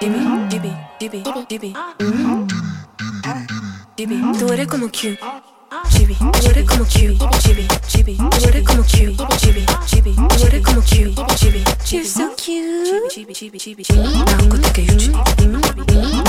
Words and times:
Jimmy, 0.00 0.48
Jimmy, 0.48 0.72
Jimmy, 1.00 1.22
Jimmy. 1.48 1.74
Jimmy, 3.96 4.38
tú 4.38 4.52
eres 4.52 4.68
como 4.68 4.86
cute. 4.86 5.18
Chibi, 5.90 6.14
tú 6.14 6.48
eres 6.48 6.64
como 6.66 6.84
cute. 6.84 7.18
Chibi, 7.40 7.68
chibi, 7.88 8.16
tú 8.16 8.48
eres 8.48 8.64
como 8.64 8.82
cute. 8.84 9.16
Chibi, 9.38 9.66
chibi, 9.86 10.14
tú 10.14 10.46
eres 10.46 10.62
como 10.64 10.80
cute. 10.82 11.14
Chibi, 11.34 11.64
you're 11.90 12.04
so 12.04 12.30
cute. 12.36 13.08
Chibi, 13.10 13.32
chibi, 13.34 13.58
chibi, 13.58 13.82
chibi. 13.84 14.08
Naoko 14.24 14.56
Takeuchi. 14.58 15.10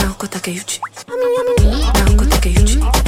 Naoko 0.02 0.28
Takeuchi. 0.28 0.82
Naoko 1.94 2.26
Takeuchi. 2.26 2.99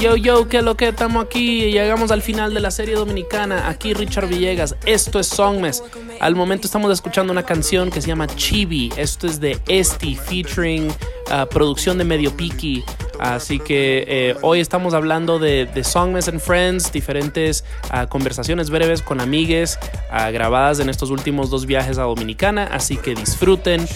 Yo, 0.00 0.16
yo, 0.16 0.48
que 0.48 0.62
lo 0.62 0.76
que 0.76 0.88
estamos 0.88 1.24
aquí 1.24 1.64
y 1.64 1.72
llegamos 1.72 2.10
al 2.10 2.22
final 2.22 2.52
de 2.52 2.60
la 2.60 2.70
serie 2.70 2.94
dominicana. 2.94 3.68
Aquí 3.68 3.94
Richard 3.94 4.28
Villegas. 4.28 4.76
Esto 4.84 5.18
es 5.18 5.26
Songmes. 5.26 5.82
Al 6.20 6.34
momento 6.34 6.66
estamos 6.66 6.92
escuchando 6.92 7.32
una 7.32 7.44
canción 7.44 7.90
que 7.90 8.00
se 8.00 8.08
llama 8.08 8.26
Chibi. 8.26 8.92
Esto 8.96 9.26
es 9.26 9.40
de 9.40 9.60
Esti 9.68 10.14
featuring 10.14 10.88
uh, 10.88 11.46
producción 11.48 11.98
de 11.98 12.04
Medio 12.04 12.36
Piki. 12.36 12.84
Así 13.18 13.58
que 13.58 14.04
eh, 14.06 14.36
hoy 14.42 14.60
estamos 14.60 14.94
hablando 14.94 15.38
de, 15.38 15.66
de 15.66 15.84
Songmes 15.84 16.28
and 16.28 16.40
Friends, 16.40 16.92
diferentes 16.92 17.64
uh, 17.92 18.08
conversaciones 18.08 18.70
breves 18.70 19.02
con 19.02 19.20
amigues 19.20 19.78
uh, 20.10 20.32
grabadas 20.32 20.80
en 20.80 20.88
estos 20.88 21.10
últimos 21.10 21.50
dos 21.50 21.66
viajes 21.66 21.98
a 21.98 22.02
Dominicana. 22.02 22.64
Así 22.64 22.96
que 22.96 23.14
disfruten 23.14 23.86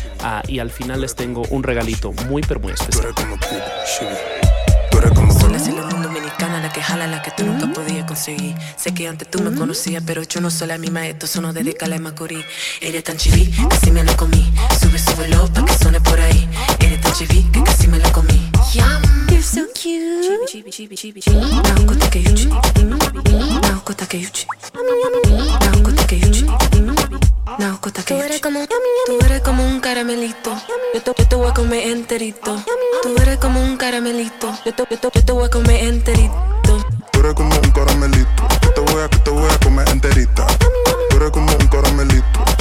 y 0.49 0.59
al 0.59 0.71
final 0.71 1.01
les 1.01 1.15
tengo 1.15 1.43
un 1.51 1.63
regalito 1.63 2.13
muy 2.29 2.43
pero 2.43 2.61
muy 2.61 2.73
especial. 2.73 3.15
Que 6.81 6.85
jala, 6.85 7.07
la 7.07 7.21
que 7.21 7.31
tú 7.31 7.45
nunca 7.45 7.67
podías 7.67 8.07
conseguir. 8.07 8.55
Sé 8.77 8.95
que 8.95 9.07
antes 9.07 9.31
tú 9.31 9.43
me 9.43 9.55
conocías, 9.55 10.03
pero 10.07 10.23
yo 10.23 10.41
no 10.41 10.51
soy 10.51 10.69
la 10.69 10.79
misma. 10.79 11.07
Esto 11.07 11.27
sonó 11.27 11.53
desde 11.53 11.75
Cala 11.75 11.97
y 11.97 11.99
Macorís. 11.99 12.45
Eres 12.81 13.05
tan 13.05 13.19
chiví, 13.19 13.53
casi 13.69 13.91
me 13.91 14.03
lo 14.03 14.17
comí. 14.17 14.51
Sube, 14.81 14.99
súbelo 14.99 15.47
pa' 15.53 15.65
que 15.65 15.75
suene 15.75 16.01
por 16.01 16.19
ahí. 16.19 16.49
Eres 16.79 17.01
tan 17.03 17.13
chiví, 17.13 17.43
que 17.53 17.63
casi 17.63 17.87
me 17.89 17.99
lo 17.99 18.11
comí. 18.13 18.51
Yum, 18.73 19.03
you're 19.29 19.43
so 19.43 19.67
cute. 19.75 20.31
Naoko 21.31 21.95
Takeuchi. 21.97 22.49
Naoko 22.49 23.95
Takeuchi. 23.95 24.47
Naoko 25.61 25.93
Takeuchi. 25.93 27.30
Takeuchi. 27.57 28.05
Tú 28.05 28.21
eres 28.21 28.41
como, 28.41 28.67
tú 29.07 29.19
eres 29.25 29.41
como 29.43 29.67
un 29.67 29.81
caramelito. 29.81 30.55
Yo 30.95 31.03
te, 31.03 31.13
yo 31.17 31.29
te 31.29 31.37
voy 31.37 31.49
a 31.49 31.55
comer 31.55 31.89
enterito. 31.89 32.63
Tú 33.03 33.15
eres 33.21 33.39
como 33.39 33.61
un 33.61 33.77
caramelito. 33.77 34.53
Yo 34.65 34.75
te, 34.75 34.85
yo 34.91 34.99
te, 34.99 35.11
yo 35.13 35.25
te 35.25 35.33
voy 35.33 35.45
a 35.45 35.51
comer 35.51 35.85
enterito. 35.85 36.35
Tú 37.13 37.21
eres 37.21 37.35
como 37.35 37.55
un 37.61 37.71
caramelito. 37.71 38.49
Yo 38.63 38.73
te 38.73 38.81
voy 38.81 39.03
a, 39.03 39.09
te 39.09 39.31
voy 39.31 39.51
a 39.51 39.59
comer 39.59 39.89
enterita. 39.89 40.47
Tú 41.11 41.17
eres 41.17 41.31
como 41.31 41.53
un 41.53 41.67
caramelito. 41.69 42.60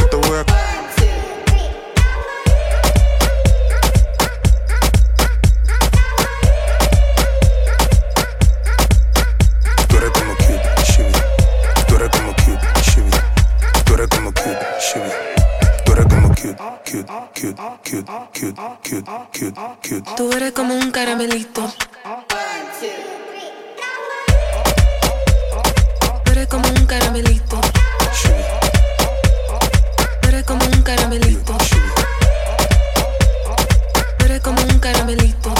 Cute, 17.90 18.06
cute, 18.34 18.54
cute, 18.84 19.04
cute, 19.34 19.54
cute. 19.82 20.16
Tú 20.16 20.32
eres 20.32 20.52
como 20.52 20.76
un 20.76 20.92
caramelito. 20.92 21.73
Tú 26.23 26.31
eres 26.31 26.48
como 26.48 26.70
un 26.70 26.86
caramelito. 26.86 27.59
Tú 30.22 30.28
eres 30.28 30.44
como 30.44 30.66
un 30.66 30.81
caramelito. 30.84 31.58
Tú 34.18 34.26
eres 34.26 34.42
como 34.42 34.62
un 34.62 34.80
caramelito. 34.80 35.53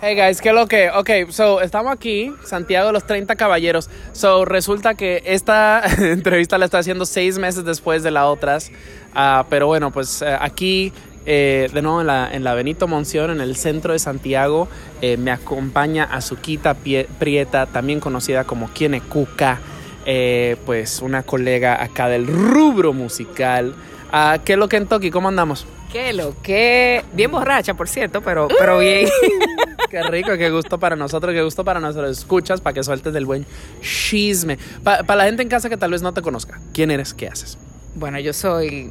Hey 0.00 0.14
guys, 0.14 0.42
¿qué 0.42 0.50
es 0.50 0.54
lo 0.54 0.66
que? 0.66 0.90
Ok, 0.90 1.30
so 1.30 1.60
estamos 1.62 1.90
aquí, 1.90 2.30
Santiago 2.44 2.88
de 2.88 2.92
los 2.92 3.06
30 3.06 3.34
Caballeros. 3.36 3.88
So 4.12 4.44
resulta 4.44 4.94
que 4.94 5.22
esta 5.24 5.82
entrevista 5.98 6.58
la 6.58 6.66
estoy 6.66 6.80
haciendo 6.80 7.06
seis 7.06 7.38
meses 7.38 7.64
después 7.64 8.02
de 8.02 8.10
las 8.10 8.24
otras. 8.24 8.70
Ah, 9.14 9.46
pero 9.48 9.66
bueno, 9.66 9.90
pues 9.92 10.20
eh, 10.20 10.36
aquí, 10.38 10.92
eh, 11.24 11.70
de 11.72 11.82
nuevo 11.82 12.02
en 12.02 12.08
la, 12.08 12.28
en 12.30 12.44
la 12.44 12.52
Benito 12.54 12.86
Monción, 12.86 13.30
en 13.30 13.40
el 13.40 13.56
centro 13.56 13.94
de 13.94 13.98
Santiago, 13.98 14.68
eh, 15.00 15.16
me 15.16 15.30
acompaña 15.30 16.04
Azuquita 16.04 16.74
Prieta, 16.74 17.66
también 17.66 17.98
conocida 17.98 18.44
como 18.44 18.70
Kiene 18.72 19.00
Cuca. 19.00 19.60
eh, 20.04 20.56
pues 20.66 21.00
una 21.02 21.22
colega 21.24 21.82
acá 21.82 22.08
del 22.08 22.26
rubro 22.26 22.92
musical. 22.92 23.74
Ah, 24.12 24.38
¿Qué 24.44 24.52
es 24.52 24.58
lo 24.58 24.68
que 24.68 24.76
en 24.76 24.86
Toki? 24.86 25.10
¿Cómo 25.10 25.28
andamos? 25.28 25.66
Qué 25.96 26.12
lo 26.12 26.34
que. 26.42 27.02
Bien 27.14 27.30
borracha, 27.30 27.72
por 27.72 27.88
cierto, 27.88 28.20
pero, 28.20 28.48
pero 28.58 28.80
bien. 28.80 29.08
Qué 29.90 30.02
rico, 30.02 30.36
qué 30.36 30.50
gusto 30.50 30.78
para 30.78 30.96
nosotros, 30.96 31.32
qué 31.32 31.42
gusto 31.42 31.64
para 31.64 31.80
nosotros. 31.80 32.18
Escuchas 32.18 32.60
para 32.60 32.74
que 32.74 32.82
sueltes 32.82 33.14
del 33.14 33.24
buen 33.24 33.46
chisme. 33.80 34.58
Para 34.82 35.14
la 35.14 35.24
gente 35.24 35.42
en 35.42 35.48
casa 35.48 35.70
que 35.70 35.76
tal 35.76 35.92
vez 35.92 36.02
no 36.02 36.12
te 36.12 36.20
conozca, 36.22 36.60
¿quién 36.74 36.90
eres? 36.90 37.14
¿Qué 37.14 37.28
haces? 37.28 37.56
Bueno, 37.94 38.18
yo 38.18 38.32
soy, 38.32 38.90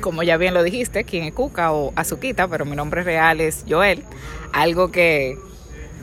como 0.00 0.22
ya 0.24 0.36
bien 0.36 0.52
lo 0.52 0.62
dijiste, 0.62 1.04
quien 1.04 1.24
es 1.24 1.32
Cuca 1.32 1.72
o 1.72 1.92
Azuquita, 1.94 2.48
pero 2.48 2.64
mi 2.66 2.76
nombre 2.76 3.02
real 3.02 3.40
es 3.40 3.64
Joel. 3.66 4.02
Algo 4.52 4.90
que 4.90 5.38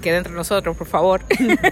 quede 0.02 0.18
entre 0.18 0.34
nosotros, 0.34 0.76
por 0.76 0.88
favor. 0.88 1.22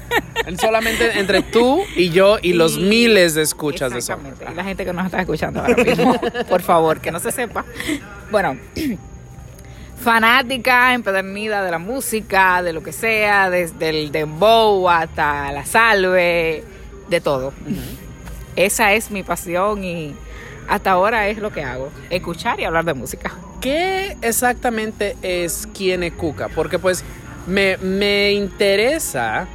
Solamente 0.62 1.19
entre 1.19 1.41
tú 1.41 1.81
y 1.95 2.09
yo 2.09 2.38
y 2.41 2.53
los 2.53 2.78
miles 2.78 3.34
de 3.35 3.41
escuchas 3.41 3.91
de 3.91 4.00
eso. 4.00 4.17
Y 4.50 4.56
la 4.56 4.63
gente 4.63 4.85
que 4.85 4.94
nos 4.94 5.06
está 5.06 5.19
escuchando 5.19 5.62
ahora 5.62 5.84
mismo, 5.84 6.19
por 6.50 6.62
favor, 6.62 7.01
que 7.01 7.12
no 7.12 7.19
se 7.19 7.31
sepa. 7.31 7.66
Bueno, 8.31 8.57
fanática 10.03 10.94
empedernida 10.94 11.63
de 11.63 11.72
la 11.72 11.79
música, 11.79 12.63
de 12.63 12.73
lo 12.73 12.81
que 12.81 12.94
sea, 12.94 13.50
desde 13.50 13.90
el 13.90 14.12
dembow 14.12 14.90
hasta 14.90 15.51
la 15.51 15.66
salve, 15.66 16.63
de 17.09 17.22
todo. 17.22 17.53
Esa 18.56 18.94
es 18.94 19.11
mi 19.11 19.23
pasión 19.23 19.84
y 19.84 20.16
hasta 20.67 20.91
ahora 20.91 21.28
es 21.28 21.40
lo 21.40 21.51
que 21.51 21.63
hago, 21.63 21.90
escuchar 22.09 22.59
y 22.59 22.63
hablar 22.63 22.85
de 22.85 22.94
música. 22.94 23.34
¿Qué 23.61 24.16
exactamente 24.22 25.17
es 25.22 25.67
Kiene 25.67 26.11
Cuca? 26.11 26.47
Porque 26.50 26.79
pues 26.79 27.03
me, 27.49 27.77
me 27.77 28.31
interesa 28.33 29.47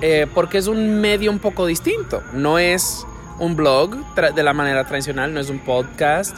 eh, 0.00 0.26
porque 0.34 0.58
es 0.58 0.66
un 0.66 1.00
medio 1.00 1.30
un 1.30 1.38
poco 1.38 1.66
distinto. 1.66 2.22
No 2.32 2.58
es 2.58 3.06
un 3.38 3.56
blog 3.56 3.96
de 4.14 4.42
la 4.42 4.52
manera 4.52 4.84
tradicional, 4.84 5.32
no 5.32 5.40
es 5.40 5.50
un 5.50 5.58
podcast, 5.58 6.36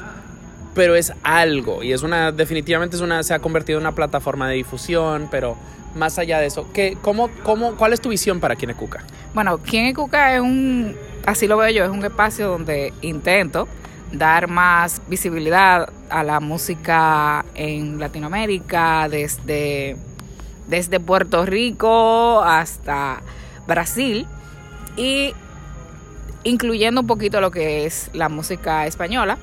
pero 0.74 0.94
es 0.94 1.12
algo 1.22 1.82
y 1.82 1.92
es 1.92 2.02
una 2.02 2.32
definitivamente 2.32 2.96
es 2.96 3.02
una 3.02 3.22
se 3.22 3.34
ha 3.34 3.38
convertido 3.38 3.78
en 3.78 3.84
una 3.84 3.94
plataforma 3.94 4.48
de 4.48 4.56
difusión, 4.56 5.28
pero 5.30 5.56
más 5.94 6.18
allá 6.18 6.38
de 6.38 6.46
eso, 6.46 6.68
¿qué, 6.72 6.96
cómo, 7.00 7.30
cómo, 7.42 7.76
¿cuál 7.76 7.92
es 7.92 8.00
tu 8.00 8.10
visión 8.10 8.40
para 8.40 8.56
Kiene 8.56 8.74
Cuca? 8.74 9.02
Bueno, 9.34 9.58
Quien 9.58 9.86
es 9.86 9.94
Cuca 9.94 10.34
es 10.34 10.40
un, 10.40 10.94
así 11.26 11.46
lo 11.46 11.56
veo 11.56 11.70
yo, 11.70 11.84
es 11.84 11.90
un 11.90 12.04
espacio 12.04 12.48
donde 12.48 12.92
intento 13.02 13.66
dar 14.12 14.48
más 14.48 15.02
visibilidad 15.08 15.90
a 16.10 16.22
la 16.22 16.40
música 16.40 17.44
en 17.54 17.98
Latinoamérica, 17.98 19.08
desde, 19.08 19.96
desde 20.68 21.00
Puerto 21.00 21.44
Rico 21.44 22.42
hasta 22.42 23.20
Brasil, 23.66 24.26
y 24.96 25.34
incluyendo 26.44 27.00
un 27.00 27.06
poquito 27.06 27.40
lo 27.40 27.50
que 27.50 27.86
es 27.86 28.10
la 28.12 28.28
música 28.28 28.86
española, 28.86 29.38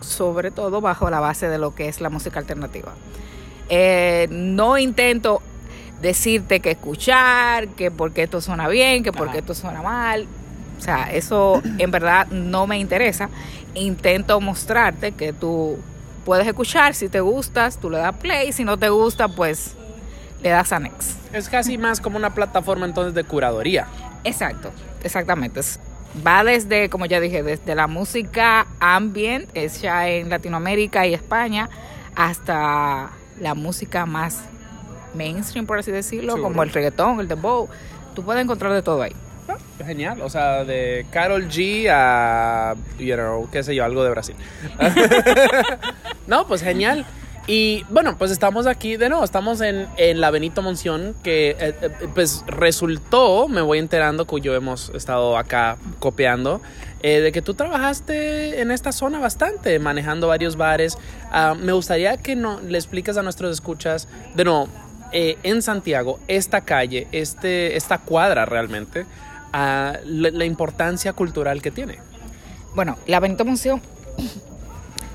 sobre 0.00 0.50
todo 0.50 0.80
bajo 0.80 1.10
la 1.10 1.20
base 1.20 1.48
de 1.48 1.58
lo 1.58 1.74
que 1.74 1.88
es 1.88 2.00
la 2.00 2.10
música 2.10 2.38
alternativa. 2.38 2.92
Eh, 3.68 4.28
no 4.30 4.78
intento 4.78 5.42
decirte 6.00 6.60
que 6.60 6.72
escuchar, 6.72 7.68
que 7.68 7.90
porque 7.90 8.24
esto 8.24 8.40
suena 8.40 8.68
bien, 8.68 9.02
que 9.02 9.12
porque 9.12 9.30
Ajá. 9.30 9.38
esto 9.40 9.54
suena 9.54 9.82
mal. 9.82 10.26
O 10.78 10.82
sea, 10.82 11.12
eso 11.12 11.62
en 11.78 11.90
verdad 11.90 12.26
no 12.28 12.66
me 12.66 12.78
interesa. 12.78 13.28
Intento 13.74 14.40
mostrarte 14.40 15.12
que 15.12 15.32
tú 15.32 15.78
puedes 16.24 16.46
escuchar, 16.46 16.94
si 16.94 17.08
te 17.08 17.20
gustas, 17.20 17.78
tú 17.78 17.90
le 17.90 17.98
das 17.98 18.16
play, 18.16 18.52
si 18.52 18.64
no 18.64 18.76
te 18.78 18.88
gusta, 18.88 19.28
pues 19.28 19.74
le 20.42 20.50
das 20.50 20.72
a 20.72 20.78
next. 20.78 21.12
Es 21.34 21.48
casi 21.48 21.78
más 21.78 22.00
como 22.00 22.16
una 22.16 22.34
plataforma 22.34 22.86
entonces 22.86 23.14
de 23.14 23.24
curaduría. 23.24 23.86
Exacto, 24.24 24.70
exactamente. 25.02 25.60
Es- 25.60 25.78
Va 26.26 26.42
desde, 26.42 26.90
como 26.90 27.06
ya 27.06 27.20
dije, 27.20 27.44
desde 27.44 27.74
la 27.76 27.86
música 27.86 28.66
ambient, 28.80 29.48
hecha 29.54 30.08
en 30.08 30.28
Latinoamérica 30.28 31.06
y 31.06 31.14
España, 31.14 31.68
hasta 32.16 33.10
la 33.40 33.54
música 33.54 34.06
más 34.06 34.40
mainstream, 35.14 35.66
por 35.66 35.78
así 35.78 35.90
decirlo, 35.92 36.32
Seguro. 36.32 36.42
como 36.50 36.62
el 36.64 36.70
reggaetón, 36.70 37.20
el 37.20 37.28
dembow. 37.28 37.68
Tú 38.14 38.24
puedes 38.24 38.42
encontrar 38.42 38.72
de 38.72 38.82
todo 38.82 39.02
ahí. 39.02 39.12
Genial, 39.84 40.20
o 40.22 40.30
sea, 40.30 40.64
de 40.64 41.06
Carol 41.10 41.48
G 41.48 41.88
a, 41.90 42.74
you 42.98 43.14
know, 43.14 43.48
qué 43.50 43.62
sé 43.62 43.74
yo, 43.74 43.84
algo 43.84 44.04
de 44.04 44.10
Brasil. 44.10 44.36
no, 46.26 46.46
pues 46.46 46.62
genial. 46.62 47.06
Y 47.46 47.84
bueno, 47.88 48.16
pues 48.16 48.30
estamos 48.30 48.66
aquí 48.66 48.96
de 48.96 49.08
nuevo, 49.08 49.24
estamos 49.24 49.60
en, 49.60 49.88
en 49.96 50.20
la 50.20 50.30
Benito 50.30 50.62
Monción, 50.62 51.16
que 51.22 51.50
eh, 51.58 51.74
eh, 51.80 51.90
pues 52.14 52.44
resultó, 52.46 53.48
me 53.48 53.60
voy 53.60 53.78
enterando, 53.78 54.26
cuyo 54.26 54.54
hemos 54.54 54.90
estado 54.90 55.36
acá 55.36 55.76
copiando, 55.98 56.60
eh, 57.02 57.20
de 57.20 57.32
que 57.32 57.40
tú 57.40 57.54
trabajaste 57.54 58.60
en 58.60 58.70
esta 58.70 58.92
zona 58.92 59.18
bastante, 59.18 59.78
manejando 59.78 60.28
varios 60.28 60.56
bares. 60.56 60.98
Ah, 61.32 61.56
me 61.58 61.72
gustaría 61.72 62.18
que 62.18 62.36
no, 62.36 62.60
le 62.60 62.76
expliques 62.76 63.16
a 63.16 63.22
nuestros 63.22 63.50
escuchas, 63.52 64.06
de 64.34 64.44
nuevo, 64.44 64.68
eh, 65.12 65.38
en 65.42 65.60
Santiago, 65.60 66.20
esta 66.28 66.60
calle, 66.60 67.08
este, 67.10 67.76
esta 67.76 67.98
cuadra 67.98 68.44
realmente, 68.44 69.06
la, 69.52 70.00
la 70.04 70.44
importancia 70.44 71.12
cultural 71.12 71.62
que 71.62 71.70
tiene. 71.70 71.98
Bueno, 72.74 72.96
la 73.06 73.20
Benito 73.20 73.44
Museo 73.44 73.80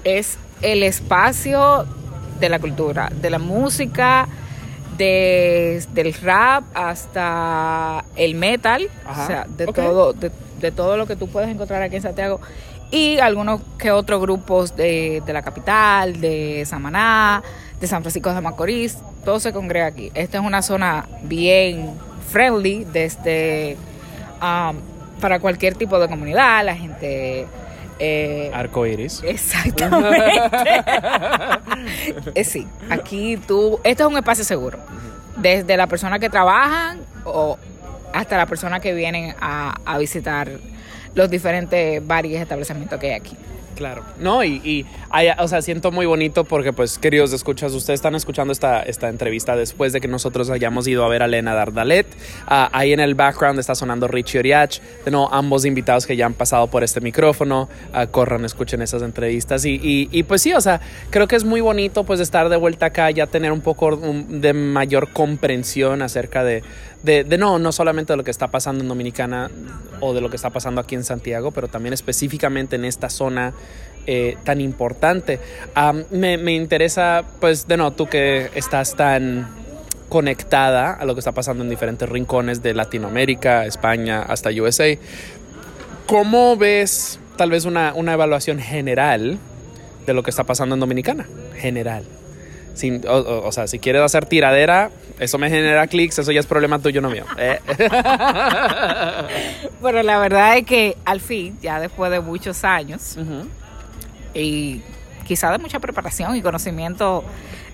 es 0.04 0.38
el 0.62 0.84
espacio 0.84 1.86
de 2.40 2.50
la 2.50 2.60
cultura, 2.60 3.10
de 3.22 3.30
la 3.30 3.40
música, 3.40 4.28
de, 4.98 5.84
del 5.94 6.14
rap 6.14 6.64
hasta 6.74 8.04
el 8.16 8.36
metal, 8.36 8.90
Ajá, 9.06 9.24
o 9.24 9.28
sea, 9.28 9.46
de 9.48 9.68
todo, 9.68 10.14
de, 10.14 10.32
de 10.60 10.72
todo 10.72 10.98
lo 10.98 11.06
que 11.08 11.16
tú 11.16 11.28
puedes 11.28 11.50
encontrar 11.50 11.82
aquí 11.82 11.98
en 11.98 12.02
Santiago. 12.02 12.40
Y 12.92 13.18
algunos 13.20 13.62
que 13.78 13.92
otros 13.92 14.22
grupos 14.22 14.76
de, 14.76 15.22
de 15.26 15.34
la 15.34 15.42
capital, 15.42 16.22
de 16.22 16.64
Samaná, 16.66 17.42
de 17.80 17.88
San 17.88 18.04
Francisco 18.04 18.34
de 18.34 18.42
Macorís, 18.42 18.98
todo 19.26 19.40
se 19.40 19.52
congrega 19.52 19.88
aquí. 19.88 20.12
Esta 20.14 20.38
es 20.38 20.44
una 20.44 20.62
zona 20.62 21.08
bien 21.24 21.92
friendly 22.32 22.86
desde 22.86 23.76
um, 24.42 24.78
para 25.20 25.40
cualquier 25.40 25.76
tipo 25.76 26.00
de 26.00 26.08
comunidad, 26.08 26.66
la 26.66 26.76
gente 26.76 27.48
eh, 28.00 28.52
Arco 28.54 28.86
iris. 28.86 29.22
Exactamente. 29.24 30.42
Eh, 32.34 32.44
sí, 32.44 32.68
aquí 32.90 33.38
tú, 33.38 33.80
esto 33.84 34.04
es 34.04 34.10
un 34.10 34.18
espacio 34.18 34.44
seguro. 34.44 34.80
Desde 35.38 35.78
la 35.78 35.88
persona 35.88 36.20
que 36.20 36.30
trabajan 36.30 37.00
o 37.26 37.58
hasta 38.14 38.38
la 38.38 38.46
persona 38.46 38.80
que 38.80 38.94
vienen 38.94 39.36
a, 39.40 39.76
a 39.86 39.98
visitar 39.98 40.50
los 41.14 41.30
diferentes 41.30 42.06
bares 42.06 42.32
y 42.32 42.36
establecimientos 42.36 43.00
que 43.00 43.08
hay 43.08 43.14
aquí. 43.14 43.38
Claro. 43.75 44.04
No, 44.19 44.44
y, 44.44 44.62
y 44.63 44.86
hay- 45.10 45.30
o 45.38 45.48
sea, 45.48 45.62
siento 45.62 45.92
muy 45.92 46.06
bonito 46.06 46.45
porque, 46.45 46.72
pues, 46.72 46.98
queridos 46.98 47.33
escuchas, 47.33 47.74
ustedes 47.74 47.98
están 47.98 48.16
escuchando 48.16 48.54
esta, 48.54 48.81
esta 48.83 49.10
entrevista 49.10 49.56
después 49.56 49.92
de 49.92 50.00
que 50.01 50.07
nosotros 50.07 50.50
hayamos 50.50 50.88
ido 50.88 51.04
a 51.04 51.10
ver 51.10 51.22
a 51.22 51.25
Elena 51.25 51.54
Dardalet. 51.54 52.07
Ah, 52.48 52.69
ahí 52.72 52.94
en 52.94 53.01
el 53.01 53.16
background 53.16 53.60
está 53.60 53.75
sonando 53.75 54.07
Richie 54.07 54.39
Oriach. 54.39 54.80
De 55.04 55.12
nuevo, 55.12 55.33
ambos 55.33 55.66
invitados 55.66 56.06
que 56.07 56.16
ya 56.16 56.25
han 56.25 56.33
pasado 56.33 56.68
por 56.68 56.83
este 56.83 57.01
micrófono. 57.01 57.68
Ah, 57.94 58.07
corran, 58.07 58.45
escuchen 58.45 58.81
esas 58.81 59.01
entrevistas. 59.01 59.66
Y, 59.66 59.75
y, 59.75 60.07
y, 60.12 60.24
pues 60.24 60.42
sí, 60.42 60.54
o 60.54 60.62
sea, 60.62 60.80
creo 61.10 61.27
que 61.27 61.36
es 61.36 61.44
muy 61.44 61.60
bonito, 61.62 62.06
pues, 62.06 62.19
estar 62.22 62.48
de 62.50 62.56
vuelta 62.56 62.88
acá, 62.88 63.12
ya 63.12 63.27
tener 63.27 63.51
un 63.51 63.62
poco 63.62 63.98
de 63.98 64.54
mayor 64.54 65.10
comprensión 65.12 66.01
acerca 66.01 66.44
de, 66.44 66.63
de, 67.06 67.38
no, 67.38 67.60
no 67.60 67.72
solamente 67.72 68.13
de 68.13 68.18
lo 68.18 68.24
que 68.24 68.31
está 68.31 68.48
pasando 68.48 68.84
en 68.84 68.88
Dominicana 68.88 69.50
o 70.00 70.13
de 70.13 70.22
lo 70.22 70.30
que 70.30 70.36
está 70.36 70.50
pasando 70.50 70.81
aquí 70.81 70.96
en 70.96 71.04
Santiago, 71.04 71.52
pero 71.52 71.68
también 71.68 71.94
específicamente 71.94 72.75
en 72.75 72.86
esta 72.86 73.10
zona 73.10 73.54
eh, 74.07 74.38
tan 74.44 74.60
importante. 74.60 75.40
Me, 76.12 76.38
me 76.38 76.54
interesa, 76.54 77.24
pues, 77.40 77.68
de 77.68 77.78
no, 77.78 77.92
tú 77.92 78.07
que 78.07 78.50
estás 78.56 78.96
tan 78.96 79.48
conectada 80.10 80.94
a 80.94 81.06
lo 81.06 81.13
que 81.13 81.19
está 81.19 81.31
pasando 81.31 81.63
en 81.63 81.69
diferentes 81.69 82.07
rincones 82.07 82.62
de 82.62 82.74
Latinoamérica, 82.74 83.66
España, 83.66 84.22
hasta 84.22 84.50
USA. 84.50 84.98
¿Cómo 86.08 86.56
ves 86.58 87.19
tal 87.38 87.50
vez 87.50 87.66
una, 87.66 87.94
una 87.96 88.13
evaluación 88.13 88.60
general 88.60 89.40
de 90.06 90.13
lo 90.13 90.24
que 90.24 90.30
está 90.30 90.44
pasando 90.44 90.75
en 90.75 90.81
Dominicana? 90.81 91.28
General. 91.58 92.04
Sin- 92.75 93.01
o, 93.07 93.13
o- 93.18 93.48
o 93.48 93.51
sea, 93.51 93.68
si 93.68 93.80
quieres 93.80 94.01
hacer 94.04 94.25
tiradera, 94.25 94.92
eso 95.19 95.38
me 95.38 95.50
genera 95.50 95.88
clics, 95.88 96.19
eso 96.19 96.31
ya 96.31 96.39
es 96.39 96.45
problema 96.45 96.77
tuyo, 96.80 97.01
no 97.01 97.10
mío. 97.10 97.24
Eh. 97.38 97.60
Pero 99.81 100.04
la 100.04 100.19
verdad 100.19 100.57
es 100.57 100.66
que 100.66 100.98
al 101.06 101.22
fin, 101.22 101.57
ya 101.62 101.80
después 101.80 102.12
de 102.12 102.19
muchos 102.19 102.63
años 102.63 103.18
y 104.33 104.81
quizá 105.25 105.51
de 105.51 105.57
mucha 105.57 105.80
preparación 105.80 106.36
y 106.36 106.42
conocimiento 106.42 107.24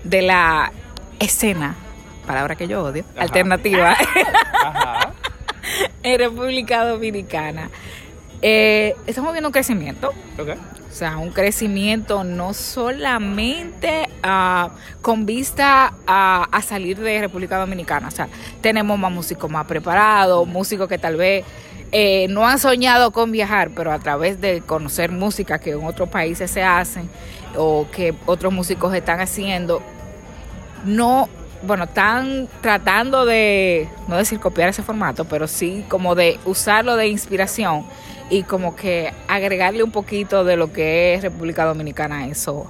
de 0.04 0.22
la 0.22 0.72
escena, 1.18 1.74
palabra 2.26 2.54
que 2.56 2.68
yo 2.68 2.82
odio, 2.82 3.04
Ajá. 3.14 3.22
alternativa 3.24 3.96
Ajá. 4.64 5.12
en 6.02 6.18
República 6.18 6.84
Dominicana, 6.84 7.70
eh, 8.40 8.94
estamos 9.06 9.32
viendo 9.32 9.48
un 9.48 9.52
crecimiento. 9.52 10.12
Ok. 10.38 10.50
O 10.92 10.94
sea, 10.94 11.16
un 11.16 11.30
crecimiento 11.30 12.22
no 12.22 12.52
solamente 12.52 14.10
ah, 14.22 14.72
con 15.00 15.24
vista 15.24 15.94
a, 16.06 16.60
salir 16.62 16.98
de 16.98 17.18
República 17.18 17.56
Dominicana. 17.56 18.08
O 18.08 18.10
sea, 18.10 18.28
tenemos 18.60 18.98
más 18.98 19.10
músicos 19.10 19.50
más 19.50 19.64
preparados, 19.64 20.46
músicos 20.46 20.88
que 20.88 20.98
tal 20.98 21.16
vez 21.16 21.46
eh, 21.92 22.26
no 22.28 22.46
han 22.46 22.58
soñado 22.58 23.10
con 23.10 23.32
viajar, 23.32 23.70
pero 23.74 23.90
a 23.90 23.98
través 24.00 24.38
de 24.42 24.60
conocer 24.60 25.10
música 25.10 25.58
que 25.58 25.70
en 25.70 25.82
otros 25.82 26.10
países 26.10 26.50
se 26.50 26.62
hacen 26.62 27.08
o 27.56 27.86
que 27.90 28.14
otros 28.26 28.52
músicos 28.52 28.94
están 28.94 29.18
haciendo, 29.20 29.82
no, 30.84 31.30
bueno, 31.62 31.84
están 31.84 32.48
tratando 32.60 33.24
de, 33.24 33.88
no 34.08 34.18
decir 34.18 34.40
copiar 34.40 34.68
ese 34.68 34.82
formato, 34.82 35.24
pero 35.24 35.48
sí 35.48 35.86
como 35.88 36.14
de 36.14 36.38
usarlo 36.44 36.96
de 36.96 37.08
inspiración 37.08 37.86
y 38.32 38.44
como 38.44 38.74
que 38.74 39.12
agregarle 39.28 39.82
un 39.82 39.90
poquito 39.90 40.42
de 40.42 40.56
lo 40.56 40.72
que 40.72 41.12
es 41.12 41.22
República 41.22 41.66
Dominicana 41.66 42.20
a 42.20 42.26
eso. 42.28 42.66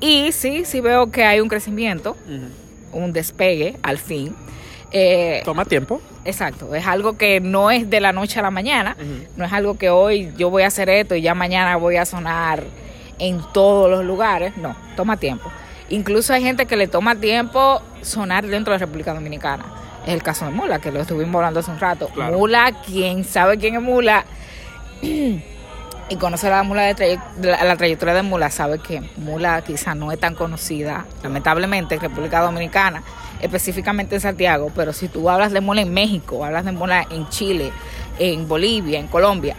Y 0.00 0.32
sí, 0.32 0.64
sí 0.64 0.80
veo 0.80 1.12
que 1.12 1.22
hay 1.22 1.38
un 1.38 1.48
crecimiento, 1.48 2.16
un 2.92 3.12
despegue 3.12 3.76
al 3.84 3.98
fin. 3.98 4.34
Eh, 4.90 5.42
Toma 5.44 5.64
tiempo. 5.64 6.00
exacto, 6.24 6.74
es 6.74 6.88
algo 6.88 7.16
que 7.16 7.38
no 7.38 7.70
es 7.70 7.88
de 7.88 8.00
la 8.00 8.12
noche 8.12 8.40
a 8.40 8.42
la 8.42 8.50
mañana, 8.50 8.96
no 9.36 9.44
es 9.44 9.52
algo 9.52 9.78
que 9.78 9.90
hoy 9.90 10.32
yo 10.36 10.50
voy 10.50 10.64
a 10.64 10.66
hacer 10.66 10.90
esto 10.90 11.14
y 11.14 11.22
ya 11.22 11.36
mañana 11.36 11.76
voy 11.76 11.94
a 11.94 12.04
sonar 12.04 12.64
en 13.20 13.40
todos 13.52 13.88
los 13.88 14.04
lugares, 14.04 14.56
no, 14.56 14.74
toma 14.96 15.18
tiempo. 15.18 15.52
Incluso 15.88 16.34
hay 16.34 16.42
gente 16.42 16.66
que 16.66 16.74
le 16.74 16.88
toma 16.88 17.14
tiempo 17.14 17.80
sonar 18.02 18.44
dentro 18.44 18.72
de 18.72 18.80
República 18.80 19.14
Dominicana. 19.14 19.66
Es 20.04 20.14
el 20.14 20.22
caso 20.24 20.46
de 20.46 20.50
Mula, 20.50 20.80
que 20.80 20.90
lo 20.90 21.00
estuvimos 21.00 21.36
hablando 21.36 21.60
hace 21.60 21.70
un 21.70 21.78
rato. 21.78 22.08
Claro. 22.08 22.36
Mula, 22.36 22.72
quien 22.84 23.22
sabe 23.22 23.56
quién 23.56 23.76
es 23.76 23.82
Mula 23.82 24.24
y 25.02 26.16
conoce 26.18 26.48
la 26.50 26.62
Mula 26.62 26.82
de 26.82 26.94
traye- 26.94 27.20
la, 27.40 27.62
la 27.64 27.76
trayectoria 27.76 28.14
de 28.14 28.22
Mula, 28.22 28.50
sabe 28.50 28.78
que 28.80 29.00
Mula 29.16 29.62
quizá 29.62 29.94
no 29.94 30.10
es 30.12 30.18
tan 30.18 30.34
conocida, 30.34 31.06
lamentablemente, 31.22 31.94
en 31.94 32.00
República 32.00 32.40
Dominicana, 32.40 33.02
específicamente 33.40 34.16
en 34.16 34.20
Santiago, 34.20 34.70
pero 34.74 34.92
si 34.92 35.08
tú 35.08 35.30
hablas 35.30 35.52
de 35.52 35.60
Mula 35.60 35.82
en 35.82 35.92
México, 35.94 36.44
hablas 36.44 36.64
de 36.64 36.72
Mula 36.72 37.06
en 37.10 37.28
Chile, 37.28 37.70
en 38.18 38.46
Bolivia, 38.48 38.98
en 38.98 39.06
Colombia, 39.06 39.56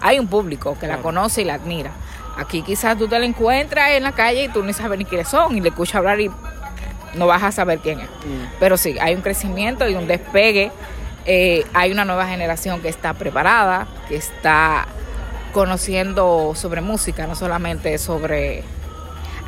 hay 0.00 0.18
un 0.18 0.26
público 0.26 0.76
que 0.80 0.86
la 0.88 0.96
conoce 0.98 1.42
y 1.42 1.44
la 1.44 1.54
admira. 1.54 1.90
Aquí 2.36 2.62
quizás 2.62 2.96
tú 2.96 3.06
te 3.08 3.18
la 3.18 3.26
encuentras 3.26 3.90
en 3.90 4.02
la 4.02 4.12
calle 4.12 4.44
y 4.44 4.48
tú 4.48 4.64
ni 4.64 4.72
sabes 4.72 4.98
ni 4.98 5.04
quiénes 5.04 5.28
son 5.28 5.56
y 5.56 5.60
le 5.60 5.68
escuchas 5.68 5.96
hablar 5.96 6.18
y 6.20 6.30
no 7.14 7.26
vas 7.26 7.42
a 7.42 7.52
saber 7.52 7.78
quién 7.80 8.00
es. 8.00 8.08
Pero 8.58 8.78
sí, 8.78 8.96
hay 8.98 9.14
un 9.14 9.20
crecimiento 9.20 9.86
y 9.86 9.94
un 9.94 10.06
despegue. 10.08 10.72
Eh, 11.26 11.64
hay 11.72 11.92
una 11.92 12.04
nueva 12.04 12.26
generación 12.26 12.80
que 12.80 12.88
está 12.88 13.14
preparada, 13.14 13.86
que 14.08 14.16
está 14.16 14.86
conociendo 15.52 16.52
sobre 16.54 16.80
música, 16.80 17.26
no 17.26 17.34
solamente 17.34 17.98
sobre 17.98 18.64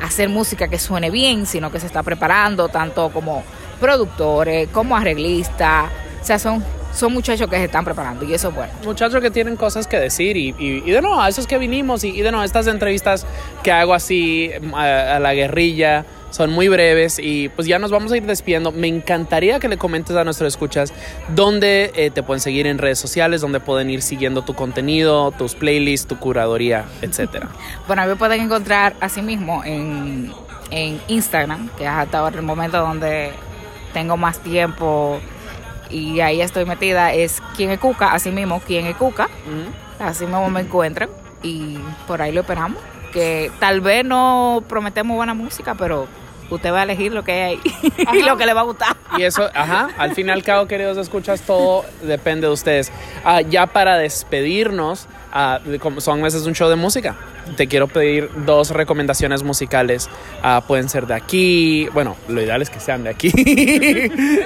hacer 0.01 0.29
música 0.29 0.67
que 0.67 0.77
suene 0.79 1.09
bien, 1.09 1.45
sino 1.45 1.71
que 1.71 1.79
se 1.79 1.87
está 1.87 2.03
preparando 2.03 2.69
tanto 2.69 3.09
como 3.11 3.43
productores, 3.79 4.69
como 4.69 4.95
arreglistas. 4.95 5.89
O 6.21 6.25
sea, 6.25 6.39
son, 6.39 6.63
son 6.93 7.13
muchachos 7.13 7.49
que 7.49 7.57
se 7.57 7.65
están 7.65 7.83
preparando 7.85 8.25
y 8.25 8.33
eso 8.33 8.49
es 8.49 8.55
bueno. 8.55 8.71
muchachos 8.83 9.21
que 9.21 9.29
tienen 9.31 9.55
cosas 9.55 9.85
que 9.87 9.99
decir 9.99 10.37
y, 10.37 10.55
y- 10.57 10.83
y 10.85 10.91
de 10.91 11.01
nuevo, 11.01 11.21
a 11.21 11.27
esos 11.29 11.45
que 11.47 11.57
vinimos 11.57 12.03
y, 12.03 12.21
de 12.21 12.31
nuevo, 12.31 12.43
estas 12.43 12.67
entrevistas 12.67 13.25
que 13.63 13.71
hago 13.71 13.93
así 13.93 14.51
a, 14.73 15.15
a 15.15 15.19
la 15.19 15.33
guerrilla 15.33 16.05
son 16.35 16.51
muy 16.51 16.67
breves 16.67 17.17
y 17.17 17.47
pues 17.47 17.65
ya 17.65 17.79
nos 17.79 17.91
vamos 17.91 18.11
a 18.11 18.17
ir 18.17 18.25
despidiendo. 18.25 18.73
Me 18.73 18.89
encantaría 18.89 19.57
que 19.61 19.69
le 19.69 19.77
comentes 19.77 20.17
a 20.17 20.25
nuestros 20.25 20.53
escuchas 20.53 20.91
dónde 21.29 21.93
eh, 21.95 22.11
te 22.11 22.23
pueden 22.23 22.41
seguir 22.41 22.67
en 22.67 22.77
redes 22.77 22.99
sociales, 22.99 23.39
dónde 23.39 23.61
pueden 23.61 23.89
ir 23.89 24.01
siguiendo 24.01 24.41
tu 24.41 24.53
contenido, 24.53 25.31
tus 25.31 25.55
playlists, 25.55 26.07
tu 26.07 26.19
curaduría, 26.19 26.83
etcétera. 27.01 27.47
Bueno, 27.87 28.05
me 28.05 28.17
pueden 28.17 28.41
encontrar 28.41 28.95
así 28.99 29.21
mismo 29.21 29.63
en, 29.63 30.33
en 30.71 30.99
Instagram, 31.07 31.69
que 31.77 31.83
es 31.83 31.89
hasta 31.89 32.19
ahora 32.19 32.35
el 32.35 32.41
momento 32.41 32.79
donde 32.79 33.31
tengo 33.93 34.17
más 34.17 34.39
tiempo 34.39 35.21
y 35.89 36.19
ahí 36.19 36.41
estoy 36.41 36.65
metida, 36.65 37.13
es 37.13 37.41
quien 37.55 37.71
es 37.71 37.79
Cuca, 37.79 38.11
así 38.11 38.31
mismo, 38.31 38.59
quien 38.59 38.87
es 38.87 38.97
Cuca, 38.97 39.29
así 39.99 40.25
mismo 40.25 40.49
me 40.49 40.61
encuentran 40.61 41.09
y 41.43 41.77
por 42.07 42.21
ahí 42.21 42.33
lo 42.33 42.41
esperamos. 42.41 42.81
Que 43.13 43.49
tal 43.59 43.79
vez 43.79 44.03
no 44.03 44.63
prometemos 44.67 45.15
buena 45.15 45.33
música, 45.33 45.75
pero 45.75 46.09
usted 46.49 46.71
va 46.71 46.81
a 46.81 46.83
elegir 46.83 47.13
lo 47.13 47.23
que 47.23 47.31
hay 47.31 47.41
ahí 47.41 47.59
y 48.19 48.21
lo 48.23 48.37
que 48.37 48.45
le 48.45 48.53
va 48.53 48.61
a 48.61 48.65
gustar. 48.65 48.95
Y 49.17 49.23
eso, 49.23 49.49
ajá, 49.53 49.89
al 49.97 50.13
fin 50.13 50.27
y 50.27 50.31
al 50.31 50.43
cabo, 50.43 50.67
queridos 50.67 50.97
escuchas, 50.97 51.41
todo 51.41 51.85
depende 52.01 52.47
de 52.47 52.53
ustedes. 52.53 52.91
Ah, 53.23 53.41
ya 53.41 53.67
para 53.67 53.97
despedirnos, 53.97 55.07
ah, 55.31 55.59
como 55.79 56.01
Son 56.01 56.21
Meses 56.21 56.41
es 56.41 56.47
un 56.47 56.53
show 56.53 56.69
de 56.69 56.75
música. 56.75 57.15
Te 57.57 57.67
quiero 57.67 57.87
pedir 57.87 58.29
dos 58.45 58.71
recomendaciones 58.71 59.43
musicales. 59.43 60.09
Ah, 60.41 60.63
pueden 60.67 60.89
ser 60.89 61.05
de 61.07 61.13
aquí, 61.13 61.87
bueno, 61.93 62.15
lo 62.27 62.41
ideal 62.41 62.61
es 62.61 62.69
que 62.69 62.79
sean 62.79 63.03
de 63.03 63.11
aquí. 63.11 63.31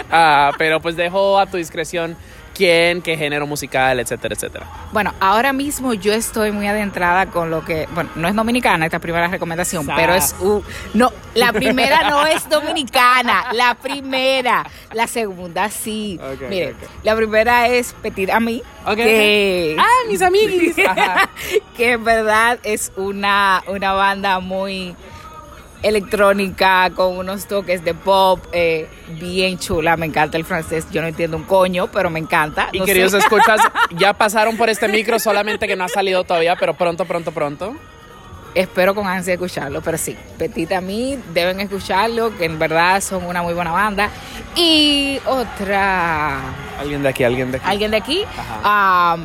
Pero 0.57 0.81
pues 0.81 0.95
dejo 0.95 1.39
a 1.39 1.45
tu 1.47 1.57
discreción 1.57 2.17
quién, 2.59 3.01
qué 3.01 3.15
género 3.15 3.47
musical, 3.47 4.01
etcétera, 4.01 4.35
etcétera. 4.35 4.65
Bueno, 4.91 5.13
ahora 5.21 5.53
mismo 5.53 5.93
yo 5.93 6.11
estoy 6.11 6.51
muy 6.51 6.67
adentrada 6.67 7.27
con 7.27 7.49
lo 7.49 7.63
que, 7.63 7.87
bueno, 7.93 8.09
no 8.15 8.27
es 8.27 8.35
dominicana 8.35 8.85
esta 8.85 8.99
primera 8.99 9.29
recomendación, 9.29 9.87
pero 9.95 10.13
es 10.13 10.35
u- 10.41 10.61
no, 10.93 11.09
la 11.35 11.53
primera 11.53 12.09
no 12.09 12.25
es 12.27 12.49
dominicana, 12.49 13.53
la 13.53 13.75
primera, 13.75 14.65
la 14.91 15.07
segunda 15.07 15.69
sí. 15.69 16.19
Ok, 16.21 16.49
Mire, 16.49 16.71
ok, 16.71 16.77
ok. 16.83 16.89
la 17.03 17.15
primera 17.15 17.67
es 17.69 17.93
Petit 18.01 18.29
Ami, 18.29 18.61
Ok, 18.85 18.95
que 18.97 19.75
Ah, 19.79 20.07
mis 20.09 20.21
amiguis. 20.21 20.75
Que 21.77 21.93
en 21.93 22.03
verdad 22.03 22.59
es 22.63 22.91
una, 22.97 23.63
una 23.67 23.93
banda 23.93 24.39
muy 24.41 24.95
electrónica 25.83 26.89
con 26.95 27.17
unos 27.17 27.47
toques 27.47 27.83
de 27.83 27.93
pop 27.93 28.39
eh, 28.51 28.87
bien 29.19 29.57
chula. 29.59 29.95
Me 29.97 30.05
encanta 30.05 30.37
el 30.37 30.45
francés. 30.45 30.85
Yo 30.91 31.01
no 31.01 31.07
entiendo 31.07 31.37
un 31.37 31.43
coño, 31.43 31.87
pero 31.91 32.09
me 32.09 32.19
encanta. 32.19 32.69
Y 32.71 32.79
No 32.79 32.85
queridos 32.85 33.11
sé. 33.11 33.19
escuchas, 33.19 33.61
ya 33.97 34.13
pasaron 34.13 34.57
por 34.57 34.69
este 34.69 34.87
micro, 34.87 35.19
solamente 35.19 35.67
que 35.67 35.75
no 35.75 35.83
ha 35.85 35.89
salido 35.89 36.23
todavía, 36.23 36.55
pero 36.55 36.73
pronto, 36.73 37.05
pronto, 37.05 37.31
pronto. 37.31 37.75
Espero 38.55 38.95
con 38.95 39.05
ansia 39.07 39.33
escucharlo, 39.35 39.79
pero 39.81 39.95
sí, 39.99 40.17
Petit 40.39 40.71
a 40.71 40.81
mí 40.81 41.19
deben 41.35 41.59
escucharlo, 41.59 42.35
que 42.35 42.45
en 42.45 42.57
verdad 42.57 42.99
son 42.99 43.23
una 43.25 43.43
muy 43.43 43.53
buena 43.53 43.71
banda. 43.71 44.09
Y 44.55 45.19
otra, 45.27 46.39
Alguien 46.79 47.03
de 47.03 47.09
aquí, 47.09 47.23
alguien 47.23 47.51
de 47.51 47.57
aquí. 47.57 47.65
alguien 47.69 47.91
de 47.91 47.97
aquí, 47.97 48.23
am, 48.63 49.23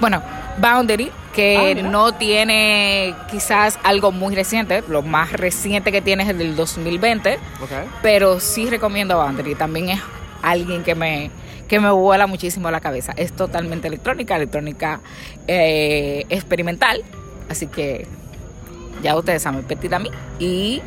bueno, 0.00 0.22
Boundary, 0.58 1.10
que 1.36 1.76
Ah, 1.78 1.82
no 1.82 2.12
tiene 2.14 3.14
quizás 3.30 3.78
algo 3.84 4.10
muy 4.10 4.34
reciente, 4.34 4.82
lo 4.88 5.02
más 5.02 5.32
reciente 5.32 5.92
que 5.92 6.00
tiene 6.00 6.22
es 6.24 6.30
el 6.30 6.38
del 6.38 6.56
2020, 6.56 7.34
Ok. 7.62 7.70
pero 8.02 8.40
sí 8.40 8.68
recomiendo 8.68 9.16
Boundary, 9.18 9.54
también 9.54 9.90
es 9.90 10.00
alguien 10.42 10.82
que 10.82 10.94
me 10.96 11.30
que 11.68 11.78
me 11.80 11.90
vuela 11.90 12.26
muchísimo 12.28 12.70
la 12.70 12.80
cabeza. 12.80 13.12
Es 13.16 13.32
totalmente 13.32 13.88
electrónica, 13.88 14.36
electrónica 14.36 15.00
eh, 15.48 16.24
experimental, 16.28 17.02
así 17.50 17.66
que 17.66 18.06
ya 19.02 19.16
ustedes 19.16 19.42
saben, 19.42 19.62
Petit 19.64 19.92
a 19.92 19.98
mí 19.98 20.08
y 20.38 20.80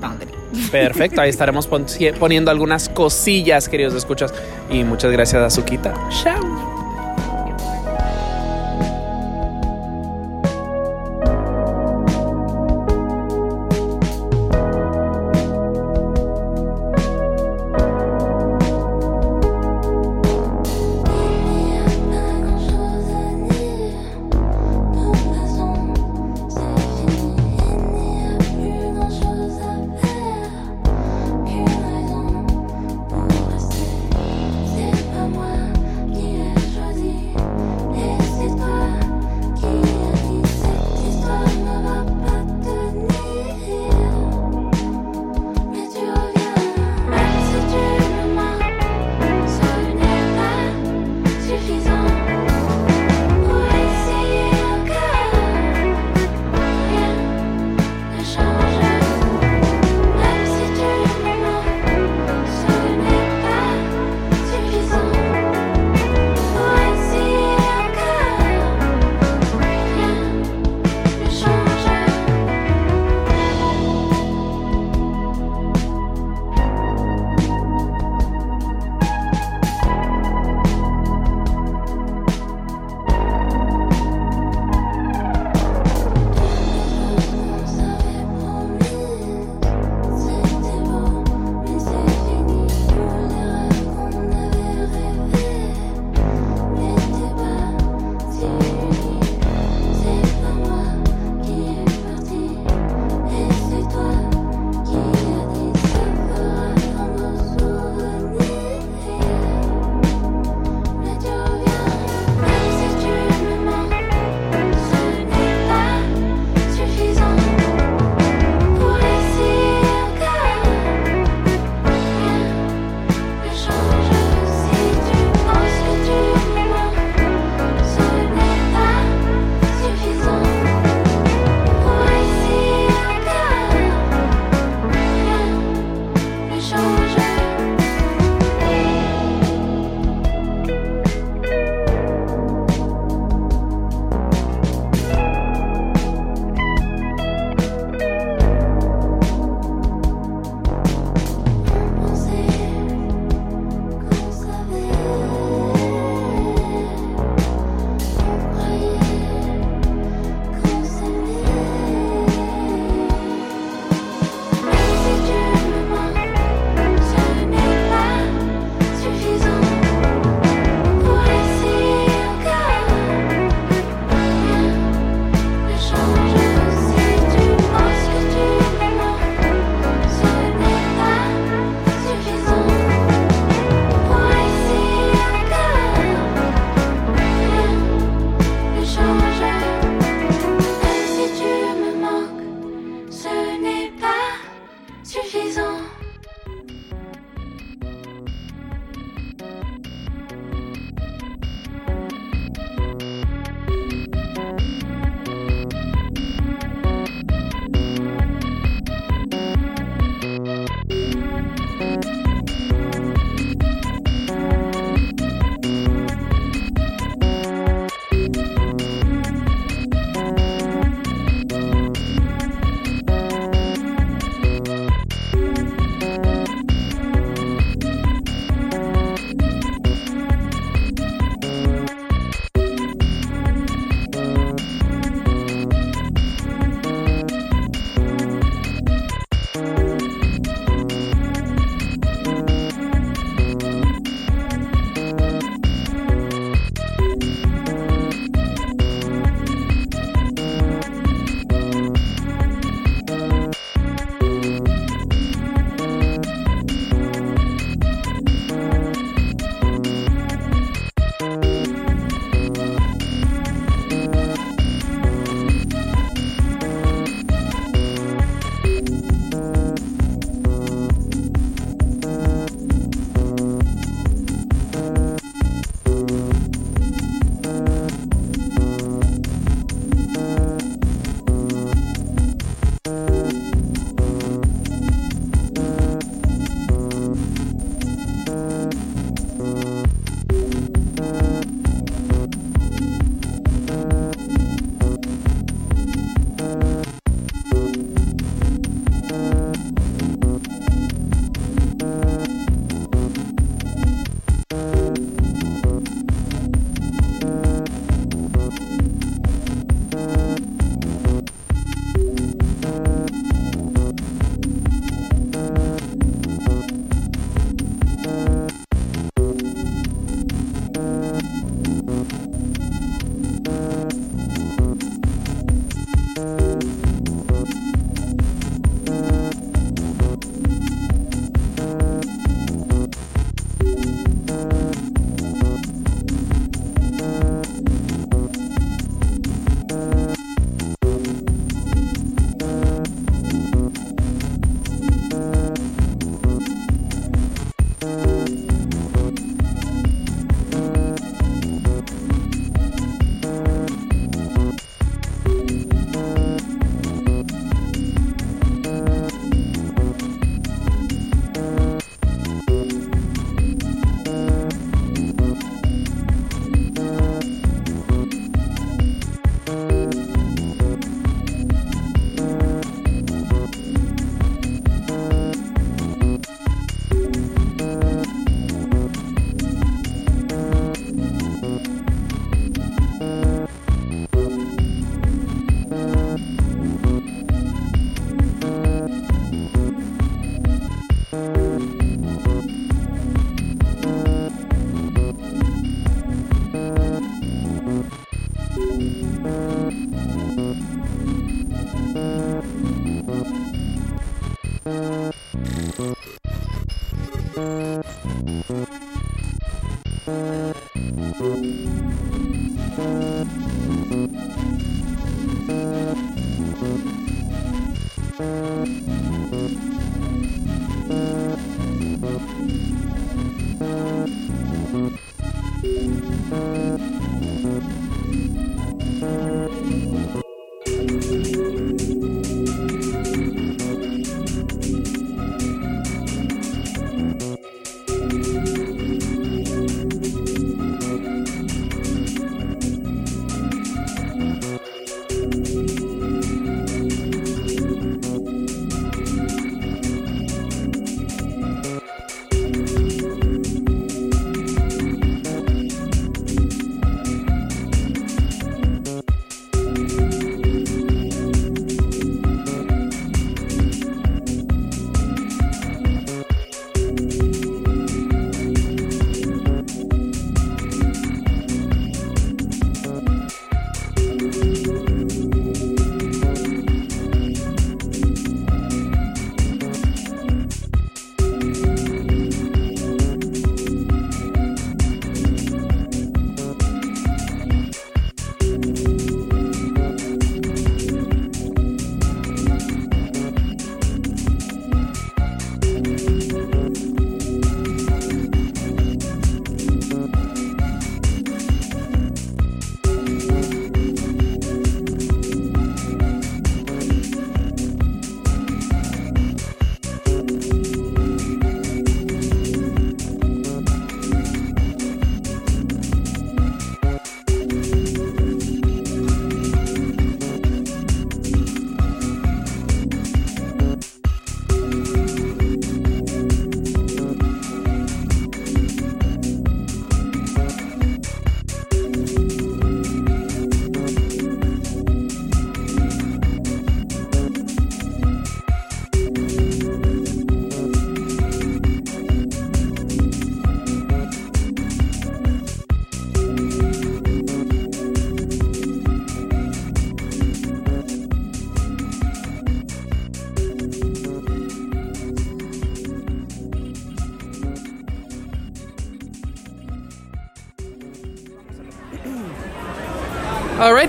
Boundary. 0.00 0.30
Perfecto, 0.70 1.20
ahí 1.20 1.28
estaremos 1.30 1.66
pon- 1.66 1.86
poniendo 2.20 2.50
algunas 2.52 2.88
cosillas, 2.88 3.68
queridos 3.68 3.94
escuchas. 3.94 4.32
Y 4.70 4.84
muchas 4.84 5.10
gracias, 5.10 5.42
Azuquita. 5.42 5.92
Chao. 6.22 6.75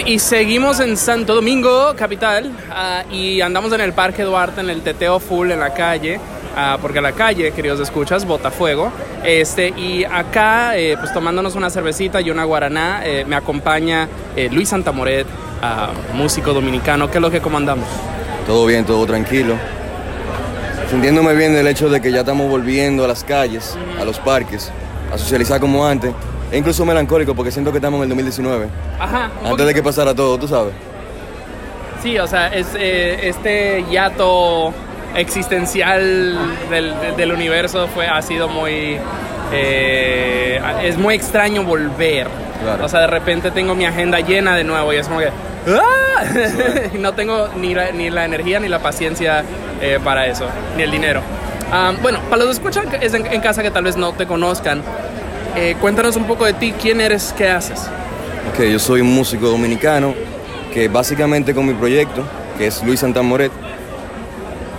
Y 0.07 0.19
seguimos 0.19 0.79
en 0.79 0.95
Santo 0.95 1.35
Domingo, 1.35 1.93
capital, 1.97 2.49
ah, 2.71 3.03
y 3.11 3.41
andamos 3.41 3.73
en 3.73 3.81
el 3.81 3.91
Parque 3.91 4.23
Duarte, 4.23 4.61
en 4.61 4.69
el 4.69 4.81
teteo 4.81 5.19
full, 5.19 5.51
en 5.51 5.59
la 5.59 5.73
calle, 5.73 6.17
ah, 6.55 6.77
porque 6.81 7.01
la 7.01 7.11
calle, 7.11 7.51
queridos 7.51 7.81
escuchas, 7.81 8.23
Botafuego. 8.23 8.89
Este, 9.25 9.67
y 9.75 10.05
acá, 10.05 10.77
eh, 10.77 10.95
pues 10.97 11.11
tomándonos 11.13 11.55
una 11.55 11.69
cervecita 11.69 12.21
y 12.21 12.31
una 12.31 12.45
guaraná, 12.45 13.01
eh, 13.03 13.25
me 13.27 13.35
acompaña 13.35 14.07
eh, 14.37 14.47
Luis 14.49 14.69
Santamoret, 14.69 15.27
ah, 15.61 15.89
músico 16.13 16.53
dominicano. 16.53 17.11
¿Qué 17.11 17.17
es 17.17 17.21
lo 17.21 17.29
que 17.29 17.41
comandamos? 17.41 17.87
Todo 18.45 18.65
bien, 18.65 18.85
todo 18.85 19.05
tranquilo. 19.05 19.55
Sintiéndome 20.89 21.33
bien 21.33 21.53
del 21.53 21.67
hecho 21.67 21.89
de 21.89 21.99
que 21.99 22.13
ya 22.13 22.21
estamos 22.21 22.49
volviendo 22.49 23.03
a 23.03 23.09
las 23.09 23.25
calles, 23.25 23.77
a 23.99 24.05
los 24.05 24.19
parques, 24.19 24.71
a 25.11 25.17
socializar 25.17 25.59
como 25.59 25.85
antes. 25.85 26.13
E 26.51 26.57
incluso 26.57 26.85
melancólico 26.85 27.35
porque 27.35 27.51
siento 27.51 27.71
que 27.71 27.77
estamos 27.79 27.97
en 27.97 28.03
el 28.03 28.09
2019. 28.09 28.67
Ajá. 28.99 29.29
Antes 29.43 29.65
de 29.65 29.73
que 29.73 29.83
pasara 29.83 30.13
todo, 30.15 30.37
tú 30.37 30.47
sabes. 30.47 30.73
Sí, 32.01 32.17
o 32.19 32.27
sea, 32.27 32.47
es 32.47 32.67
eh, 32.75 33.27
este 33.27 33.83
hiato 33.89 34.73
existencial 35.15 36.37
del, 36.69 36.93
del 37.17 37.31
universo 37.33 37.87
fue, 37.93 38.07
ha 38.07 38.21
sido 38.21 38.47
muy... 38.47 38.97
eh, 39.51 40.61
es 40.83 40.97
muy 40.97 41.15
extraño 41.15 41.63
volver. 41.63 42.27
Claro. 42.63 42.85
O 42.85 42.89
sea, 42.89 43.01
de 43.01 43.07
repente 43.07 43.51
tengo 43.51 43.75
mi 43.75 43.85
agenda 43.85 44.19
llena 44.19 44.55
de 44.55 44.63
nuevo 44.63 44.93
y 44.93 44.97
es 44.97 45.07
como 45.07 45.19
que... 45.19 45.29
¡ah! 45.69 46.23
No 46.97 47.13
tengo 47.13 47.49
ni 47.57 47.75
la, 47.75 47.91
ni 47.91 48.09
la 48.09 48.25
energía 48.25 48.59
ni 48.59 48.67
la 48.67 48.79
paciencia 48.79 49.43
eh, 49.81 49.99
para 50.03 50.25
eso, 50.27 50.45
ni 50.75 50.83
el 50.83 50.91
dinero. 50.91 51.21
Ah, 51.71 51.93
bueno, 52.01 52.19
para 52.29 52.43
los 52.43 52.59
que 52.59 52.67
escuchan 52.67 52.85
es 53.01 53.13
en, 53.13 53.25
en 53.27 53.41
casa 53.41 53.61
que 53.61 53.69
tal 53.71 53.83
vez 53.83 53.97
no 53.97 54.13
te 54.13 54.25
conozcan, 54.25 54.81
eh, 55.57 55.75
cuéntanos 55.81 56.15
un 56.15 56.25
poco 56.25 56.45
de 56.45 56.53
ti, 56.53 56.71
quién 56.79 57.01
eres, 57.01 57.33
qué 57.35 57.49
haces. 57.49 57.79
Ok, 58.53 58.63
yo 58.63 58.77
soy 58.77 59.01
un 59.01 59.13
músico 59.13 59.47
dominicano 59.49 60.13
que 60.71 60.87
básicamente 60.87 61.55
con 61.55 61.65
mi 61.65 61.73
proyecto, 61.73 62.23
que 62.59 62.67
es 62.67 62.83
Luis 62.83 62.99
Santamoret, 62.99 63.51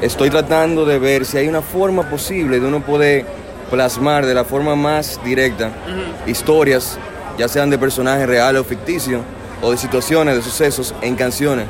estoy 0.00 0.30
tratando 0.30 0.84
de 0.84 1.00
ver 1.00 1.26
si 1.26 1.36
hay 1.36 1.48
una 1.48 1.62
forma 1.62 2.08
posible 2.08 2.60
de 2.60 2.66
uno 2.66 2.80
poder 2.80 3.26
plasmar 3.70 4.24
de 4.24 4.34
la 4.34 4.44
forma 4.44 4.76
más 4.76 5.20
directa 5.24 5.72
historias, 6.26 6.96
ya 7.36 7.48
sean 7.48 7.70
de 7.70 7.78
personajes 7.78 8.28
reales 8.28 8.60
o 8.60 8.64
ficticios, 8.64 9.22
o 9.60 9.72
de 9.72 9.76
situaciones, 9.76 10.36
de 10.36 10.42
sucesos, 10.42 10.94
en 11.02 11.16
canciones. 11.16 11.66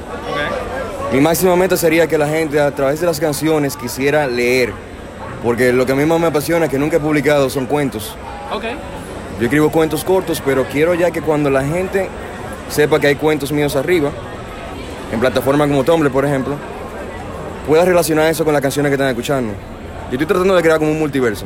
Mi 1.13 1.21
máxima 1.21 1.57
meta 1.57 1.79
sería 1.79 2.07
que 2.07 2.19
la 2.19 2.29
gente 2.29 2.61
a 2.61 2.71
través 2.73 3.01
de 3.01 3.07
las 3.07 3.19
canciones 3.19 3.75
quisiera 3.75 4.27
leer, 4.27 4.75
porque 5.43 5.73
lo 5.73 5.87
que 5.87 5.93
a 5.93 5.95
mí 5.95 6.05
más 6.05 6.21
me 6.21 6.27
apasiona, 6.27 6.69
que 6.69 6.79
nunca 6.79 6.99
he 6.99 7.01
publicado, 7.01 7.49
son 7.49 7.65
cuentos. 7.65 8.15
Ok. 8.53 8.65
Yo 9.39 9.45
escribo 9.45 9.71
cuentos 9.71 10.05
cortos, 10.05 10.43
pero 10.45 10.65
quiero 10.65 10.95
ya 10.95 11.11
que 11.11 11.23
cuando 11.23 11.49
la 11.51 11.65
gente 11.65 12.09
sepa 12.69 12.99
que 12.99 13.07
hay 13.09 13.15
cuentos 13.15 13.53
míos 13.53 13.77
arriba, 13.77 14.11
en 15.13 15.21
plataformas 15.21 15.69
como 15.69 15.85
Tumblr, 15.85 16.11
por 16.11 16.25
ejemplo, 16.25 16.57
pueda 17.67 17.85
relacionar 17.85 18.27
eso 18.27 18.45
con 18.45 18.53
las 18.53 18.63
canciones 18.63 18.91
que 18.91 18.95
están 18.95 19.09
escuchando. 19.09 19.53
Yo 20.11 20.13
estoy 20.13 20.27
tratando 20.27 20.55
de 20.57 20.63
crear 20.63 20.79
como 20.79 20.91
un 20.91 20.99
multiverso. 20.99 21.45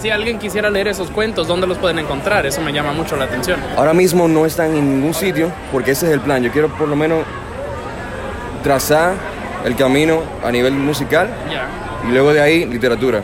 Si 0.00 0.10
alguien 0.10 0.38
quisiera 0.38 0.70
leer 0.70 0.88
esos 0.88 1.10
cuentos, 1.10 1.48
¿dónde 1.48 1.66
los 1.66 1.78
pueden 1.78 1.98
encontrar? 1.98 2.46
Eso 2.46 2.60
me 2.60 2.72
llama 2.72 2.92
mucho 2.92 3.16
la 3.16 3.24
atención. 3.24 3.58
Ahora 3.76 3.94
mismo 3.94 4.28
no 4.28 4.44
están 4.46 4.74
en 4.74 4.88
ningún 4.98 5.14
sitio, 5.14 5.50
porque 5.72 5.92
ese 5.92 6.06
es 6.06 6.12
el 6.12 6.20
plan. 6.20 6.42
Yo 6.42 6.50
quiero 6.52 6.68
por 6.68 6.88
lo 6.88 6.96
menos 6.96 7.20
trazar 8.62 9.14
el 9.64 9.74
camino 9.76 10.22
a 10.44 10.50
nivel 10.50 10.72
musical 10.74 11.28
Ya. 11.50 11.66
y 12.08 12.12
luego 12.12 12.32
de 12.32 12.40
ahí 12.40 12.64
literatura. 12.66 13.20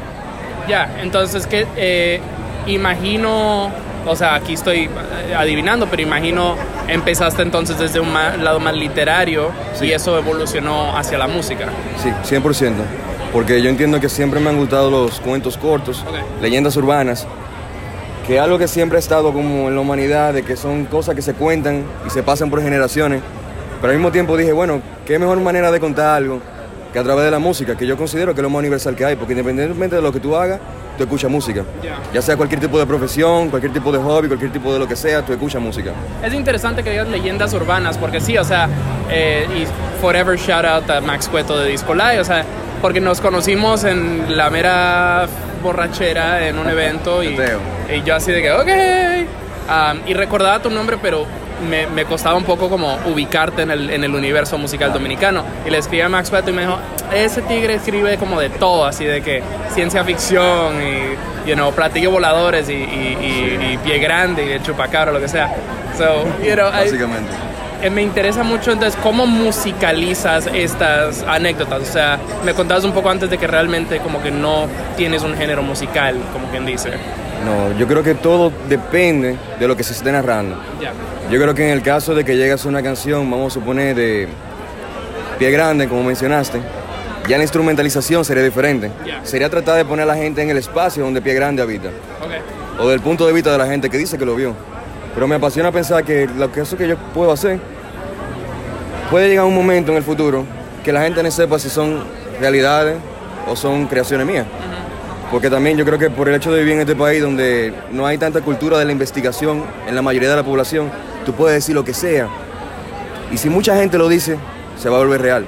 Ya, 0.69 0.97
entonces 1.03 1.47
que 1.47 1.67
eh, 1.77 2.21
imagino, 2.67 3.71
o 4.07 4.17
sea, 4.17 4.35
aquí 4.35 4.55
estoy 4.55 4.89
adivinando, 5.37 5.87
pero 5.89 6.03
imagino 6.03 6.57
empezaste 6.89 7.43
entonces 7.43 7.79
desde 7.79 8.01
un 8.01 8.13
ma- 8.13 8.37
lado 8.37 8.61
más 8.61 8.75
literario 8.75 9.51
Sí. 9.75 9.87
y 9.87 9.93
eso 9.93 10.19
evolucionó 10.19 10.97
hacia 10.97 11.19
la 11.19 11.29
música. 11.29 11.67
Sí, 12.03 12.11
100%. 12.25 12.83
Porque 13.33 13.63
yo 13.63 13.71
entiendo 13.71 13.99
que 14.01 14.09
siempre 14.09 14.41
me 14.41 14.51
han 14.51 14.59
gustado 14.59 14.91
los 14.91 15.21
cuentos 15.21 15.57
cortos, 15.57 16.05
leyendas 16.43 16.77
urbanas, 16.77 17.27
que 18.27 18.39
algo 18.39 18.59
que 18.59 18.69
siempre 18.69 18.99
ha 18.99 19.01
estado 19.01 19.33
como 19.33 19.69
en 19.69 19.75
la 19.75 19.81
humanidad, 19.81 20.35
de 20.35 20.43
que 20.43 20.57
son 20.57 20.85
cosas 20.85 21.15
que 21.15 21.23
se 21.23 21.33
cuentan 21.35 21.85
y 22.07 22.11
se 22.11 22.23
pasan 22.23 22.51
por 22.51 22.61
generaciones. 22.63 23.23
Pero 23.81 23.91
al 23.93 23.99
mismo 23.99 24.13
tiempo 24.13 24.37
dije, 24.37 24.53
bueno, 24.53 24.81
qué 25.07 25.19
mejor 25.19 25.41
manera 25.41 25.71
de 25.73 25.81
contar 25.81 26.17
algo 26.17 26.41
que 26.93 26.99
a 26.99 27.03
través 27.03 27.25
de 27.25 27.31
la 27.31 27.39
música, 27.39 27.77
que 27.77 27.87
yo 27.87 27.97
considero 27.97 28.35
que 28.35 28.41
es 28.41 28.43
lo 28.43 28.51
más 28.51 28.61
universal 28.61 28.95
que 28.95 29.05
hay, 29.05 29.17
porque 29.17 29.33
independientemente 29.33 29.97
de 29.97 30.03
lo 30.03 30.13
que 30.13 30.21
tú 30.21 30.37
hagas, 30.37 30.61
tú 30.97 31.05
escuchas 31.05 31.31
música. 31.31 31.65
Ya. 31.83 31.99
Ya 32.13 32.23
sea 32.23 32.37
cualquier 32.37 32.61
tipo 32.61 32.79
de 32.79 32.87
profesión, 32.87 33.49
cualquier 33.49 33.73
tipo 33.73 33.91
de 33.91 33.99
hobby, 33.99 34.29
cualquier 34.29 34.53
tipo 34.53 34.73
de 34.73 34.79
lo 34.79 34.87
que 34.87 34.97
sea, 34.97 35.23
tú 35.23 35.33
escuchas 35.33 35.63
música. 35.63 35.93
Es 36.23 36.35
interesante 36.35 36.83
que 36.83 36.91
digas 36.91 37.09
leyendas 37.09 37.55
urbanas, 37.55 37.97
porque 37.97 38.21
sí, 38.21 38.37
o 38.37 38.45
sea, 38.45 38.69
eh, 39.11 39.47
y 39.57 40.01
forever 40.01 40.39
shout 40.39 40.65
out 40.65 40.91
a 40.91 41.01
Max 41.01 41.29
Cueto 41.29 41.59
de 41.59 41.71
Disco 41.71 41.95
Live, 41.95 42.21
o 42.21 42.25
sea, 42.25 42.45
porque 42.83 43.01
nos 43.01 43.21
conocimos 43.21 43.85
en 43.85 44.37
la 44.37 44.51
mera 44.51 45.27
borrachera 45.63 46.47
en 46.47 46.59
un 46.59 46.69
evento 46.69 47.23
y, 47.23 47.29
y 47.95 48.03
yo 48.05 48.17
así 48.17 48.33
de 48.33 48.43
que, 48.43 48.53
ok. 48.53 48.69
Um, 49.63 50.01
y 50.07 50.15
recordaba 50.15 50.61
tu 50.61 50.71
nombre, 50.71 50.99
pero 51.01 51.25
me, 51.63 51.87
me 51.87 52.05
costaba 52.05 52.37
un 52.37 52.45
poco 52.45 52.69
como 52.69 52.97
ubicarte 53.07 53.63
en 53.63 53.71
el, 53.71 53.91
en 53.91 54.05
el 54.05 54.15
universo 54.15 54.59
musical 54.59 54.93
dominicano. 54.93 55.43
Y 55.67 55.71
le 55.71 55.79
escribí 55.79 56.03
a 56.03 56.09
Max 56.09 56.31
Cueto 56.31 56.51
y 56.51 56.53
me 56.53 56.63
dijo, 56.63 56.79
ese 57.15 57.43
tigre 57.43 57.75
escribe 57.75 58.17
como 58.19 58.39
de 58.41 58.51
todo, 58.51 58.85
así 58.85 59.05
de 59.05 59.23
que 59.23 59.43
ciencia 59.75 60.05
ficción 60.05 60.75
y, 60.83 61.49
you 61.49 61.55
know, 61.55 61.73
platillos 61.73 62.13
voladores 62.13 62.69
y, 62.69 62.73
y, 62.75 62.77
y- 62.79 63.73
y 63.73 63.79
pie 63.79 63.99
grande 63.99 64.57
y 64.57 64.63
chupacabra, 64.63 65.13
lo 65.13 65.21
que 65.21 65.29
sea. 65.29 65.53
So, 65.97 66.25
you 66.45 66.55
know, 66.55 66.71
Básicamente. 66.71 67.31
eh, 67.83 67.91
me 67.91 68.03
interesa 68.03 68.43
mucho 68.43 68.73
entonces 68.73 68.99
cómo 69.03 69.27
musicalizas 69.27 70.47
estas 70.53 71.23
anécdotas. 71.29 71.83
O 71.83 71.85
sea, 71.93 72.19
me 72.45 72.55
contabas 72.55 72.85
un 72.85 72.93
poco 72.93 73.11
antes 73.11 73.29
de 73.31 73.39
que 73.39 73.47
realmente 73.47 73.99
como 73.99 74.23
que 74.23 74.31
no 74.31 74.67
tienes 74.97 75.23
un 75.23 75.37
género 75.37 75.63
musical, 75.63 76.17
como 76.33 76.47
quien 76.49 76.65
dice. 76.67 76.91
No, 77.45 77.77
yo 77.79 77.87
creo 77.89 78.03
que 78.03 78.15
todo 78.15 78.53
depende 78.69 79.37
de 79.59 79.69
lo 79.69 79.77
que 79.77 79.83
se 79.83 79.93
esté 79.93 80.13
narrando. 80.13 80.57
Yo 81.31 81.41
creo 81.41 81.55
que 81.55 81.65
en 81.65 81.71
el 81.71 81.83
caso 81.83 82.15
de 82.15 82.25
que 82.25 82.37
llegas 82.37 82.65
a 82.65 82.69
una 82.69 82.83
canción, 82.83 83.29
vamos 83.31 83.53
a 83.53 83.55
suponer 83.55 83.97
de 83.97 84.29
pie 85.39 85.51
grande, 85.51 85.89
como 85.89 86.05
mencionaste, 86.05 86.61
ya 87.29 87.37
la 87.37 87.45
instrumentalización 87.45 88.25
sería 88.25 88.43
diferente. 88.43 88.91
Sería 89.23 89.49
tratar 89.49 89.77
de 89.77 89.85
poner 89.85 90.05
a 90.05 90.07
la 90.07 90.17
gente 90.17 90.43
en 90.43 90.51
el 90.51 90.59
espacio 90.59 91.05
donde 91.05 91.21
pie 91.21 91.35
grande 91.35 91.63
habita, 91.63 91.91
o 92.79 92.89
del 92.89 93.01
punto 93.01 93.27
de 93.27 93.33
vista 93.33 93.51
de 93.53 93.59
la 93.59 93.67
gente 93.67 93.91
que 93.91 93.99
dice 93.99 94.19
que 94.19 94.25
lo 94.25 94.35
vio. 94.35 94.55
Pero 95.15 95.29
me 95.29 95.35
apasiona 95.35 95.71
pensar 95.71 96.05
que 96.05 96.27
lo 96.27 96.51
que 96.51 96.61
eso 96.61 96.77
que 96.77 96.89
yo 96.89 96.97
puedo 96.97 97.33
hacer 97.33 97.59
puede 99.11 99.29
llegar 99.29 99.45
un 99.45 99.55
momento 99.55 99.91
en 99.91 99.99
el 99.99 100.03
futuro 100.03 100.45
que 100.83 100.93
la 100.93 101.03
gente 101.03 101.23
no 101.23 101.31
sepa 101.31 101.59
si 101.59 101.69
son 101.69 102.03
realidades 102.41 102.97
o 103.47 103.55
son 103.55 103.87
creaciones 103.87 104.27
mías. 104.27 104.47
Porque 105.33 105.49
también 105.49 105.79
yo 105.79 105.87
creo 105.87 105.99
que 105.99 106.11
por 106.11 106.29
el 106.29 106.35
hecho 106.35 106.53
de 106.53 106.59
vivir 106.59 106.75
en 106.75 106.81
este 106.81 106.95
país 106.95 107.23
donde 107.23 107.73
no 107.91 108.07
hay 108.07 108.19
tanta 108.19 108.43
cultura 108.43 108.79
de 108.79 108.85
la 108.85 108.93
investigación 108.93 109.65
en 109.89 109.95
la 109.95 110.03
mayoría 110.03 110.29
de 110.29 110.37
la 110.37 110.43
población, 110.43 110.91
tú 111.25 111.33
puedes 111.33 111.55
decir 111.55 111.75
lo 111.75 111.85
que 111.85 111.95
sea. 111.95 112.29
Y 113.33 113.39
si 113.39 113.49
mucha 113.49 113.75
gente 113.75 113.97
lo 113.97 114.11
dice, 114.11 114.37
se 114.79 114.91
va 114.91 114.97
a 114.97 114.99
volver 114.99 115.23
real. 115.23 115.47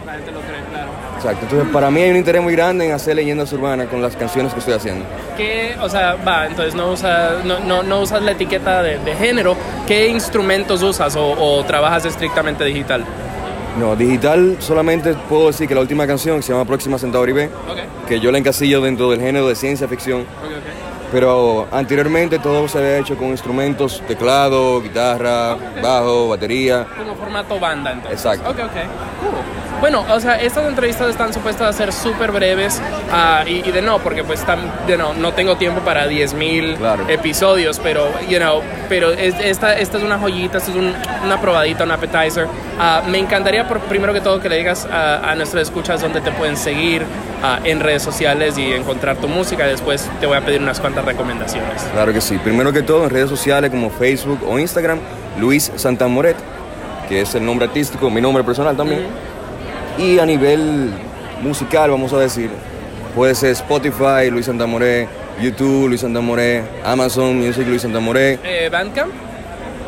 Exacto. 1.17 1.41
Entonces, 1.43 1.69
para 1.71 1.91
mí 1.91 2.01
hay 2.01 2.11
un 2.11 2.17
interés 2.17 2.43
muy 2.43 2.55
grande 2.55 2.87
en 2.87 2.93
hacer 2.93 3.15
leyendas 3.15 3.53
urbanas 3.53 3.89
con 3.89 4.01
las 4.01 4.17
canciones 4.17 4.55
que 4.55 4.61
estoy 4.61 4.73
haciendo. 4.73 5.05
¿Qué, 5.37 5.77
o 5.79 5.89
sea, 5.91 6.15
va, 6.15 6.47
entonces 6.47 6.75
no 6.75 6.91
usas, 6.91 7.45
no, 7.45 7.61
no, 7.61 7.83
no 7.83 8.01
usas 8.01 8.23
la 8.23 8.31
etiqueta 8.31 8.83
de, 8.83 9.15
género. 9.17 9.55
¿Qué 9.87 10.09
instrumentos 10.09 10.83
usas 10.83 11.15
o 11.17 11.63
trabajas 11.67 12.07
estrictamente 12.07 12.65
digital? 12.65 13.05
No, 13.79 13.97
digital 13.97 14.57
solamente 14.61 15.15
puedo 15.29 15.49
decir 15.49 15.67
que 15.67 15.75
la 15.75 15.81
última 15.81 16.07
canción 16.07 16.37
que 16.37 16.43
se 16.43 16.53
llama 16.53 16.65
Próxima 16.65 16.99
Centauri 16.99 17.33
B, 17.33 17.51
que 18.07 18.21
yo 18.21 18.31
la 18.31 18.39
encasillo 18.39 18.81
dentro 18.81 19.11
del 19.11 19.21
género 19.21 19.49
de 19.49 19.57
ciencia 19.57 19.89
ficción, 19.89 20.25
pero 21.11 21.67
anteriormente 21.73 22.39
todo 22.39 22.69
se 22.69 22.79
había 22.79 22.99
hecho 22.99 23.17
con 23.17 23.29
instrumentos, 23.29 24.03
teclado, 24.07 24.81
guitarra, 24.81 25.57
bajo, 25.83 26.29
batería. 26.29 26.87
Como 26.97 27.15
formato 27.17 27.59
banda, 27.59 27.93
entonces. 27.93 28.19
Exacto. 28.19 28.51
Ok, 28.51 28.59
ok. 28.59 28.73
Cool. 29.21 29.64
Bueno, 29.81 30.05
o 30.11 30.19
sea, 30.21 30.37
estas 30.41 30.67
entrevistas 30.67 31.11
están 31.11 31.33
supuestas 31.35 31.69
a 31.69 31.73
ser 31.77 31.93
súper 31.93 32.33
breves 32.33 32.81
ah, 33.13 33.45
y, 33.47 33.69
y 33.69 33.71
de 33.73 33.83
no, 33.83 33.99
porque 33.99 34.25
pues 34.25 34.47
tam- 34.47 34.71
de 34.87 34.97
no, 34.97 35.13
no 35.13 35.33
tengo 35.33 35.57
tiempo 35.57 35.81
para 35.83 36.07
10.000 36.09 36.77
Claro. 36.79 37.05
episodios, 37.09 37.79
pero, 37.81 38.09
you 38.29 38.39
know, 38.39 38.63
pero 38.89 39.11
es- 39.13 39.35
esta, 39.41 39.77
esta 39.79 39.99
es 39.99 40.05
una 40.05 40.19
joyita, 40.19 40.57
esta 40.59 40.71
es 40.71 40.77
un- 40.77 40.95
una 41.25 41.39
probadita, 41.41 41.85
un 41.85 41.91
appetizer. 41.91 42.47
Ah, 42.79 43.03
me 43.07 43.19
encantaría, 43.19 43.69
por, 43.69 43.81
primero 43.81 44.13
que 44.15 44.21
todo, 44.23 44.41
que 44.41 44.49
le 44.49 44.57
digas 44.57 44.87
a, 44.91 45.31
a 45.31 45.35
nuestros 45.35 45.63
escuchas 45.63 46.01
dónde 46.01 46.21
te 46.23 46.31
pueden 46.33 46.57
seguir 46.57 47.05
ah, 47.43 47.59
en 47.65 47.81
redes 47.81 48.03
sociales 48.03 48.57
y 48.57 48.73
encontrar 48.73 49.17
tu 49.17 49.29
música. 49.29 49.67
Después 49.67 50.09
te 50.19 50.27
voy 50.27 50.39
a 50.39 50.41
pedir 50.41 50.63
unas 50.63 50.81
cuantas 50.81 51.05
recomendaciones. 51.05 51.83
Claro 51.93 52.13
que 52.13 52.23
sí. 52.23 52.39
Primero 52.39 52.73
que 52.73 52.83
todo 52.83 53.05
en 53.05 53.11
redes 53.11 53.29
sociales 53.29 53.71
como 53.71 53.91
Facebook 53.91 54.41
o 54.49 54.59
Instagram, 54.59 54.99
Luis 55.39 55.71
Santamoret, 55.77 56.37
que 57.09 57.21
es 57.21 57.35
el 57.35 57.45
nombre 57.45 57.67
artístico, 57.67 58.09
mi 58.09 58.23
nombre 58.23 58.43
personal 58.45 58.75
también. 58.77 59.05
Y 59.99 60.19
a 60.19 60.27
nivel 60.27 60.91
musical, 61.43 61.91
vamos 61.91 62.13
a 62.13 62.19
decir, 62.19 62.51
puede 63.15 63.35
ser 63.35 63.51
Spotify, 63.51 64.31
Luis 64.31 64.47
Santamoret, 64.47 65.09
YouTube, 65.41 65.89
Luis 65.89 66.01
Santamoret, 66.01 66.65
Amazon 66.85 67.37
Music, 67.39 67.67
Luis 67.67 67.83
Santamoret. 67.83 68.41
Eh, 68.45 68.69
Bandcamp, 68.71 69.13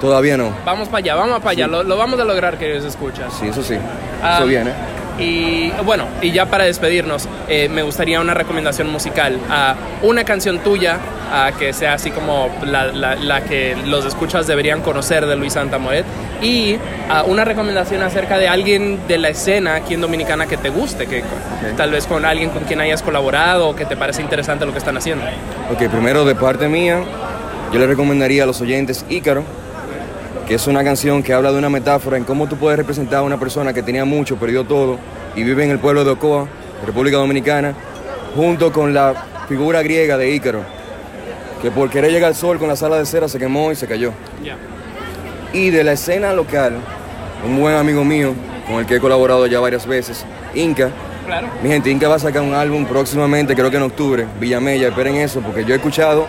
Todavía 0.01 0.37
no. 0.37 0.51
Vamos 0.64 0.88
para 0.88 0.99
allá, 0.99 1.14
vamos 1.14 1.38
para 1.38 1.51
allá. 1.51 1.66
Lo, 1.66 1.83
lo 1.83 1.97
vamos 1.97 2.21
a 2.21 2.25
lograr, 2.25 2.59
queridos 2.59 2.85
escuchas. 2.85 3.33
Sí, 3.40 3.49
eso 3.49 3.62
sí. 3.62 3.77
Ah, 4.23 4.37
eso 4.38 4.47
viene. 4.47 4.71
Y 5.18 5.70
bueno, 5.85 6.05
y 6.20 6.31
ya 6.33 6.46
para 6.46 6.64
despedirnos, 6.64 7.29
eh, 7.48 7.68
me 7.70 7.83
gustaría 7.83 8.20
una 8.20 8.35
recomendación 8.35 8.88
musical. 8.90 9.38
a 9.50 9.74
una 10.02 10.24
canción 10.24 10.59
tuya 10.59 10.98
ah, 11.33 11.52
que 11.59 11.72
sea 11.72 11.94
así 11.94 12.11
como 12.11 12.50
la, 12.64 12.87
la- 12.88 13.14
la 13.16 13.40
que 13.44 13.74
los 13.87 14.05
escuchas 14.05 14.46
deberían 14.46 14.83
conocer 14.83 15.24
de 15.26 15.37
Luis 15.37 15.55
Santamoret. 15.55 16.05
Y 16.42 16.76
ah, 17.09 17.24
una 17.26 17.44
recomendación 17.44 18.02
acerca 18.02 18.37
de 18.38 18.46
alguien 18.48 19.00
de 19.09 19.16
la 19.18 19.31
escena 19.31 19.76
aquí 19.76 19.94
en 19.94 20.02
Dominicana 20.02 20.46
que 20.46 20.59
te 20.59 20.68
guste, 20.68 21.07
que 21.07 21.22
tal 21.79 21.90
vez 21.90 22.07
con 22.07 22.24
alguien 22.26 22.50
con 22.50 22.64
quien 22.64 22.81
hayas 22.83 23.02
colaborado 23.02 23.68
o 23.70 23.74
que 23.76 23.87
te 23.87 23.96
parece 23.96 24.20
interesante 24.20 24.66
lo 24.66 24.72
que 24.72 24.79
están 24.79 24.96
haciendo. 24.98 25.24
Ok, 25.72 25.88
primero 25.90 26.24
de 26.26 26.35
parte 26.35 26.68
mía, 26.68 27.00
yo 27.72 27.79
le 27.81 27.87
recomendaría 27.87 28.42
a 28.42 28.46
los 28.46 28.61
oyentes 28.61 29.07
Ícaro, 29.09 29.44
que 30.46 30.54
es 30.54 30.66
una 30.66 30.85
canción 30.85 31.22
que 31.22 31.32
habla 31.32 31.50
de 31.50 31.59
una 31.59 31.68
metáfora 31.68 32.16
en 32.16 32.24
cómo 32.24 32.46
tú 32.48 32.56
puedes 32.56 32.78
representar 32.78 33.18
a 33.18 33.22
una 33.22 33.38
persona 33.38 33.72
que 33.72 33.82
tenía 33.82 34.04
mucho, 34.04 34.37
perdió 34.37 34.64
todo 34.64 34.98
y 35.35 35.42
vive 35.42 35.64
en 35.64 35.70
el 35.70 35.78
pueblo 35.78 36.04
de 36.04 36.12
Ocoa, 36.12 36.46
República 36.85 37.16
Dominicana, 37.16 37.74
junto 38.35 38.72
con 38.72 38.94
la 38.94 39.14
figura 39.48 39.82
griega 39.82 40.16
de 40.16 40.30
Ícaro, 40.30 40.61
que 41.61 41.70
por 41.70 41.90
querer 41.90 42.12
llegar 42.12 42.28
al 42.28 42.37
sol 42.37 42.59
con 42.59 42.68
la 42.68 42.76
sala 42.76 42.98
de 42.98 43.06
cera 43.06 43.28
se 43.28 43.38
quemó 43.38 43.72
y 43.72 43.76
se 43.76 43.87
cayó. 43.88 44.12
Y 45.52 45.70
de 45.70 45.82
la 45.82 45.92
escena 45.92 46.32
local, 46.32 46.74
un 47.44 47.59
buen 47.61 47.74
amigo 47.74 48.04
mío, 48.04 48.32
con 48.68 48.76
el 48.76 48.87
que 48.87 48.96
he 48.96 49.00
colaborado 49.00 49.46
ya 49.46 49.59
varias 49.59 49.87
veces, 49.87 50.24
Inca, 50.54 50.90
Claro. 51.26 51.48
mi 51.61 51.68
gente, 51.70 51.90
Inca 51.90 52.06
va 52.06 52.14
a 52.16 52.18
sacar 52.20 52.42
un 52.42 52.54
álbum 52.54 52.87
próximamente, 52.87 53.56
creo 53.56 53.68
que 53.68 53.78
en 53.78 53.82
octubre, 53.82 54.26
Villamella, 54.38 54.88
esperen 54.88 55.16
eso, 55.16 55.40
porque 55.40 55.64
yo 55.64 55.74
he 55.74 55.76
escuchado, 55.76 56.28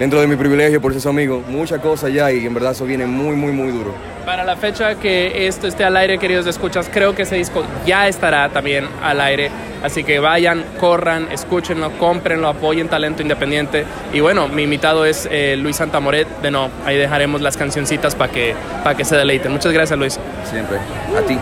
dentro 0.00 0.18
de 0.18 0.26
mi 0.26 0.34
privilegio 0.34 0.80
por 0.80 0.92
ser 0.92 1.02
su 1.02 1.10
amigo, 1.10 1.44
muchas 1.46 1.78
cosas 1.78 2.10
ya 2.10 2.32
y 2.32 2.46
en 2.46 2.54
verdad 2.54 2.72
eso 2.72 2.86
viene 2.86 3.06
muy, 3.06 3.36
muy, 3.36 3.52
muy 3.52 3.70
duro. 3.70 3.94
Para 4.24 4.44
la 4.44 4.56
fecha 4.56 4.94
que 4.94 5.46
esto 5.46 5.66
esté 5.66 5.84
al 5.84 5.96
aire, 5.96 6.18
queridos 6.18 6.46
escuchas, 6.46 6.88
creo 6.92 7.14
que 7.14 7.22
ese 7.22 7.36
disco 7.36 7.62
ya 7.86 8.08
estará 8.08 8.48
también 8.48 8.88
al 9.02 9.20
aire. 9.20 9.50
Así 9.82 10.02
que 10.02 10.18
vayan, 10.18 10.64
corran, 10.78 11.28
escúchenlo, 11.30 11.92
cómprenlo, 11.98 12.48
apoyen 12.48 12.88
talento 12.88 13.22
independiente. 13.22 13.84
Y 14.12 14.20
bueno, 14.20 14.48
mi 14.48 14.62
invitado 14.62 15.04
es 15.04 15.28
eh, 15.30 15.56
Luis 15.58 15.76
Santamoret. 15.76 16.28
De 16.42 16.50
no, 16.50 16.70
ahí 16.84 16.96
dejaremos 16.96 17.40
las 17.40 17.56
cancioncitas 17.56 18.14
para 18.14 18.30
que, 18.30 18.54
para 18.84 18.96
que 18.96 19.04
se 19.04 19.16
deleiten. 19.16 19.52
Muchas 19.52 19.72
gracias, 19.72 19.98
Luis. 19.98 20.18
Siempre. 20.50 20.78
A 21.16 21.22
ti. 21.26 21.38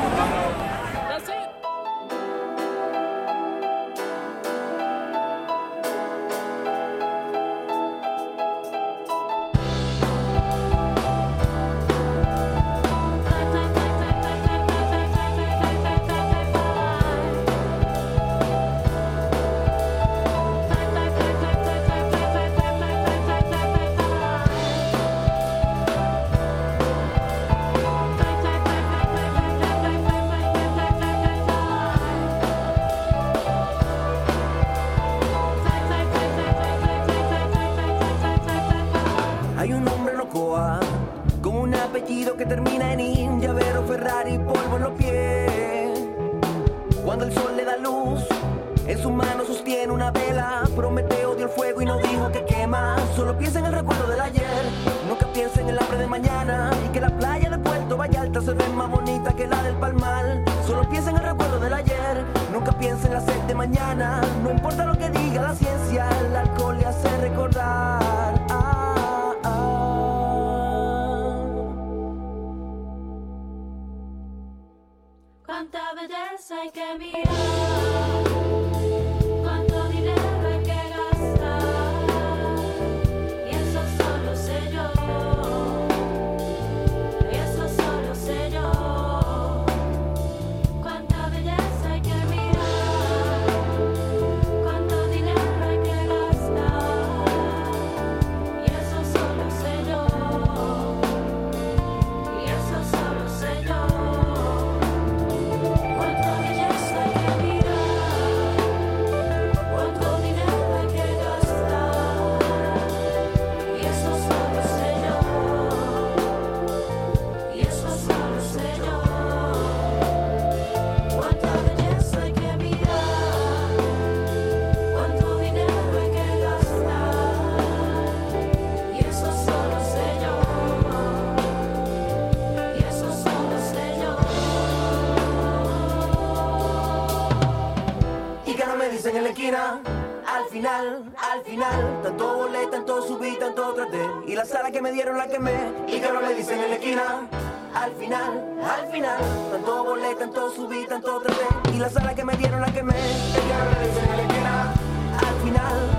Al 140.26 140.44
final, 140.50 141.04
al 141.32 141.40
final, 141.42 142.00
tanto 142.02 142.36
volé, 142.36 142.66
tanto 142.66 143.02
subí, 143.02 143.36
tanto 143.38 143.74
traté. 143.74 144.06
Y 144.26 144.34
la 144.34 144.44
sala 144.44 144.70
que 144.70 144.80
me 144.80 144.92
dieron 144.92 145.16
la 145.16 145.26
quemé. 145.26 145.52
Y 145.86 146.00
que 146.00 146.12
no 146.12 146.20
me 146.20 146.34
dicen 146.34 146.60
en 146.60 146.70
la 146.70 146.76
esquina, 146.76 147.28
al 147.74 147.92
final, 147.92 148.58
al 148.62 148.90
final, 148.90 149.18
tanto 149.50 149.84
volé, 149.84 150.14
tanto 150.14 150.50
subí, 150.54 150.86
tanto 150.86 151.20
traté. 151.20 151.70
Y 151.74 151.78
la 151.78 151.88
sala 151.88 152.14
que 152.14 152.24
me 152.24 152.36
dieron 152.36 152.60
la 152.60 152.72
quemé. 152.72 152.94
Y 152.94 153.32
que 153.32 153.54
no 153.54 153.70
me 153.70 153.88
dicen 153.88 154.10
en 154.10 154.16
la 154.16 154.22
esquina, 154.22 154.74
al 155.18 155.40
final. 155.42 155.97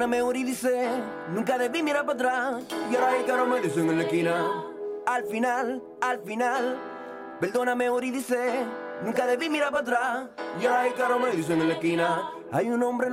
Perdóname, 0.00 0.16
Eurídice, 0.16 0.88
nunca 1.34 1.58
debí 1.58 1.82
mirar 1.82 2.06
para 2.06 2.14
atrás. 2.14 2.64
Y 2.90 2.96
ahora 2.96 3.18
el 3.18 3.26
caro 3.26 3.44
me 3.44 3.60
dicen 3.60 3.86
en 3.90 3.98
la 3.98 4.04
esquina. 4.04 4.64
Al 5.04 5.24
final, 5.24 5.82
al 6.00 6.22
final. 6.22 6.78
Perdóname, 7.38 7.84
Eurídice, 7.84 8.64
nunca 9.04 9.26
debí 9.26 9.50
mirar 9.50 9.70
para 9.70 9.82
atrás. 9.82 10.30
Y 10.58 10.64
ahora 10.64 10.86
el 10.86 10.94
caro 10.94 11.18
me 11.18 11.32
dicen 11.32 11.60
en 11.60 11.68
la 11.68 11.74
esquina. 11.74 12.30
Hay 12.50 12.70
un 12.70 12.82
hombre 12.82 13.08
en 13.08 13.12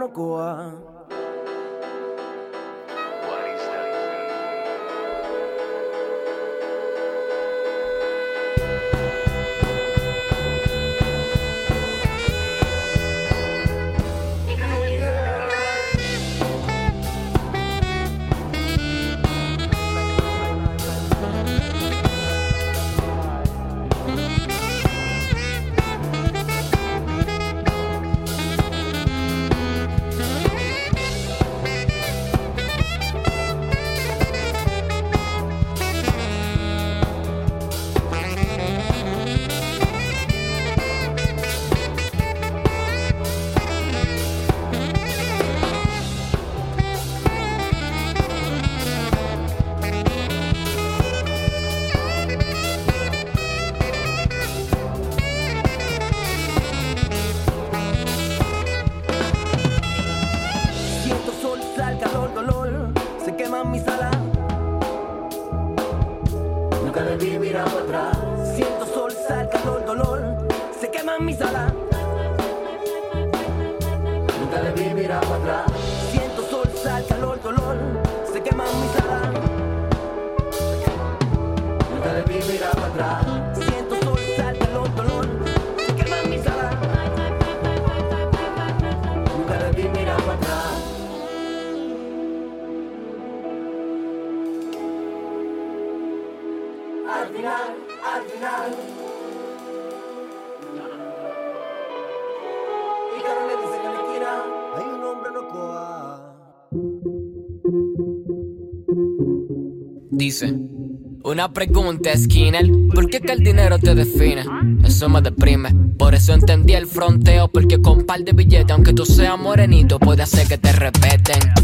una 111.37 111.53
pregunta 111.53 112.17
Skinner, 112.17 112.65
¿por 112.95 113.11
qué 113.11 113.21
que 113.21 113.31
el 113.31 113.43
dinero 113.43 113.77
te 113.77 113.93
define? 113.93 114.43
Eso 114.83 115.07
me 115.07 115.21
deprime, 115.21 115.69
por 115.95 116.15
eso 116.15 116.33
entendí 116.33 116.73
el 116.73 116.87
fronteo, 116.87 117.47
porque 117.47 117.79
con 117.79 118.07
par 118.07 118.21
de 118.21 118.31
billetes, 118.31 118.71
aunque 118.71 118.91
tú 118.91 119.05
seas 119.05 119.37
morenito, 119.37 119.99
puede 119.99 120.23
hacer 120.23 120.47
que 120.47 120.57
te 120.57 120.71
respeten. 120.71 121.56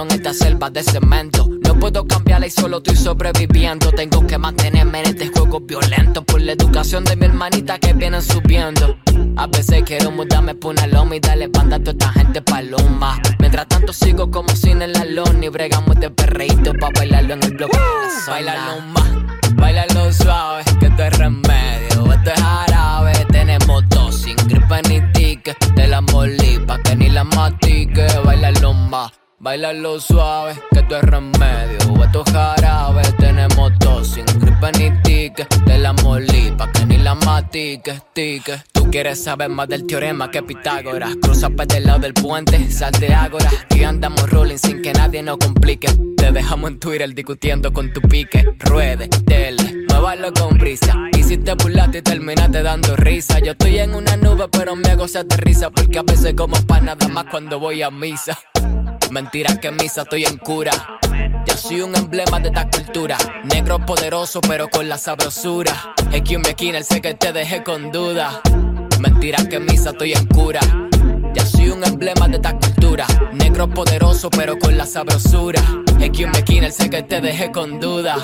En 0.00 0.12
esta 0.12 0.32
selva 0.32 0.70
de 0.70 0.84
cemento, 0.84 1.48
no 1.66 1.74
puedo 1.76 2.06
cambiarla 2.06 2.46
y 2.46 2.50
solo 2.50 2.76
estoy 2.76 2.94
sobreviviendo. 2.94 3.90
Tengo 3.90 4.24
que 4.28 4.38
mantenerme 4.38 5.00
en 5.00 5.06
este 5.06 5.26
juego 5.26 5.58
violento 5.58 6.22
por 6.22 6.40
la 6.40 6.52
educación 6.52 7.02
de 7.02 7.16
mi 7.16 7.24
hermanita 7.26 7.80
que 7.80 7.94
vienen 7.94 8.22
subiendo. 8.22 8.96
A 9.36 9.48
veces 9.48 9.82
quiero 9.84 10.12
mudarme 10.12 10.54
por 10.54 10.70
una 10.70 10.86
loma 10.86 11.16
y 11.16 11.20
darle 11.20 11.48
banda 11.48 11.76
a 11.76 11.78
toda 11.80 11.90
esta 11.90 12.12
gente 12.12 12.40
paloma. 12.42 13.20
Mientras 13.40 13.66
tanto 13.66 13.92
sigo 13.92 14.30
como 14.30 14.48
sin 14.50 14.82
en 14.82 14.92
la 14.92 15.04
lona 15.04 15.46
y 15.46 15.48
bregamos 15.48 15.96
de 15.98 16.10
perreíto 16.10 16.72
pa' 16.74 16.90
bailarlo 16.94 17.34
en 17.34 17.42
el 17.42 17.54
bloque 17.54 17.76
de. 17.76 18.30
Bailalo 18.30 18.80
más, 18.82 19.10
bailalo 19.54 20.12
suave, 20.12 20.62
que 20.78 20.86
esto 20.86 21.02
es 21.02 21.18
remedio, 21.18 22.12
esto 22.12 22.30
es 22.30 22.40
jarabe. 22.40 23.12
Tenemos 23.32 23.82
dos 23.88 24.14
sin 24.14 24.36
gripe 24.46 24.80
ni 24.88 25.00
tique, 25.12 25.56
te 25.74 25.88
la 25.88 26.00
molí 26.02 26.60
pa' 26.64 26.78
que 26.82 26.94
ni 26.94 27.08
la 27.08 27.24
matique. 27.24 28.06
Bailalo 28.24 28.74
más, 28.74 29.10
bailalo 29.48 29.98
suave, 29.98 30.60
que 30.70 30.80
esto 30.80 30.96
es 30.98 31.04
remedio, 31.04 32.04
esto 32.04 32.22
es 32.26 32.32
jarabe. 32.34 33.00
Tenemos 33.18 33.72
dos 33.78 34.08
sin 34.08 34.26
gripe 34.26 34.72
ni 34.78 35.02
tique, 35.02 35.46
te 35.64 35.78
la 35.78 35.94
molí 35.94 36.50
pa' 36.50 36.70
que 36.70 36.84
ni 36.84 36.98
la 36.98 37.14
matique, 37.14 37.98
tique. 38.12 38.62
Tú 38.72 38.90
quieres 38.90 39.24
saber 39.24 39.48
más 39.48 39.66
del 39.66 39.86
teorema 39.86 40.30
que 40.30 40.42
Pitágoras. 40.42 41.16
Cruza 41.22 41.48
para 41.48 41.64
del 41.64 41.86
lado 41.86 42.00
del 42.00 42.12
puente, 42.12 42.70
sal 42.70 42.92
de 43.00 43.14
ágora. 43.14 43.50
Y 43.70 43.84
andamos 43.84 44.28
rolling 44.28 44.58
sin 44.58 44.82
que 44.82 44.92
nadie 44.92 45.22
nos 45.22 45.38
complique. 45.38 45.88
Te 46.18 46.30
dejamos 46.30 46.72
en 46.72 46.78
Twitter 46.78 47.14
discutiendo 47.14 47.72
con 47.72 47.90
tu 47.90 48.02
pique. 48.02 48.54
Ruede, 48.58 49.08
dele, 49.24 49.86
muévalo 49.88 50.30
con 50.34 50.58
brisa. 50.58 50.94
Y 51.16 51.22
si 51.22 51.38
te 51.38 51.54
burlaste 51.54 51.98
y 51.98 52.02
terminaste 52.02 52.62
dando 52.62 52.96
risa. 52.96 53.38
Yo 53.38 53.52
estoy 53.52 53.78
en 53.78 53.94
una 53.94 54.14
nube, 54.18 54.46
pero 54.52 54.76
mi 54.76 54.86
ego 54.90 55.08
se 55.08 55.20
aterriza. 55.20 55.70
Porque 55.70 55.98
a 55.98 56.02
veces 56.02 56.34
como 56.34 56.60
pa' 56.66 56.82
nada 56.82 57.08
más 57.08 57.24
cuando 57.30 57.58
voy 57.58 57.80
a 57.80 57.90
misa. 57.90 58.38
Mentira 59.10 59.58
que 59.58 59.68
en 59.68 59.76
misa 59.76 60.02
estoy 60.02 60.24
en 60.24 60.36
cura. 60.36 60.70
Yo 61.46 61.56
soy 61.56 61.80
un 61.80 61.96
emblema 61.96 62.40
de 62.40 62.48
esta 62.48 62.68
cultura. 62.68 63.16
Negro 63.44 63.84
poderoso, 63.84 64.40
pero 64.42 64.68
con 64.68 64.88
la 64.88 64.98
sabrosura. 64.98 65.94
Es 66.12 66.22
que 66.22 66.36
un 66.36 66.44
el 66.46 66.84
sé 66.84 67.00
que 67.00 67.14
te 67.14 67.32
dejé 67.32 67.62
con 67.62 67.90
duda. 67.90 68.42
Mentira 69.00 69.38
que 69.48 69.56
en 69.56 69.64
misa 69.64 69.90
estoy 69.90 70.12
en 70.12 70.26
cura. 70.26 70.60
Ya 71.34 71.46
soy 71.46 71.70
un 71.70 71.84
emblema 71.84 72.28
de 72.28 72.36
esta 72.36 72.52
cultura. 72.52 73.06
Negro 73.32 73.68
poderoso, 73.68 74.28
pero 74.28 74.58
con 74.58 74.76
la 74.76 74.84
sabrosura. 74.84 75.62
Es 76.00 76.10
que 76.10 76.26
un 76.26 76.32
el 76.64 76.72
sé 76.72 76.90
que 76.90 77.02
te 77.02 77.20
dejé 77.20 77.50
con 77.50 77.80
duda. 77.80 78.16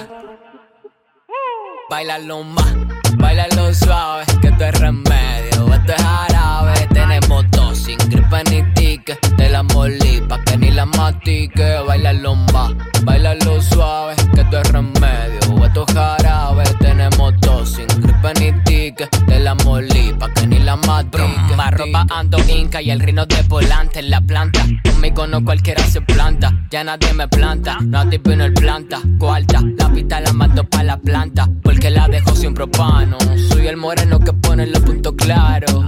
Bailalo 1.89 2.43
más, 2.43 2.75
bailalo 3.17 3.73
suave, 3.75 4.25
que 4.41 4.49
esto 4.49 4.65
es 4.65 4.81
remedio, 4.81 5.75
esto 5.75 5.93
es 5.93 6.03
jarabe. 6.03 6.89
Tenemos 6.93 7.45
dos 7.51 7.64
sin 7.85 7.99
gripe 8.09 8.43
ni 8.51 8.63
tique, 8.75 9.15
te 9.37 9.51
la 9.51 9.63
molí 9.63 10.21
pa' 10.27 10.41
que 10.45 10.57
ni 10.57 10.71
la 10.71 10.87
matique. 10.87 11.81
Bailalo 11.87 12.35
más, 12.53 12.73
bailalo 13.05 13.61
suave, 13.61 14.15
que 14.35 14.41
esto 14.41 14.61
es 14.61 14.73
remedio, 14.73 15.65
esto 15.67 15.85
es 15.87 15.95
jarabe. 15.95 16.65
Tenemos 16.81 17.35
dos 17.41 17.73
sin 17.73 17.87
gripe 18.03 18.31
ni 18.41 18.53
tique, 18.65 19.07
te 19.27 19.39
la 19.39 19.55
molí 19.55 20.15
pa' 20.19 20.33
que 20.33 20.47
ni 20.47 20.59
la 20.61 20.77
matique. 20.77 21.25
Ropa 21.71 22.07
ando 22.11 22.39
inca 22.49 22.81
y 22.81 22.91
el 22.91 23.01
rino 23.01 23.27
de 23.27 23.43
volante 23.43 23.99
en 24.01 24.11
la 24.11 24.21
planta. 24.21 24.65
Conmigo 24.85 25.27
no 25.27 25.45
cualquiera 25.45 25.85
se 25.85 26.01
planta, 26.01 26.53
ya 26.71 26.85
nadie 26.85 27.13
me 27.13 27.29
planta. 27.29 27.79
Nadie 27.83 28.19
vino 28.19 28.45
el 28.45 28.55
planta, 28.55 29.01
cuarta, 29.19 29.61
la 29.79 29.89
pista 29.93 30.21
la 30.21 30.33
mando 30.33 30.65
pa' 30.65 30.83
la 30.83 30.97
planta. 30.97 31.49
Porque 31.63 31.91
la 31.91 32.09
dejo 32.09 32.35
sin 32.35 32.55
propano. 32.55 33.19
Soy 33.49 33.67
el 33.67 33.77
moreno 33.77 34.19
que 34.21 34.33
pone 34.33 34.67
los 34.67 34.81
puntos 34.81 35.15
claros. 35.17 35.85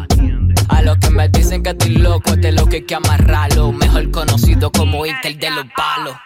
A 0.69 0.83
los 0.83 0.99
que 0.99 1.11
me 1.11 1.29
dicen 1.29 1.63
que 1.63 1.71
estoy 1.71 1.97
loco, 1.97 2.33
este 2.33 2.53
lo 2.53 2.67
que 2.67 2.77
hay 2.77 2.83
que 2.87 2.95
amarrarlo. 2.95 3.73
Mejor 3.73 4.11
conocido 4.11 4.71
como 4.71 5.05
el 5.05 5.39
de 5.39 5.51
los 5.51 5.65
palos. 5.77 6.17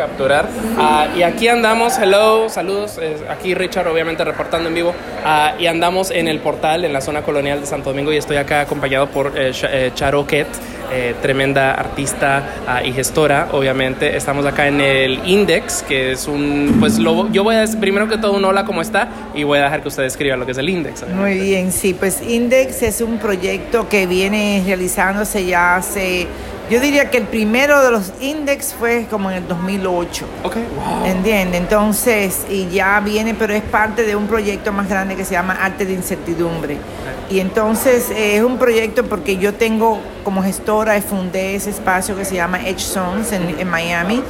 Capturar. 0.00 0.48
Ah, 0.78 1.08
y 1.14 1.22
aquí 1.22 1.46
andamos, 1.46 1.98
hello, 1.98 2.48
saludos. 2.48 2.98
aquí 3.28 3.54
Richard, 3.54 3.86
obviamente, 3.86 4.24
reportando 4.24 4.70
en 4.70 4.74
vivo. 4.74 4.94
Ah, 5.26 5.52
y 5.58 5.66
andamos 5.66 6.10
en 6.10 6.26
el 6.26 6.40
portal, 6.40 6.86
en 6.86 6.94
la 6.94 7.02
zona 7.02 7.20
colonial 7.20 7.60
de 7.60 7.66
Santo 7.66 7.90
Domingo. 7.90 8.10
Y 8.10 8.16
estoy 8.16 8.38
acá 8.38 8.62
acompañado 8.62 9.08
por 9.08 9.38
eh, 9.38 9.52
eh, 9.70 9.90
Charo 9.94 10.26
Ket, 10.26 10.46
eh, 10.90 11.14
tremenda 11.20 11.74
artista 11.74 12.62
ah, 12.66 12.82
y 12.82 12.92
gestora, 12.92 13.48
obviamente. 13.52 14.16
Estamos 14.16 14.46
acá 14.46 14.68
en 14.68 14.80
el 14.80 15.20
Index, 15.26 15.82
que 15.82 16.12
es 16.12 16.26
un. 16.26 16.78
Pues 16.80 16.98
lo, 16.98 17.30
yo 17.30 17.44
voy 17.44 17.56
a 17.56 17.66
primero 17.78 18.08
que 18.08 18.16
todo 18.16 18.32
un 18.32 18.44
hola, 18.46 18.64
¿cómo 18.64 18.80
está? 18.80 19.08
Y 19.34 19.42
voy 19.42 19.58
a 19.58 19.64
dejar 19.64 19.82
que 19.82 19.88
usted 19.88 20.04
escriba 20.04 20.34
lo 20.38 20.46
que 20.46 20.52
es 20.52 20.58
el 20.58 20.70
Index. 20.70 21.06
Muy 21.08 21.38
bien, 21.38 21.72
sí, 21.72 21.92
pues 21.92 22.22
Index 22.22 22.82
es 22.82 23.02
un 23.02 23.18
proyecto 23.18 23.86
que 23.86 24.06
viene 24.06 24.62
realizándose 24.64 25.44
ya 25.44 25.76
hace, 25.76 26.26
yo 26.70 26.80
diría 26.80 27.10
que 27.10 27.18
el 27.18 27.24
primero 27.24 27.82
de 27.82 27.90
los 27.90 28.12
Index 28.20 28.72
fue 28.78 29.06
como 29.10 29.30
en 29.30 29.38
el 29.38 29.48
2008. 29.48 30.24
Ok, 30.44 30.54
wow. 30.54 31.04
¿Entiende? 31.04 31.58
Entonces, 31.58 32.46
y 32.48 32.68
ya 32.68 33.00
viene, 33.00 33.34
pero 33.34 33.52
es 33.52 33.62
parte 33.62 34.04
de 34.04 34.14
un 34.16 34.26
proyecto 34.28 34.72
más 34.72 34.88
grande 34.88 35.16
que 35.16 35.24
se 35.24 35.32
llama 35.32 35.58
Arte 35.60 35.84
de 35.84 35.92
Incertidumbre. 35.94 36.78
Y 37.28 37.40
entonces 37.40 38.10
eh, 38.10 38.36
es 38.36 38.42
un 38.42 38.56
proyecto 38.58 39.04
porque 39.04 39.36
yo 39.36 39.52
tengo 39.54 39.98
como 40.24 40.42
gestora, 40.42 40.96
y 40.96 41.00
fundé 41.02 41.54
ese 41.56 41.70
espacio 41.70 42.16
que 42.16 42.24
se 42.24 42.36
llama 42.36 42.60
Edge 42.66 42.80
Zones 42.80 43.32
en, 43.32 43.58
en 43.58 43.68
Miami. 43.68 44.22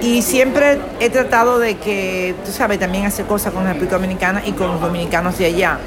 Y 0.00 0.22
siempre 0.22 0.78
he 1.00 1.10
tratado 1.10 1.58
de 1.58 1.76
que, 1.76 2.34
tú 2.46 2.52
sabes, 2.52 2.78
también 2.78 3.04
hacer 3.04 3.26
cosas 3.26 3.52
con 3.52 3.64
la 3.64 3.70
República 3.72 3.96
Dominicana 3.96 4.42
y 4.46 4.52
con 4.52 4.68
los 4.68 4.80
dominicanos 4.80 5.36
de 5.38 5.46
allá. 5.46 5.78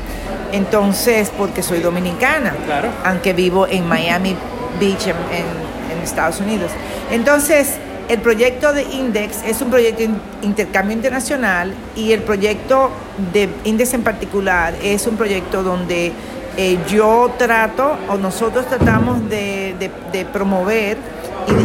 Entonces, 0.51 1.31
porque 1.37 1.63
soy 1.63 1.79
dominicana, 1.79 2.53
Claro. 2.65 2.89
aunque 3.05 3.33
vivo 3.33 3.65
en 3.67 3.87
Miami 3.87 4.35
Beach, 4.79 5.07
en, 5.07 5.15
en- 5.31 5.73
en 5.82 5.82
Estados 6.03 6.39
Unidos. 6.39 6.71
Entonces, 7.11 7.75
el 8.09 8.19
proyecto 8.19 8.73
de 8.73 8.83
Index 8.83 9.43
es 9.45 9.61
un 9.61 9.69
proyecto 9.69 9.99
de 9.99 10.05
in- 10.05 10.21
intercambio 10.41 10.95
internacional 10.95 11.73
y 11.95 12.11
el 12.11 12.21
proyecto 12.21 12.89
de 13.31 13.49
Index 13.63 13.93
en 13.93 14.03
particular 14.03 14.73
es 14.83 15.07
un 15.07 15.15
proyecto 15.15 15.63
donde 15.63 16.11
eh, 16.57 16.77
yo 16.89 17.31
trato 17.37 17.95
o 18.09 18.17
nosotros 18.17 18.67
tratamos 18.67 19.27
de 19.29 20.27
promover 20.31 20.97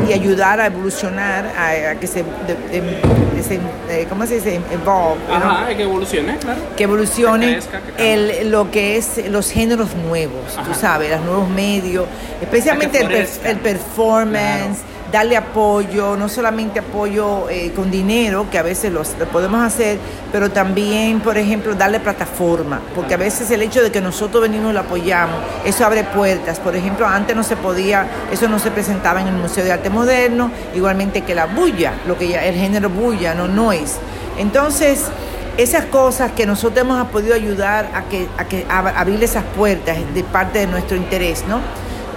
y, 0.08 0.12
ayudar 0.12 0.60
a 0.60 0.66
evolucionar, 0.66 1.46
a, 1.56 1.90
a 1.90 1.94
que 1.96 2.06
se, 2.06 2.22
de- 2.22 2.80
de- 2.80 3.42
se, 3.42 3.54
eh, 3.88 4.06
¿cómo 4.08 4.26
se 4.26 4.34
dice? 4.36 4.60
Evolve? 4.72 5.20
Ajá, 5.32 5.68
que 5.76 5.82
evolucione, 5.82 6.36
claro. 6.38 6.60
que 6.76 6.84
evolucione 6.84 7.46
Que 7.46 7.52
crezca, 7.52 7.80
que 7.80 7.92
cambie. 7.92 8.40
el, 8.40 8.50
lo 8.50 8.70
que 8.70 8.96
es 8.96 9.28
los 9.30 9.50
géneros 9.50 9.94
nuevos, 9.94 10.54
tú 10.64 10.74
sabes, 10.74 11.10
los 11.10 11.20
nuevos 11.20 11.48
medios, 11.48 12.06
especialmente 12.42 13.00
el, 13.00 13.08
per- 13.08 13.28
el 13.44 13.56
performance, 13.58 14.78
darle 15.10 15.36
apoyo, 15.36 16.16
no 16.16 16.28
solamente 16.28 16.80
apoyo 16.80 17.48
eh, 17.48 17.72
con 17.74 17.90
dinero, 17.90 18.46
que 18.50 18.58
a 18.58 18.62
veces 18.62 18.92
los- 18.92 19.16
lo 19.18 19.26
podemos 19.26 19.62
hacer, 19.62 19.98
pero 20.32 20.50
también, 20.50 21.20
por 21.20 21.38
ejemplo, 21.38 21.74
darle 21.74 21.98
plataforma, 22.00 22.80
porque 22.94 23.14
a 23.14 23.16
veces 23.16 23.50
el 23.50 23.62
hecho 23.62 23.82
de 23.82 23.90
que 23.90 24.00
nosotros 24.00 24.42
venimos 24.42 24.70
y 24.70 24.74
lo 24.74 24.80
apoyamos, 24.80 25.36
eso 25.64 25.84
abre 25.86 26.04
puertas. 26.04 26.58
Por 26.60 26.76
ejemplo, 26.76 27.06
antes 27.06 27.34
no 27.34 27.42
se 27.42 27.56
podía, 27.56 28.06
eso 28.30 28.48
no 28.48 28.58
se 28.58 28.70
presentaba 28.70 29.20
en 29.20 29.28
el 29.28 29.34
Museo 29.34 29.64
de 29.64 29.72
Arte 29.72 29.88
Moderno, 29.90 30.50
igualmente 30.74 31.22
que 31.22 31.34
la 31.34 31.46
bulla, 31.46 31.94
lo 32.06 32.18
que 32.18 32.28
ya, 32.28 32.44
el 32.44 32.54
género 32.56 32.90
bulla, 32.90 33.34
no 33.34 33.48
noise. 33.48 33.96
Entonces, 34.38 35.04
esas 35.56 35.86
cosas 35.86 36.32
que 36.32 36.46
nosotros 36.46 36.84
hemos 36.84 37.04
podido 37.08 37.34
ayudar 37.34 37.88
a 37.94 38.02
que, 38.04 38.28
a 38.38 38.44
que 38.44 38.64
a 38.70 38.78
abrir 39.00 39.22
esas 39.24 39.42
puertas 39.56 39.96
de 40.14 40.22
parte 40.22 40.60
de 40.60 40.66
nuestro 40.68 40.96
interés, 40.96 41.44
¿no? 41.48 41.58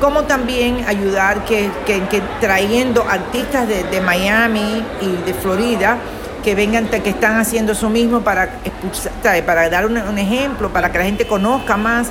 Como 0.02 0.24
también 0.24 0.84
ayudar 0.88 1.46
que, 1.46 1.70
que- 1.86 2.02
que 2.10 2.22
trayendo 2.42 3.06
artistas 3.08 3.68
de, 3.68 3.84
de 3.84 4.02
Miami 4.02 4.84
y 5.00 5.16
de 5.26 5.34
Florida 5.34 5.98
que 6.44 6.56
vengan, 6.56 6.88
que 6.88 7.08
están 7.12 7.38
haciendo 7.40 7.74
eso 7.74 7.88
mismo 7.90 8.22
para 8.22 8.46
expulsar, 8.66 9.12
para 9.46 9.70
dar 9.70 9.86
un, 9.86 9.96
un 9.98 10.18
ejemplo, 10.18 10.70
para 10.74 10.92
que 10.92 10.98
la 10.98 11.04
gente 11.06 11.28
conozca 11.28 11.78
más 11.78 12.08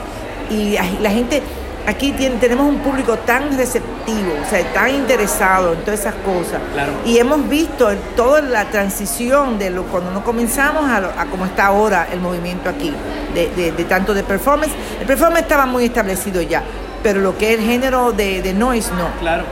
y 0.48 0.78
la- 1.02 1.10
gente 1.10 1.42
aquí 1.88 2.12
tiene- 2.12 2.36
tenemos 2.36 2.66
un 2.68 2.78
público 2.78 3.16
tan 3.18 3.56
receptivo, 3.58 4.34
o 4.46 4.48
sea, 4.48 4.62
tan 4.72 4.90
interesado 4.94 5.72
en 5.72 5.80
todas 5.80 5.98
esas 5.98 6.14
cosas. 6.24 6.60
Claro. 6.72 6.92
Y 7.04 7.18
hemos 7.18 7.48
visto 7.48 7.88
toda 8.14 8.40
la 8.42 8.66
transición 8.66 9.58
de 9.58 9.70
lo, 9.70 9.82
cuando 9.86 10.12
no 10.12 10.22
comenzamos 10.22 10.88
a, 10.88 11.00
lo- 11.00 11.08
a 11.08 11.24
cómo 11.28 11.44
está 11.46 11.66
ahora 11.66 12.06
el 12.12 12.20
movimiento 12.20 12.68
aquí, 12.70 12.92
de, 13.34 13.48
de- 13.56 13.72
de 13.72 13.84
tanto 13.84 14.14
de 14.14 14.22
performance. 14.22 14.70
El 15.00 15.06
performance 15.08 15.42
estaba 15.42 15.66
muy 15.66 15.86
establecido 15.86 16.40
ya, 16.42 16.62
pero 17.02 17.20
lo 17.20 17.36
que 17.38 17.52
es 17.54 17.58
el 17.60 17.64
género 17.66 18.12
de, 18.12 18.42
de 18.42 18.52
noise 18.54 18.90
no. 18.96 19.08
Claro. 19.20 19.44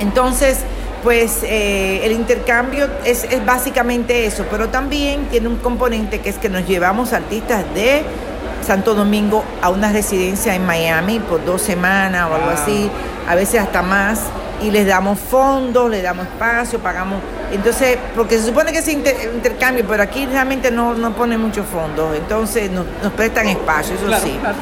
Entonces, 0.00 0.58
pues 1.02 1.40
eh, 1.42 2.00
el 2.04 2.12
intercambio 2.12 2.88
es, 3.04 3.24
es 3.24 3.44
básicamente 3.44 4.26
eso, 4.26 4.44
pero 4.50 4.68
también 4.68 5.26
tiene 5.26 5.48
un 5.48 5.56
componente 5.56 6.20
que 6.20 6.30
es 6.30 6.36
que 6.38 6.48
nos 6.48 6.66
llevamos 6.66 7.12
artistas 7.12 7.62
de 7.74 8.02
Santo 8.66 8.94
Domingo 8.94 9.44
a 9.60 9.68
una 9.68 9.92
residencia 9.92 10.54
en 10.54 10.64
Miami 10.64 11.20
por 11.20 11.44
dos 11.44 11.60
semanas 11.60 12.28
o 12.30 12.34
algo 12.34 12.46
Wow. 12.46 12.54
así, 12.62 12.90
a 13.28 13.34
veces 13.34 13.60
hasta 13.60 13.82
más, 13.82 14.20
y 14.62 14.70
les 14.70 14.86
damos 14.86 15.18
fondos, 15.18 15.90
les 15.90 16.02
damos 16.02 16.26
espacio, 16.26 16.78
pagamos. 16.78 17.18
Entonces, 17.52 17.98
porque 18.16 18.38
se 18.38 18.46
supone 18.46 18.72
que 18.72 18.78
es 18.78 18.88
inter- 18.88 19.30
intercambio, 19.34 19.84
pero 19.86 20.02
aquí 20.02 20.24
realmente 20.26 20.70
no, 20.70 20.94
no 20.94 21.12
ponen 21.12 21.40
muchos 21.40 21.66
fondos, 21.66 22.16
entonces 22.16 22.70
nos, 22.70 22.86
nos 23.02 23.12
prestan 23.12 23.48
espacio, 23.48 23.94
eso 23.96 24.06
Claro, 24.06 24.24
sí. 24.24 24.38
claro. 24.40 24.56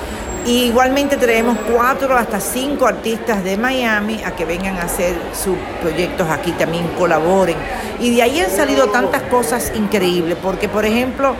Y 0.44 0.64
igualmente 0.64 1.16
traemos 1.16 1.56
cuatro 1.72 2.16
hasta 2.16 2.40
cinco 2.40 2.86
artistas 2.86 3.44
de 3.44 3.56
Miami 3.56 4.20
a 4.24 4.32
que 4.32 4.44
vengan 4.44 4.76
a 4.78 4.82
hacer 4.82 5.14
sus 5.32 5.56
proyectos 5.80 6.28
aquí, 6.28 6.50
también 6.52 6.88
colaboren. 6.98 7.56
Y 8.00 8.14
de 8.16 8.22
ahí 8.22 8.40
han 8.40 8.50
salido 8.50 8.88
tantas 8.88 9.22
cosas 9.22 9.72
increíbles, 9.76 10.36
porque 10.42 10.68
por 10.68 10.84
ejemplo, 10.84 11.34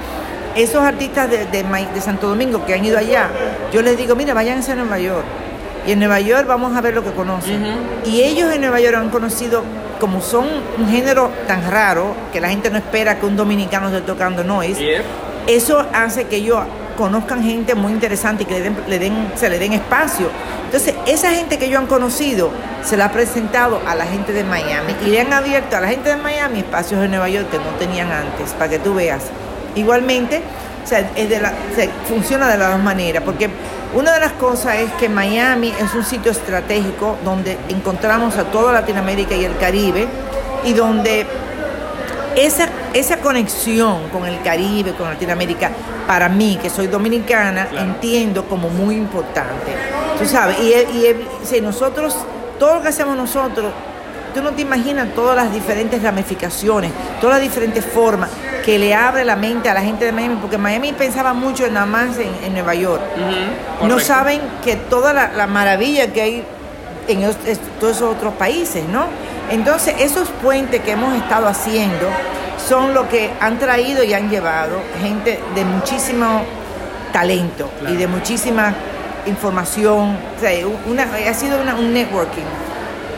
esos 0.54 0.82
artistas 0.84 1.28
de, 1.30 1.46
de 1.46 1.64
Ma- 1.64 1.80
de 1.80 2.00
Santo 2.00 2.28
Domingo 2.28 2.64
que 2.64 2.74
han 2.74 2.84
ido 2.84 2.96
allá, 2.96 3.28
yo 3.72 3.82
les 3.82 3.96
digo, 3.96 4.14
mira, 4.14 4.34
váyanse 4.34 4.72
a 4.72 4.76
Nueva 4.76 4.98
York. 5.00 5.24
Y 5.84 5.92
en 5.92 5.98
Nueva 5.98 6.20
York 6.20 6.46
vamos 6.46 6.76
a 6.76 6.80
ver 6.80 6.94
lo 6.94 7.02
que 7.02 7.10
conocen. 7.10 7.60
Y 8.06 8.20
ellos 8.22 8.52
en 8.54 8.60
Nueva 8.60 8.78
York 8.78 8.96
han 8.96 9.10
conocido, 9.10 9.64
como 9.98 10.20
son 10.20 10.46
un 10.78 10.88
género 10.88 11.28
tan 11.48 11.68
raro, 11.68 12.14
que 12.32 12.40
la 12.40 12.50
gente 12.50 12.70
no 12.70 12.76
espera 12.78 13.18
que 13.18 13.26
un 13.26 13.34
dominicano 13.36 13.88
esté 13.88 14.02
tocando 14.02 14.44
noise, 14.44 14.80
eso 15.48 15.84
hace 15.92 16.24
que 16.28 16.36
ellos 16.36 16.60
conozcan 16.96 17.42
gente 17.42 17.74
muy 17.74 17.92
interesante 17.92 18.42
y 18.44 18.46
que 18.46 18.72
le 18.88 18.98
den, 18.98 19.32
se 19.34 19.48
le 19.48 19.58
den 19.58 19.72
espacio. 19.72 20.28
Entonces, 20.64 20.94
esa 21.06 21.30
gente 21.30 21.58
que 21.58 21.66
ellos 21.66 21.80
han 21.80 21.86
conocido 21.86 22.50
se 22.84 22.96
la 22.96 23.06
ha 23.06 23.12
presentado 23.12 23.80
a 23.86 23.94
la 23.94 24.06
gente 24.06 24.32
de 24.32 24.44
Miami 24.44 24.94
y 25.04 25.10
le 25.10 25.20
han 25.20 25.32
abierto 25.32 25.76
a 25.76 25.80
la 25.80 25.88
gente 25.88 26.08
de 26.10 26.16
Miami 26.16 26.60
espacios 26.60 27.02
en 27.04 27.10
Nueva 27.10 27.28
York 27.28 27.48
que 27.50 27.58
no 27.58 27.70
tenían 27.78 28.10
antes, 28.10 28.52
para 28.52 28.70
que 28.70 28.78
tú 28.78 28.94
veas. 28.94 29.22
Igualmente, 29.74 30.40
o 30.84 30.86
sea, 30.86 31.10
es 31.14 31.28
de 31.28 31.40
la- 31.40 31.52
funciona 32.08 32.48
de 32.48 32.58
las 32.58 32.72
dos 32.72 32.82
maneras, 32.82 33.22
porque 33.24 33.48
una 33.94 34.12
de 34.12 34.20
las 34.20 34.32
cosas 34.32 34.76
es 34.76 34.90
que 34.94 35.08
Miami 35.08 35.72
es 35.78 35.94
un 35.94 36.04
sitio 36.04 36.32
estratégico 36.32 37.16
donde 37.24 37.58
encontramos 37.68 38.36
a 38.36 38.44
toda 38.44 38.72
Latinoamérica 38.72 39.34
y 39.34 39.44
el 39.44 39.56
Caribe 39.58 40.06
y 40.64 40.72
donde 40.72 41.26
esa, 42.36 42.68
esa 42.94 43.18
conexión 43.18 44.08
con 44.10 44.26
el 44.26 44.40
Caribe, 44.42 44.92
con 44.94 45.08
Latinoamérica, 45.08 45.70
para 46.06 46.28
mí, 46.28 46.58
que 46.60 46.68
soy 46.70 46.86
dominicana, 46.88 47.68
entiendo 47.78 48.44
como 48.44 48.68
muy 48.68 48.96
importante. 48.96 49.72
Tú 50.18 50.26
sabes, 50.26 50.58
y, 50.60 50.72
y- 50.74 51.28
si 51.44 51.60
nosotros, 51.60 52.16
todo 52.58 52.76
lo 52.76 52.82
que 52.82 52.88
hacemos 52.88 53.16
nosotros, 53.16 53.72
tú 54.34 54.42
no 54.42 54.50
te 54.50 54.62
imaginas 54.62 55.08
todas 55.14 55.36
las 55.36 55.52
diferentes 55.52 56.02
ramificaciones, 56.02 56.90
todas 57.20 57.36
las 57.36 57.42
diferentes 57.42 57.84
formas 57.84 58.28
que 58.64 58.78
le 58.78 58.94
abre 58.94 59.24
la 59.24 59.36
mente 59.36 59.68
a 59.68 59.74
la 59.74 59.82
gente 59.82 60.04
de 60.04 60.12
Miami, 60.12 60.36
porque 60.40 60.56
Miami 60.58 60.92
pensaba 60.92 61.32
mucho 61.34 61.68
nada 61.68 61.86
más 61.86 62.16
en, 62.18 62.30
en 62.44 62.52
Nueva 62.54 62.74
York. 62.74 63.02
No 63.86 63.98
saben 63.98 64.40
que 64.64 64.76
toda 64.76 65.12
la, 65.12 65.32
la 65.32 65.46
maravilla 65.46 66.12
que 66.12 66.22
hay 66.22 66.44
en 67.08 67.22
todos 67.80 67.96
esos 67.96 68.14
otros 68.14 68.34
países, 68.34 68.84
¿no? 68.88 69.06
Entonces, 69.50 69.96
esos 69.98 70.28
puentes 70.40 70.80
que 70.82 70.92
hemos 70.92 71.14
estado 71.16 71.48
haciendo 71.48 72.06
son 72.58 72.94
lo 72.94 73.08
que 73.08 73.30
han 73.40 73.58
traído 73.58 74.02
y 74.04 74.14
han 74.14 74.30
llevado 74.30 74.80
gente 75.00 75.40
de 75.54 75.64
muchísimo 75.64 76.42
talento 77.12 77.70
y 77.88 77.96
de 77.96 78.06
muchísima 78.06 78.72
información. 79.26 80.16
O 80.36 80.40
sea, 80.40 80.50
una- 80.86 81.04
ha 81.28 81.34
sido 81.34 81.60
una- 81.60 81.74
un 81.74 81.92
networking 81.92 82.44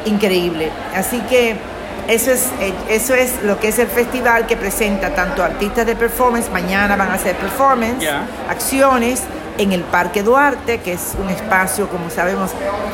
increíble. 0.07 0.71
Así 0.95 1.21
que 1.29 1.57
eso 2.09 2.31
es, 2.31 2.49
eh, 2.61 2.73
eso 2.89 3.15
es 3.15 3.43
lo 3.43 3.59
que 3.59 3.69
es 3.69 3.79
el 3.79 3.87
festival 3.89 4.47
que 4.47 4.57
presenta 4.57 5.11
tanto 5.15 5.43
artistas 5.43 5.87
de 5.87 5.97
performance, 5.97 6.51
mañana 6.51 6.97
van 6.97 7.11
a 7.11 7.15
hacer 7.15 7.37
performance, 7.37 8.03
acciones 8.51 9.23
en 9.59 9.73
el 9.73 9.83
Parque 9.83 10.23
Duarte, 10.23 10.81
que 10.81 10.93
es 10.95 11.13
un 11.23 11.29
espacio, 11.31 11.89
como 11.89 12.11
sabemos, 12.11 12.51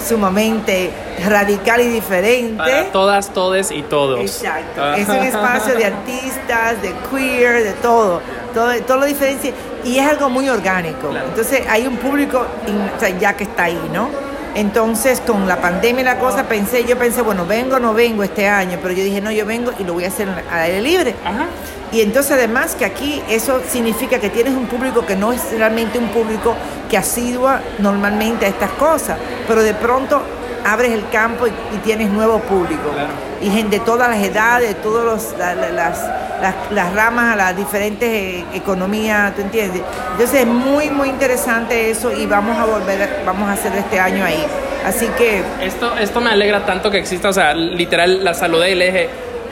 sumamente 0.06 0.90
radical 1.26 1.80
y 1.80 1.88
diferente. 1.88 2.56
Para 2.56 2.84
todas, 2.92 3.30
todes 3.32 3.70
y 3.70 3.82
todos. 3.82 4.20
Exacto. 4.20 4.82
Ah. 4.82 4.96
Es 4.98 5.08
un 5.08 5.16
espacio 5.16 5.74
de 5.76 5.86
artistas, 5.86 6.82
de 6.82 6.92
queer, 7.10 7.64
de 7.64 7.72
todo. 7.74 8.20
Todo, 8.54 8.72
todo 8.82 8.98
lo 8.98 9.06
diferencia. 9.06 9.52
Y 9.84 9.98
es 9.98 10.06
algo 10.08 10.28
muy 10.28 10.48
orgánico. 10.48 11.08
Claro. 11.10 11.28
Entonces 11.28 11.62
hay 11.68 11.86
un 11.86 11.96
público 11.96 12.44
in- 12.66 12.90
o 12.96 13.00
sea, 13.00 13.08
ya 13.18 13.34
que 13.34 13.44
está 13.44 13.64
ahí, 13.64 13.80
¿no? 13.92 14.08
Entonces 14.54 15.20
con 15.26 15.46
la 15.46 15.60
pandemia 15.60 16.02
y 16.02 16.04
la 16.04 16.18
cosa 16.18 16.44
pensé, 16.44 16.84
yo 16.84 16.98
pensé, 16.98 17.22
bueno, 17.22 17.46
vengo 17.46 17.76
o 17.76 17.80
no 17.80 17.94
vengo 17.94 18.22
este 18.22 18.48
año, 18.48 18.78
pero 18.82 18.94
yo 18.94 19.02
dije, 19.04 19.20
no, 19.20 19.30
yo 19.30 19.46
vengo 19.46 19.72
y 19.78 19.84
lo 19.84 19.92
voy 19.94 20.04
a 20.04 20.08
hacer 20.08 20.28
al 20.28 20.60
aire 20.60 20.80
libre. 20.82 21.14
Ajá. 21.24 21.46
Y 21.92 22.00
entonces 22.02 22.32
además 22.32 22.74
que 22.76 22.84
aquí 22.84 23.22
eso 23.28 23.60
significa 23.68 24.18
que 24.20 24.30
tienes 24.30 24.54
un 24.54 24.66
público 24.66 25.04
que 25.06 25.16
no 25.16 25.32
es 25.32 25.40
realmente 25.56 25.98
un 25.98 26.08
público 26.08 26.54
que 26.88 26.96
asidua 26.96 27.60
normalmente 27.78 28.46
a 28.46 28.48
estas 28.48 28.70
cosas, 28.72 29.18
pero 29.48 29.62
de 29.62 29.74
pronto 29.74 30.20
abres 30.64 30.92
el 30.92 31.08
campo 31.10 31.46
y, 31.46 31.50
y 31.50 31.78
tienes 31.78 32.10
nuevo 32.10 32.38
público. 32.40 32.90
Claro. 32.92 33.08
Y 33.40 33.50
gente 33.50 33.78
de 33.78 33.84
todas 33.84 34.08
las 34.08 34.18
edades, 34.24 34.68
de 34.68 34.74
todas 34.74 35.04
los- 35.04 35.38
la- 35.38 35.54
la- 35.54 35.70
las, 35.70 35.98
las, 36.40 36.54
las 36.70 36.92
ramas, 36.94 37.36
las 37.36 37.56
diferentes 37.56 38.08
eh, 38.08 38.44
economías, 38.54 39.34
¿tú 39.34 39.42
entiendes? 39.42 39.82
Entonces 40.12 40.40
es 40.40 40.46
muy, 40.46 40.90
muy 40.90 41.08
interesante 41.08 41.90
eso 41.90 42.12
y 42.12 42.26
vamos 42.26 42.58
a 42.58 42.64
volver, 42.66 43.22
vamos 43.24 43.48
a 43.48 43.52
hacer 43.52 43.72
este 43.76 43.98
año 44.00 44.24
ahí. 44.24 44.44
Así 44.84 45.06
que 45.18 45.42
Esto, 45.62 45.96
esto 45.98 46.20
me 46.20 46.30
alegra 46.30 46.64
tanto 46.64 46.90
que 46.90 46.98
exista, 46.98 47.28
o 47.28 47.32
sea, 47.32 47.52
literal 47.54 48.24
la 48.24 48.32
saludé 48.34 48.70
y 48.72 48.74
le 48.76 48.86
dije, 48.86 49.08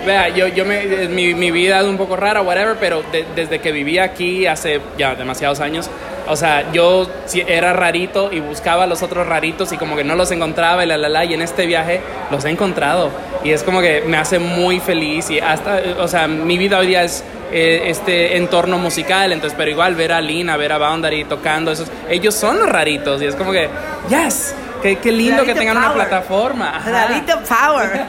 vea, 0.06 0.28
yo, 0.30 0.46
yo 0.48 0.64
me, 0.64 0.82
eh, 0.82 1.08
mi, 1.08 1.34
mi 1.34 1.50
vida 1.50 1.80
es 1.80 1.84
un 1.86 1.98
poco 1.98 2.16
rara, 2.16 2.40
whatever, 2.40 2.76
pero 2.80 3.02
de- 3.12 3.26
desde 3.36 3.60
que 3.60 3.70
viví 3.72 3.98
aquí 3.98 4.46
hace 4.46 4.80
ya 4.96 5.14
demasiados 5.14 5.60
años, 5.60 5.90
o 6.28 6.36
sea, 6.36 6.70
yo 6.72 7.08
era 7.46 7.72
rarito 7.72 8.30
y 8.32 8.40
buscaba 8.40 8.84
a 8.84 8.86
los 8.86 9.02
otros 9.02 9.26
raritos 9.26 9.72
y 9.72 9.76
como 9.76 9.96
que 9.96 10.04
no 10.04 10.14
los 10.14 10.30
encontraba 10.30 10.84
y 10.84 10.88
la, 10.88 10.96
la, 10.96 11.08
la, 11.08 11.24
y 11.24 11.34
en 11.34 11.42
este 11.42 11.66
viaje 11.66 12.00
los 12.30 12.44
he 12.44 12.50
encontrado 12.50 13.10
y 13.44 13.50
es 13.50 13.62
como 13.62 13.80
que 13.80 14.02
me 14.02 14.16
hace 14.16 14.38
muy 14.38 14.80
feliz 14.80 15.30
y 15.30 15.40
hasta, 15.40 15.80
o 15.98 16.08
sea, 16.08 16.26
mi 16.28 16.58
vida 16.58 16.78
hoy 16.78 16.88
día 16.88 17.04
es 17.04 17.24
eh, 17.50 17.84
este 17.86 18.36
entorno 18.36 18.78
musical, 18.78 19.32
entonces, 19.32 19.56
pero 19.56 19.70
igual 19.70 19.94
ver 19.94 20.12
a 20.12 20.20
Lina, 20.20 20.56
ver 20.56 20.72
a 20.72 20.78
Boundary 20.78 21.24
tocando, 21.24 21.70
esos, 21.72 21.88
ellos 22.08 22.34
son 22.34 22.58
los 22.58 22.68
raritos 22.68 23.22
y 23.22 23.26
es 23.26 23.34
como 23.34 23.52
que, 23.52 23.68
yes, 24.08 24.54
qué, 24.82 24.96
qué 24.96 25.12
lindo 25.12 25.44
que 25.44 25.54
tengan 25.54 25.78
una 25.78 25.92
power. 25.92 26.08
plataforma. 26.08 26.76
Ajá. 26.76 26.90
Rarito 26.90 27.40
Power. 27.48 28.06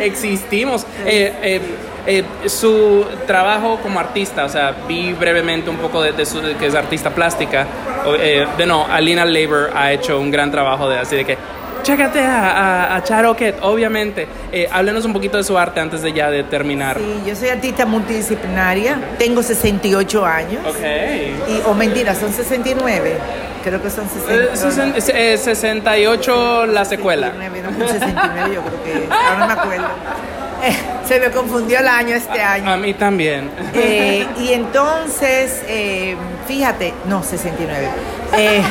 Existimos. 0.00 0.84
Eh, 1.04 1.32
eh, 1.42 1.60
eh, 2.06 2.24
su 2.46 3.04
trabajo 3.26 3.78
como 3.82 3.98
artista, 4.00 4.44
o 4.44 4.48
sea, 4.48 4.74
vi 4.86 5.12
brevemente 5.12 5.68
un 5.70 5.76
poco 5.76 6.02
de, 6.02 6.12
de 6.12 6.24
su, 6.26 6.40
de 6.40 6.54
que 6.56 6.66
es 6.66 6.74
artista 6.74 7.10
plástica. 7.10 7.66
Eh, 8.18 8.46
de 8.56 8.66
no, 8.66 8.86
Alina 8.86 9.24
Labor 9.24 9.70
ha 9.74 9.92
hecho 9.92 10.20
un 10.20 10.30
gran 10.30 10.50
trabajo 10.50 10.88
de 10.88 10.98
así 10.98 11.16
de 11.16 11.24
que, 11.24 11.36
chécate 11.82 12.20
a, 12.20 12.50
a, 12.92 12.96
a 12.96 13.02
Charoquet, 13.04 13.56
obviamente. 13.62 14.26
Eh, 14.52 14.68
háblenos 14.72 15.04
un 15.04 15.12
poquito 15.12 15.36
de 15.36 15.44
su 15.44 15.56
arte 15.58 15.80
antes 15.80 16.02
de 16.02 16.12
ya 16.12 16.30
de 16.30 16.42
terminar. 16.44 16.98
Sí, 16.98 17.28
yo 17.28 17.34
soy 17.36 17.48
artista 17.48 17.84
multidisciplinaria, 17.86 18.98
tengo 19.18 19.42
68 19.42 20.24
años. 20.24 20.62
Ok. 20.66 20.84
Y, 21.48 21.62
o 21.68 21.74
mentira, 21.74 22.14
son 22.14 22.32
69. 22.32 23.16
Creo 23.64 23.82
que 23.82 23.90
son 23.90 24.04
Eh, 24.28 24.50
60. 24.54 24.96
sesen- 25.00 25.14
eh, 25.16 25.36
68 25.38 26.66
la 26.66 26.84
secuela. 26.84 27.32
69, 27.32 27.62
no, 27.78 27.88
69 27.88 28.54
yo 28.54 28.60
creo 28.62 28.84
que. 28.84 29.08
Ahora 29.12 29.46
me 29.46 29.52
acuerdo. 29.52 29.86
Se 31.06 31.20
me 31.20 31.30
confundió 31.30 31.78
el 31.78 31.88
año 31.88 32.14
este 32.16 32.40
año. 32.40 32.70
A 32.70 32.76
mí 32.76 32.94
también. 32.94 33.50
Eh, 33.78 34.26
y 34.40 34.52
entonces, 34.54 35.62
eh, 35.68 36.16
fíjate, 36.46 36.94
no, 37.04 37.22
69. 37.22 37.88
Eh, 38.38 38.62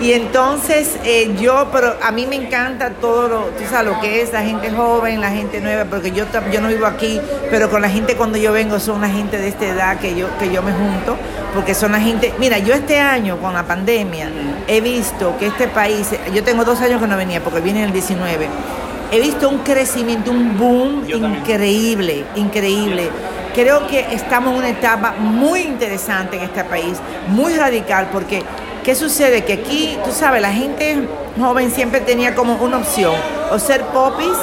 y 0.00 0.12
entonces 0.14 0.96
eh, 1.04 1.34
yo, 1.38 1.68
pero 1.70 1.94
a 2.02 2.10
mí 2.10 2.26
me 2.26 2.36
encanta 2.36 2.90
todo 2.90 3.28
lo, 3.28 3.40
tú 3.48 3.64
sabes, 3.68 3.92
lo 3.92 4.00
que 4.00 4.22
es 4.22 4.32
la 4.32 4.42
gente 4.42 4.70
joven, 4.70 5.20
la 5.20 5.30
gente 5.30 5.60
nueva, 5.60 5.84
porque 5.84 6.10
yo, 6.10 6.24
yo 6.50 6.60
no 6.62 6.68
vivo 6.68 6.86
aquí, 6.86 7.20
pero 7.50 7.68
con 7.68 7.82
la 7.82 7.90
gente 7.90 8.16
cuando 8.16 8.38
yo 8.38 8.52
vengo 8.52 8.80
son 8.80 9.02
la 9.02 9.10
gente 9.10 9.36
de 9.36 9.48
esta 9.48 9.66
edad 9.66 9.98
que 9.98 10.14
yo, 10.14 10.26
que 10.38 10.50
yo 10.50 10.62
me 10.62 10.72
junto, 10.72 11.16
porque 11.54 11.74
son 11.74 11.92
la 11.92 12.00
gente, 12.00 12.32
mira, 12.38 12.58
yo 12.58 12.72
este 12.72 12.98
año 12.98 13.36
con 13.38 13.52
la 13.52 13.64
pandemia 13.64 14.30
he 14.66 14.80
visto 14.80 15.36
que 15.38 15.48
este 15.48 15.68
país, 15.68 16.08
yo 16.32 16.42
tengo 16.44 16.64
dos 16.64 16.80
años 16.80 17.00
que 17.00 17.06
no 17.06 17.18
venía, 17.18 17.42
porque 17.42 17.60
viene 17.60 17.80
en 17.80 17.86
el 17.86 17.92
19, 17.92 18.48
he 19.12 19.20
visto 19.20 19.48
un 19.48 19.58
crecimiento, 19.58 20.30
un 20.30 20.56
boom 20.58 21.06
Yo 21.06 21.20
también. 21.20 21.42
increíble, 21.42 22.24
increíble. 22.36 23.10
Creo 23.54 23.86
que 23.88 24.00
estamos 24.12 24.52
en 24.52 24.58
una 24.58 24.68
etapa 24.68 25.14
muy 25.18 25.62
interesante 25.62 26.36
en 26.36 26.44
este 26.44 26.62
país, 26.64 26.98
muy 27.28 27.54
radical, 27.54 28.08
porque 28.12 28.42
¿qué 28.84 28.94
sucede? 28.94 29.44
Que 29.44 29.54
aquí, 29.54 29.98
tú 30.04 30.12
sabes, 30.12 30.40
la 30.40 30.52
gente 30.52 31.08
joven 31.38 31.70
siempre 31.70 32.00
tenía 32.00 32.34
como 32.34 32.54
una 32.54 32.78
opción, 32.78 33.14
o 33.50 33.58
ser 33.58 33.82
popis, 33.86 34.36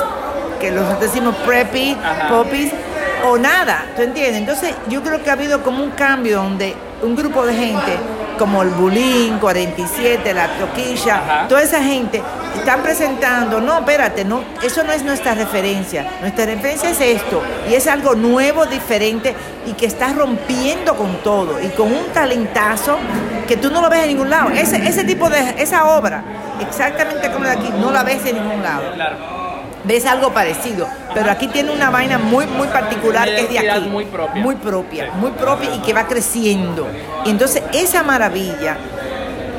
que 0.59 0.71
los 0.71 0.99
decimos 0.99 1.35
preppy, 1.45 1.95
Ajá. 2.03 2.27
popis, 2.29 2.71
o 3.29 3.37
nada, 3.37 3.85
¿tú 3.95 4.01
entiendes? 4.01 4.37
Entonces 4.41 4.73
yo 4.89 5.01
creo 5.01 5.23
que 5.23 5.29
ha 5.29 5.33
habido 5.33 5.63
como 5.63 5.83
un 5.83 5.91
cambio 5.91 6.37
donde 6.37 6.75
un 7.01 7.15
grupo 7.15 7.45
de 7.45 7.53
gente, 7.53 7.93
como 8.37 8.61
el 8.61 8.69
Bulín, 8.69 9.39
47, 9.39 10.33
la 10.33 10.47
Toquilla, 10.57 11.15
Ajá. 11.17 11.47
toda 11.47 11.61
esa 11.63 11.83
gente 11.83 12.21
están 12.55 12.81
presentando, 12.81 13.59
no, 13.61 13.79
espérate, 13.79 14.25
no, 14.25 14.43
eso 14.63 14.83
no 14.83 14.91
es 14.91 15.03
nuestra 15.03 15.33
referencia. 15.33 16.05
Nuestra 16.21 16.45
referencia 16.45 16.89
es 16.89 17.01
esto, 17.01 17.41
y 17.69 17.73
es 17.73 17.87
algo 17.87 18.15
nuevo, 18.15 18.65
diferente, 18.65 19.35
y 19.65 19.73
que 19.73 19.85
está 19.85 20.13
rompiendo 20.13 20.95
con 20.95 21.17
todo, 21.23 21.61
y 21.61 21.69
con 21.69 21.91
un 21.91 22.05
talentazo 22.13 22.97
que 23.47 23.57
tú 23.57 23.71
no 23.71 23.81
lo 23.81 23.89
ves 23.89 24.03
en 24.03 24.09
ningún 24.09 24.29
lado. 24.29 24.49
Ese, 24.51 24.87
ese 24.87 25.03
tipo 25.03 25.29
de, 25.29 25.55
esa 25.57 25.85
obra, 25.97 26.23
exactamente 26.61 27.31
como 27.31 27.45
la 27.45 27.51
de 27.51 27.57
aquí, 27.57 27.69
no 27.79 27.91
la 27.91 28.03
ves 28.03 28.25
en 28.25 28.35
ningún 28.35 28.61
lado. 28.61 28.93
Claro. 28.93 29.46
Ves 29.87 30.05
algo 30.05 30.33
parecido, 30.33 30.87
pero 31.13 31.31
aquí 31.31 31.47
tiene 31.47 31.71
una 31.71 31.89
vaina 31.89 32.17
muy, 32.17 32.45
muy 32.45 32.67
particular 32.67 33.25
que 33.27 33.39
es 33.41 33.49
de 33.49 33.59
aquí. 33.59 33.87
muy 33.87 34.05
propia. 34.05 34.41
Muy 34.41 34.55
propia, 34.55 35.11
muy 35.13 35.31
propia 35.31 35.75
y 35.75 35.79
que 35.79 35.93
va 35.93 36.07
creciendo. 36.07 36.87
Y 37.25 37.29
entonces 37.29 37.63
esa 37.73 38.03
maravilla, 38.03 38.77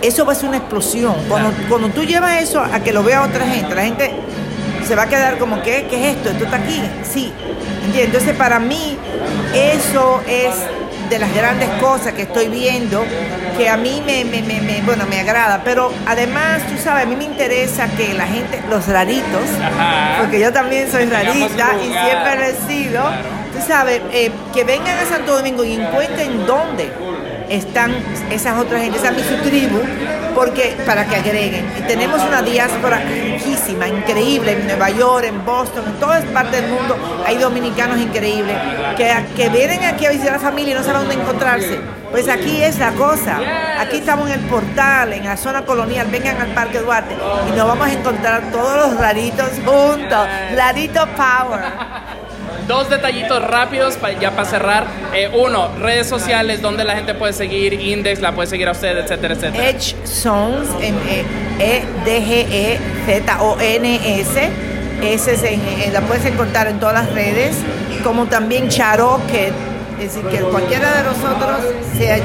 eso 0.03 0.27
va 0.27 0.33
a 0.33 0.35
ser 0.35 0.51
una 0.51 0.59
explosión. 0.59 1.15
Cuando, 1.29 1.51
cuando 1.69 1.89
tú 1.89 2.05
llevas 2.05 2.43
eso 2.43 2.61
a 2.61 2.81
que 2.81 2.93
lo 2.93 3.03
vea 3.03 3.23
otra 3.23 3.47
gente, 3.47 3.75
la 3.75 3.83
gente 3.85 4.15
se 4.87 4.95
va 4.95 5.05
a 5.05 5.09
quedar 5.09 5.39
como, 5.39 5.63
¿qué, 5.63 5.87
¿Qué 5.89 5.97
es 6.11 6.17
esto? 6.17 6.31
¿Esto 6.31 6.45
está 6.45 6.57
aquí? 6.59 6.83
Sí. 7.03 7.33
Entonces 7.95 8.37
para 8.37 8.59
mí 8.59 8.97
eso 9.55 10.21
es 10.29 10.55
de 11.09 11.19
las 11.19 11.35
grandes 11.35 11.69
cosas 11.81 12.13
que 12.13 12.23
estoy 12.23 12.49
viendo 12.49 13.05
que 13.57 13.69
a 13.69 13.77
mí 13.77 14.03
me, 14.05 14.25
me, 14.25 14.43
me- 14.43 14.61
me- 14.61 14.83
bueno, 14.83 15.05
me 15.09 15.21
agrada. 15.21 15.63
Pero 15.65 15.93
además, 16.07 16.63
tú 16.69 16.77
sabes, 16.83 17.05
a 17.05 17.07
mí 17.07 17.17
me 17.17 17.25
interesa 17.25 17.89
que 17.97 18.15
la 18.15 18.27
gente, 18.27 18.61
los 18.71 18.87
raritos, 18.87 19.43
Ajá. 19.63 20.19
porque 20.21 20.39
yo 20.41 20.53
también 20.53 20.91
soy 20.91 21.07
rarita 21.07 21.71
y 21.83 21.87
siempre 21.93 22.51
he 22.51 22.55
sido, 22.73 23.03
tú 23.53 23.59
sabes, 23.67 24.01
eh, 24.13 24.31
que 24.55 24.65
vengan 24.65 24.99
a 24.99 25.05
Santo 25.07 25.37
Domingo 25.37 25.65
y 25.65 25.75
encuentren 25.75 26.47
dónde 26.47 26.91
están 27.49 27.95
esas 28.31 28.59
otras 28.59 28.83
gente, 28.83 28.99
esa 28.99 29.11
es 29.11 29.27
su 29.27 29.37
tribu, 29.49 29.81
porque 30.35 30.77
para 30.87 31.07
que 31.07 31.17
agreguen. 31.17 31.67
Y 31.79 31.83
tenemos 31.83 32.23
una 32.23 32.43
diáspora 32.43 33.01
riquísima, 33.01 33.89
increíble, 33.89 34.53
en 34.53 34.67
Nueva 34.67 34.91
York, 34.91 35.25
en 35.27 35.45
Boston, 35.45 35.85
en 35.87 35.95
todas 36.01 36.25
partes 36.27 36.63
del 36.63 36.71
mundo 36.71 36.97
hay 37.29 37.37
dominicanos 37.37 37.99
increíbles 37.99 38.57
que, 38.97 39.15
que 39.37 39.49
vienen 39.51 39.85
aquí 39.85 40.07
a 40.07 40.11
visitar 40.11 40.31
a 40.31 40.37
la 40.37 40.43
familia 40.43 40.73
y 40.73 40.79
no 40.79 40.83
saben 40.83 41.03
dónde 41.03 41.23
encontrarse. 41.23 41.79
Pues 42.11 42.27
aquí 42.27 42.63
es 42.63 42.79
la 42.79 42.93
cosa. 42.93 43.39
Aquí 43.79 43.99
estamos 43.99 44.31
en 44.31 44.41
el 44.41 44.47
portal, 44.49 45.13
en 45.13 45.25
la 45.25 45.37
zona 45.37 45.67
colonial. 45.67 46.07
Vengan 46.11 46.41
al 46.41 46.55
Parque 46.55 46.79
Duarte 46.79 47.15
y 47.15 47.57
nos 47.57 47.67
vamos 47.69 47.87
a 47.87 47.93
encontrar 47.93 48.51
todos 48.51 48.77
los 48.77 48.99
raritos 48.99 49.51
juntos. 49.65 50.27
Rarito 50.57 51.07
Power. 51.09 51.61
Dos 52.69 52.89
detallitos 52.91 53.43
rápidos 53.43 53.99
ya 54.21 54.31
para 54.33 54.45
cerrar. 54.49 54.85
Eh, 55.15 55.31
uno, 55.35 55.69
redes 55.81 56.07
sociales 56.07 56.61
donde 56.63 56.85
la 56.85 56.95
gente 56.95 57.15
puede 57.15 57.33
seguir, 57.33 57.73
Index, 57.73 58.21
la 58.21 58.33
puede 58.33 58.47
seguir 58.49 58.69
a 58.69 58.73
usted, 58.73 58.99
etcétera, 58.99 59.35
etcétera. 59.35 59.69
Edge 59.71 59.97
Zones, 60.05 60.69
en 60.81 60.95
E 61.09 61.25
E-D-G-E-Z-O-N-S. 63.19 64.49
Ese 65.03 65.33
es 65.35 65.43
en- 65.45 65.93
la 65.93 66.01
puedes 66.03 66.25
encontrar 66.27 66.67
en 66.69 66.79
todas 66.79 66.95
las 66.95 67.13
redes, 67.15 67.57
como 68.05 68.27
también 68.27 68.69
Charoquet. 68.69 69.53
Es 69.99 70.15
decir, 70.15 70.25
que 70.31 70.39
cualquiera 70.45 70.93
de 70.95 71.03
nosotros, 71.05 71.57
sea 71.97 72.19
eh, 72.19 72.23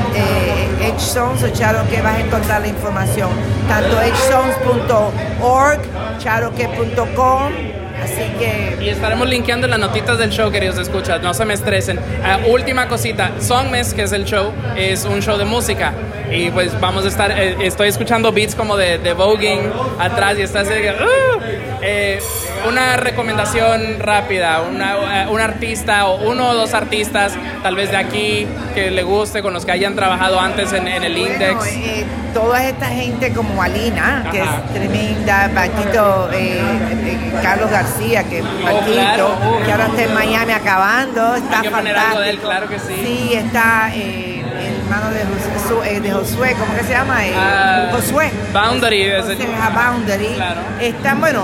Edge 0.82 1.00
Zones 1.00 1.42
o 1.44 1.50
Charoquet, 1.50 2.04
vas 2.04 2.18
a 2.18 2.20
encontrar 2.20 2.62
la 2.62 2.68
información. 2.68 3.30
Tanto 3.68 4.00
edgezones.org, 4.02 5.80
charoquet.com. 6.20 7.83
Así 8.04 8.24
que 8.38 8.78
Y 8.84 8.90
estaremos 8.90 9.28
linkeando 9.30 9.68
las 9.68 9.80
notitas 9.80 10.18
del 10.18 10.30
show, 10.30 10.52
queridos 10.52 10.78
escuchas, 10.78 11.22
no 11.22 11.34
se 11.34 11.46
me 11.46 11.54
estresen. 11.54 12.00
Ah, 12.24 12.40
última 12.48 12.88
cosita, 12.88 13.32
Songmes, 13.40 13.94
que 13.94 14.04
es 14.04 14.12
el 14.12 14.26
show, 14.26 14.52
es 14.76 15.06
un 15.06 15.22
show 15.22 15.38
de 15.38 15.46
música. 15.46 15.94
Y 16.32 16.50
pues 16.52 16.78
vamos 16.80 17.06
a 17.06 17.08
estar, 17.08 17.32
eh, 17.32 17.56
estoy 17.62 17.90
escuchando 17.90 18.32
beats 18.32 18.56
como 18.56 18.76
de, 18.76 18.98
de 18.98 19.14
voguing 19.14 19.72
atrás 20.00 20.38
y 20.38 20.42
está 20.42 20.62
así 20.62 20.72
"Uh". 20.72 21.40
Eh, 21.82 22.20
una 22.68 22.98
recomendación 22.98 24.00
rápida, 24.00 24.62
una, 24.62 25.24
eh, 25.24 25.28
un 25.30 25.40
artista 25.42 26.06
o 26.08 26.30
uno 26.30 26.50
o 26.50 26.54
dos 26.54 26.74
artistas, 26.74 27.34
tal 27.62 27.76
vez 27.76 27.92
de 27.92 27.98
aquí, 27.98 28.48
que 28.74 28.92
le 28.92 29.04
guste, 29.04 29.42
con 29.42 29.54
los 29.54 29.66
que 29.66 29.72
hayan 29.72 29.96
trabajado 29.96 30.40
antes 30.40 30.72
en, 30.74 30.88
en 30.88 31.04
el 31.04 31.14
Bueno, 31.18 31.34
Index. 31.34 31.66
eh, 31.68 32.06
toda 32.34 32.64
esta 32.68 32.88
gente 32.88 33.34
como 33.34 33.62
Alina, 33.62 34.26
que 34.32 34.42
Ajá. 34.42 34.62
es 34.66 34.74
tremenda, 34.74 35.52
Paquito, 35.54 36.30
eh, 36.34 36.60
eh, 36.62 37.32
Carlos 37.42 37.70
García, 37.70 38.24
que 38.24 38.40
es 38.40 38.46
Paquito, 38.46 38.94
claro, 38.94 39.30
uy. 39.58 39.64
que 39.66 39.72
ahora 39.72 39.88
está 39.88 40.04
en 40.04 40.14
Miami 40.14 40.52
acabando, 40.54 41.36
está 41.36 41.58
Hay 41.58 41.64
que 41.64 41.70
poner 41.72 41.96
fantástico. 41.96 42.08
algo 42.10 42.20
de 42.22 42.30
él, 42.30 42.40
claro 42.40 42.68
que 42.70 42.80
sí. 42.80 42.96
Sí, 43.04 43.34
está 43.34 43.90
eh, 43.94 44.44
hermano 44.84 45.10
de 45.12 45.22
Josué, 45.60 45.96
eh, 45.96 46.00
de 46.00 46.12
Josué, 46.12 46.56
¿cómo 46.60 46.76
que 46.76 46.84
se 46.84 46.92
llama? 46.94 47.26
Eh, 47.26 47.34
Ah, 47.38 47.88
Josué. 47.92 48.32
Boundary 48.54 49.04
es 49.04 49.26
el- 49.30 49.36
José 49.38 49.48
Boundary. 49.74 50.28
Claro. 50.36 50.62
Están, 50.80 51.20
bueno, 51.20 51.44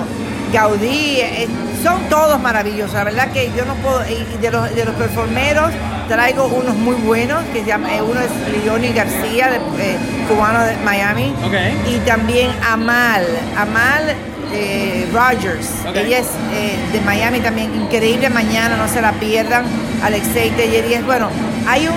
Gaudí, 0.54 1.20
eh, 1.22 1.48
son 1.84 2.02
todos 2.10 2.40
maravillosos. 2.42 2.94
La 2.94 3.04
verdad 3.04 3.32
que 3.32 3.52
yo 3.56 3.66
no 3.66 3.76
puedo, 3.76 4.02
y 4.10 4.38
de 4.42 4.52
los, 4.52 4.74
de 4.76 4.86
los 4.86 4.96
performeros 4.96 5.72
traigo 6.08 6.46
unos 6.48 6.76
muy 6.76 6.96
buenos, 6.96 7.44
que 7.54 7.60
se 7.62 7.66
llama, 7.68 7.94
eh, 7.96 8.02
uno 8.02 8.20
es 8.20 8.64
Leoni 8.64 8.90
García, 8.90 9.50
de, 9.50 9.58
eh, 9.58 9.98
cubano 10.28 10.64
de 10.66 10.76
Miami, 10.78 11.34
Ok. 11.46 11.54
y 11.88 11.98
también 12.00 12.50
Amal, 12.68 13.26
Amal 13.56 14.16
eh, 14.52 15.08
Rogers, 15.14 15.68
ella 15.94 16.18
es 16.18 16.28
eh, 16.54 16.78
de 16.92 17.02
Miami 17.02 17.40
también, 17.40 17.74
increíble 17.76 18.30
mañana, 18.32 18.76
no 18.76 18.88
se 18.88 19.02
la 19.02 19.12
pierdan, 19.14 19.66
Alexei 20.04 20.50
Tellerías, 20.52 21.06
bueno, 21.06 21.30
hay 21.68 21.88
un 21.88 21.94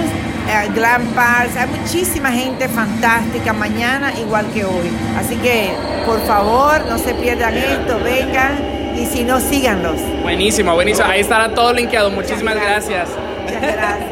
eh, 0.48 0.68
Glam 0.74 1.06
Parks, 1.14 1.56
hay 1.56 1.68
muchísima 1.68 2.30
gente 2.30 2.68
fantástica 2.68 3.52
mañana 3.52 4.12
igual 4.18 4.46
que 4.52 4.64
hoy, 4.64 4.90
así 5.18 5.36
que 5.36 5.72
por 6.04 6.20
favor 6.26 6.84
no 6.86 6.98
se 6.98 7.14
pierdan 7.14 7.56
esto, 7.56 7.98
vengan 8.02 8.72
y 8.96 9.06
si 9.06 9.24
no 9.24 9.40
síganlos. 9.40 9.96
Buenísimo, 10.22 10.74
buenísimo. 10.74 11.08
Ahí 11.08 11.20
estará 11.20 11.54
todo 11.54 11.72
linkeado. 11.72 12.10
Muchísimas 12.10 12.54
gracias. 12.54 13.08
Muchas 13.44 13.62
gracias. 13.62 14.11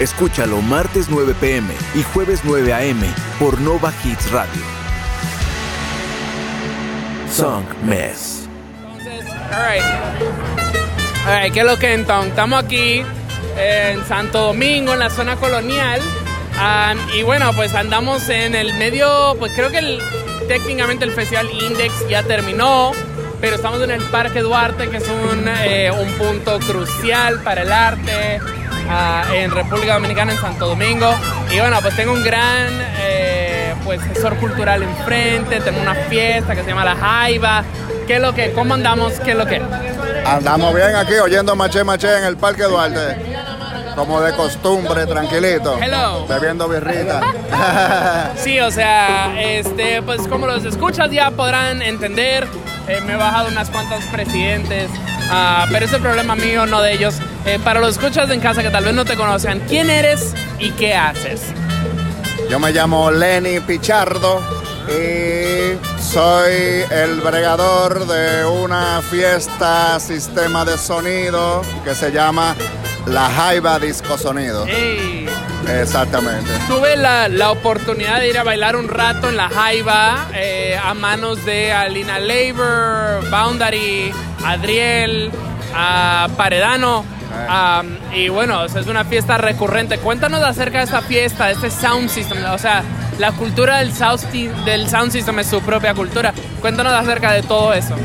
Escúchalo 0.00 0.60
martes 0.60 1.06
9 1.08 1.34
pm 1.40 1.72
y 1.94 2.02
jueves 2.02 2.40
9 2.44 2.72
am 2.74 3.00
por 3.38 3.60
Nova 3.60 3.92
Hits 4.04 4.30
Radio. 4.32 4.60
Song 7.30 7.64
Mess. 7.84 8.48
Alright. 9.52 9.82
Alright, 11.26 11.52
¿qué 11.52 11.60
es 11.60 11.66
lo 11.66 11.78
que 11.78 11.92
entonces? 11.94 12.30
Estamos 12.30 12.64
aquí 12.64 13.02
en 13.56 14.04
Santo 14.06 14.46
Domingo, 14.46 14.94
en 14.94 14.98
la 14.98 15.10
zona 15.10 15.36
colonial. 15.36 16.00
Y 17.16 17.22
bueno, 17.22 17.52
pues 17.54 17.72
andamos 17.74 18.28
en 18.28 18.54
el 18.56 18.74
medio, 18.74 19.36
pues 19.38 19.52
creo 19.54 19.70
que 19.70 19.78
el- 19.78 20.00
técnicamente 20.48 21.04
el 21.04 21.12
Festival 21.12 21.48
Index 21.52 22.08
ya 22.08 22.22
terminó, 22.24 22.90
pero 23.40 23.56
estamos 23.56 23.80
en 23.82 23.92
el 23.92 24.02
Parque 24.04 24.40
Duarte, 24.40 24.88
que 24.90 24.96
es 24.98 25.08
un, 25.08 25.48
eh, 25.48 25.90
un 25.92 26.08
punto 26.14 26.58
crucial 26.60 27.40
para 27.42 27.62
el 27.62 27.72
arte 27.72 28.40
ah, 28.88 29.24
en 29.32 29.50
República 29.50 29.94
Dominicana, 29.94 30.32
en 30.32 30.38
Santo 30.40 30.66
Domingo. 30.68 31.14
Y 31.50 31.58
bueno, 31.58 31.78
pues 31.82 31.94
tengo 31.96 32.12
un 32.12 32.22
gran 32.24 32.68
eh, 32.98 33.74
pues, 33.84 34.02
gestor 34.02 34.36
cultural 34.36 34.82
enfrente, 34.82 35.60
tengo 35.60 35.80
una 35.80 35.94
fiesta 35.94 36.54
que 36.54 36.62
se 36.62 36.68
llama 36.68 36.84
La 36.84 36.96
Jaiba. 36.96 37.64
¿Qué 38.06 38.16
es 38.16 38.20
lo 38.20 38.34
que? 38.34 38.52
¿Cómo 38.52 38.74
andamos? 38.74 39.14
¿Qué 39.20 39.32
es 39.32 39.36
lo 39.36 39.46
que? 39.46 39.62
Andamos 40.26 40.74
bien 40.74 40.94
aquí 40.96 41.14
oyendo 41.14 41.54
Maché 41.56 41.84
Maché 41.84 42.18
en 42.18 42.24
el 42.24 42.36
Parque 42.36 42.64
Duarte. 42.64 43.16
Como 43.94 44.20
de 44.20 44.32
costumbre, 44.34 45.06
tranquilito. 45.06 45.78
Hello. 45.80 46.26
Bebiendo 46.26 46.68
birrita. 46.68 47.20
Sí, 48.36 48.58
o 48.60 48.70
sea, 48.70 49.40
este, 49.40 50.02
pues 50.02 50.26
como 50.26 50.46
los 50.46 50.64
escuchas 50.64 51.10
ya 51.10 51.30
podrán 51.30 51.80
entender. 51.80 52.46
eh, 52.88 53.00
me 53.06 53.12
he 53.12 53.16
bajado 53.16 53.48
unas 53.48 53.70
cuantas 53.70 54.04
presidentes, 54.06 54.90
ah, 55.30 55.66
pero 55.70 55.86
ese 55.86 55.98
problema 55.98 56.34
mío, 56.34 56.66
no 56.66 56.80
de 56.82 56.92
ellos. 56.94 57.16
Eh, 57.46 57.58
para 57.62 57.80
los 57.80 57.90
escuchas 57.90 58.30
en 58.30 58.40
casa 58.40 58.62
que 58.62 58.70
tal 58.70 58.84
vez 58.84 58.94
no 58.94 59.04
te 59.04 59.16
conocen, 59.16 59.60
¿quién 59.68 59.90
eres 59.90 60.34
y 60.58 60.70
qué 60.72 60.94
haces? 60.94 61.42
Yo 62.50 62.58
me 62.58 62.72
llamo 62.72 63.10
Lenny 63.10 63.60
Pichardo 63.60 64.40
y 64.88 65.78
soy 66.02 66.84
el 66.90 67.20
bregador 67.20 68.06
de 68.06 68.44
una 68.44 69.00
fiesta 69.02 69.98
sistema 69.98 70.64
de 70.64 70.76
sonido 70.76 71.62
que 71.84 71.94
se 71.94 72.12
llama 72.12 72.54
La 73.06 73.30
Jaiba 73.30 73.78
Disco 73.78 74.18
Sonido. 74.18 74.66
Ey, 74.66 75.23
Exactamente. 75.68 76.50
tuve 76.68 76.96
la, 76.96 77.28
la 77.28 77.50
oportunidad 77.50 78.20
de 78.20 78.28
ir 78.28 78.38
a 78.38 78.44
bailar 78.44 78.76
un 78.76 78.88
rato 78.88 79.28
en 79.28 79.36
la 79.36 79.48
Jaiba 79.48 80.28
eh, 80.34 80.78
a 80.82 80.94
manos 80.94 81.44
de 81.44 81.72
Alina 81.72 82.18
Labor, 82.18 83.28
Boundary, 83.30 84.12
Adriel, 84.44 85.30
a 85.74 86.28
Paredano. 86.36 87.04
Am, 87.48 87.98
y 88.14 88.28
bueno, 88.28 88.60
o 88.60 88.68
sea, 88.68 88.80
es 88.80 88.86
una 88.86 89.04
fiesta 89.04 89.38
recurrente. 89.38 89.98
Cuéntanos 89.98 90.40
acerca 90.42 90.78
de 90.78 90.84
esta 90.84 91.02
fiesta, 91.02 91.46
de 91.46 91.54
este 91.54 91.70
sound 91.70 92.08
system. 92.08 92.38
O 92.52 92.58
sea, 92.58 92.84
la 93.18 93.32
cultura 93.32 93.78
del 93.78 93.92
sound, 93.92 94.20
del 94.64 94.88
sound 94.88 95.10
system 95.10 95.38
es 95.40 95.48
su 95.48 95.60
propia 95.60 95.94
cultura. 95.94 96.32
Cuéntanos 96.60 96.92
acerca 96.92 97.32
de 97.32 97.42
todo 97.42 97.72
eso. 97.72 97.96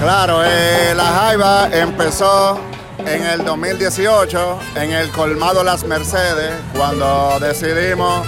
Claro, 0.00 0.42
eh, 0.42 0.94
la 0.96 1.04
Jaiba 1.04 1.68
empezó 1.70 2.58
en 3.06 3.22
el 3.26 3.44
2018 3.44 4.58
en 4.76 4.92
el 4.92 5.10
colmado 5.10 5.62
Las 5.62 5.84
Mercedes 5.84 6.52
cuando 6.76 7.38
decidimos 7.40 8.26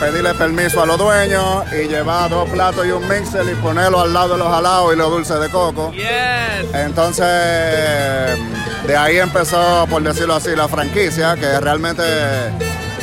pedirle 0.00 0.34
permiso 0.34 0.82
a 0.82 0.86
los 0.86 0.98
dueños 0.98 1.64
y 1.72 1.88
llevar 1.88 2.30
dos 2.30 2.48
platos 2.50 2.86
y 2.86 2.90
un 2.90 3.06
mixer 3.08 3.46
y 3.50 3.54
ponerlo 3.56 4.00
al 4.00 4.12
lado 4.12 4.34
de 4.34 4.38
los 4.38 4.48
jalados 4.48 4.92
y 4.92 4.96
los 4.96 5.10
dulces 5.10 5.40
de 5.40 5.48
coco. 5.48 5.92
Yes. 5.92 6.74
Entonces, 6.74 7.26
de 8.86 8.96
ahí 8.96 9.18
empezó, 9.18 9.86
por 9.88 10.02
decirlo 10.02 10.34
así, 10.34 10.54
la 10.56 10.68
franquicia, 10.68 11.36
que 11.36 11.60
realmente 11.60 12.02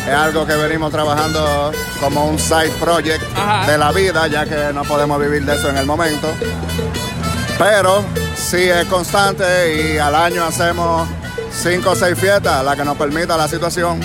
es 0.07 0.13
algo 0.13 0.45
que 0.45 0.55
venimos 0.55 0.91
trabajando 0.91 1.71
como 1.99 2.25
un 2.25 2.37
side 2.37 2.71
project 2.79 3.23
Ajá. 3.35 3.71
de 3.71 3.77
la 3.77 3.91
vida, 3.91 4.27
ya 4.27 4.45
que 4.45 4.73
no 4.73 4.83
podemos 4.83 5.19
vivir 5.19 5.45
de 5.45 5.55
eso 5.55 5.69
en 5.69 5.77
el 5.77 5.85
momento. 5.85 6.27
Pero 7.57 8.03
sí 8.49 8.69
es 8.69 8.85
constante 8.85 9.43
y 9.93 9.97
al 9.97 10.15
año 10.15 10.43
hacemos 10.43 11.07
cinco 11.51 11.91
o 11.91 11.95
seis 11.95 12.17
fiestas, 12.17 12.63
la 12.63 12.75
que 12.75 12.83
nos 12.83 12.97
permita 12.97 13.37
la 13.37 13.47
situación. 13.47 13.99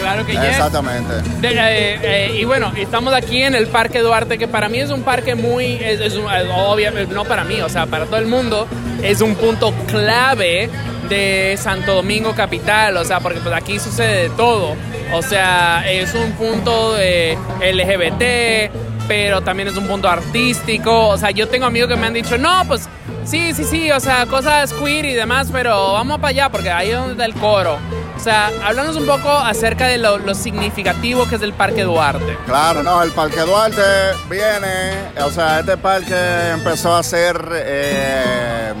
Claro 0.00 0.26
que 0.26 0.32
yes. 0.32 0.42
Exactamente. 0.44 1.14
De- 1.40 1.50
eh, 1.52 1.98
eh, 2.02 2.36
y 2.38 2.44
bueno, 2.44 2.72
estamos 2.76 3.14
aquí 3.14 3.42
en 3.42 3.54
el 3.54 3.68
Parque 3.68 4.00
Duarte, 4.00 4.36
que 4.36 4.48
para 4.48 4.68
mí 4.68 4.80
es 4.80 4.90
un 4.90 5.02
parque 5.02 5.34
muy, 5.36 5.74
es, 5.76 6.00
es 6.00 6.14
un- 6.14 6.24
eh, 6.32 6.48
obvia- 6.56 6.90
no 7.08 7.24
para 7.24 7.44
mí, 7.44 7.60
o 7.60 7.68
sea, 7.68 7.86
para 7.86 8.06
todo 8.06 8.16
el 8.16 8.26
mundo, 8.26 8.66
es 9.02 9.20
un 9.20 9.36
punto 9.36 9.72
clave 9.86 10.68
de 11.08 11.56
Santo 11.60 11.94
Domingo 11.94 12.34
capital, 12.34 12.96
o 12.96 13.04
sea, 13.04 13.20
porque 13.20 13.38
pues 13.40 13.54
aquí 13.54 13.78
sucede 13.78 14.24
de 14.24 14.30
todo. 14.30 14.74
O 15.14 15.22
sea, 15.22 15.84
es 15.88 16.14
un 16.14 16.32
punto 16.32 16.94
de 16.94 17.36
LGBT, 17.60 18.70
pero 19.08 19.40
también 19.42 19.68
es 19.68 19.76
un 19.76 19.86
punto 19.86 20.08
artístico. 20.08 21.08
O 21.08 21.18
sea, 21.18 21.30
yo 21.30 21.48
tengo 21.48 21.66
amigos 21.66 21.88
que 21.88 21.96
me 21.96 22.06
han 22.06 22.14
dicho, 22.14 22.38
no, 22.38 22.64
pues 22.66 22.88
sí, 23.24 23.52
sí, 23.54 23.64
sí, 23.64 23.90
o 23.90 24.00
sea, 24.00 24.26
cosas 24.26 24.72
queer 24.72 25.04
y 25.04 25.14
demás, 25.14 25.48
pero 25.52 25.92
vamos 25.92 26.18
para 26.18 26.28
allá 26.28 26.48
porque 26.50 26.70
ahí 26.70 26.90
es 26.90 26.96
donde 26.96 27.12
está 27.12 27.24
el 27.24 27.34
coro. 27.34 27.78
O 28.16 28.20
sea, 28.20 28.50
háblanos 28.64 28.96
un 28.96 29.06
poco 29.06 29.30
acerca 29.30 29.86
de 29.86 29.98
lo, 29.98 30.18
lo 30.18 30.34
significativo 30.34 31.28
que 31.28 31.36
es 31.36 31.42
el 31.42 31.52
Parque 31.52 31.82
Duarte. 31.82 32.36
Claro, 32.46 32.82
no, 32.82 33.02
el 33.02 33.10
Parque 33.10 33.40
Duarte 33.40 33.82
viene, 34.30 34.92
o 35.24 35.30
sea, 35.30 35.60
este 35.60 35.76
parque 35.76 36.14
empezó 36.52 36.94
a 36.94 37.02
ser 37.02 37.36
eh, 37.52 38.72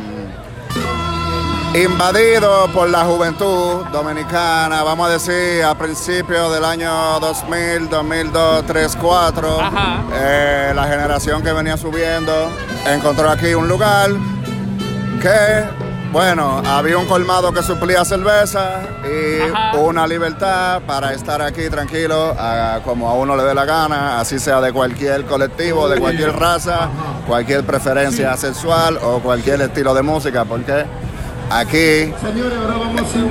invadido 1.74 2.68
por 2.74 2.90
la 2.90 3.04
juventud 3.04 3.84
dominicana, 3.92 4.82
vamos 4.82 5.08
a 5.08 5.12
decir, 5.12 5.64
a 5.64 5.74
principios 5.74 6.52
del 6.52 6.64
año 6.66 7.18
2000, 7.20 7.88
2002, 7.88 8.64
3, 8.66 8.96
4. 9.00 9.60
Ajá. 9.60 10.02
Eh, 10.12 10.72
la 10.74 10.84
generación 10.84 11.42
que 11.42 11.52
venía 11.52 11.76
subiendo 11.78 12.50
encontró 12.86 13.30
aquí 13.30 13.54
un 13.54 13.68
lugar 13.68 14.10
que, 15.22 15.64
bueno, 16.12 16.60
había 16.66 16.98
un 16.98 17.06
colmado 17.06 17.52
que 17.54 17.62
suplía 17.62 18.04
cerveza 18.04 18.80
y 19.04 19.40
Ajá. 19.50 19.78
una 19.78 20.06
libertad 20.06 20.82
para 20.86 21.14
estar 21.14 21.40
aquí 21.40 21.70
tranquilo, 21.70 22.34
a- 22.38 22.80
como 22.84 23.08
a 23.08 23.14
uno 23.14 23.34
le 23.34 23.44
dé 23.44 23.54
la 23.54 23.64
gana, 23.64 24.20
así 24.20 24.38
sea 24.38 24.60
de 24.60 24.74
cualquier 24.74 25.24
colectivo, 25.24 25.88
de 25.88 25.98
cualquier 25.98 26.36
raza, 26.38 26.90
cualquier 27.26 27.64
preferencia 27.64 28.36
sexual 28.36 28.98
o 29.02 29.20
cualquier 29.20 29.62
estilo 29.62 29.94
de 29.94 30.02
música, 30.02 30.44
porque 30.44 30.84
aquí 31.58 32.12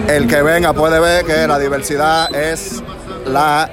el 0.08 0.28
que 0.28 0.42
venga 0.42 0.74
puede 0.74 1.00
ver 1.00 1.26
que 1.26 1.48
la 1.48 1.58
diversidad 1.60 2.34
es 2.36 2.82
la 3.26 3.70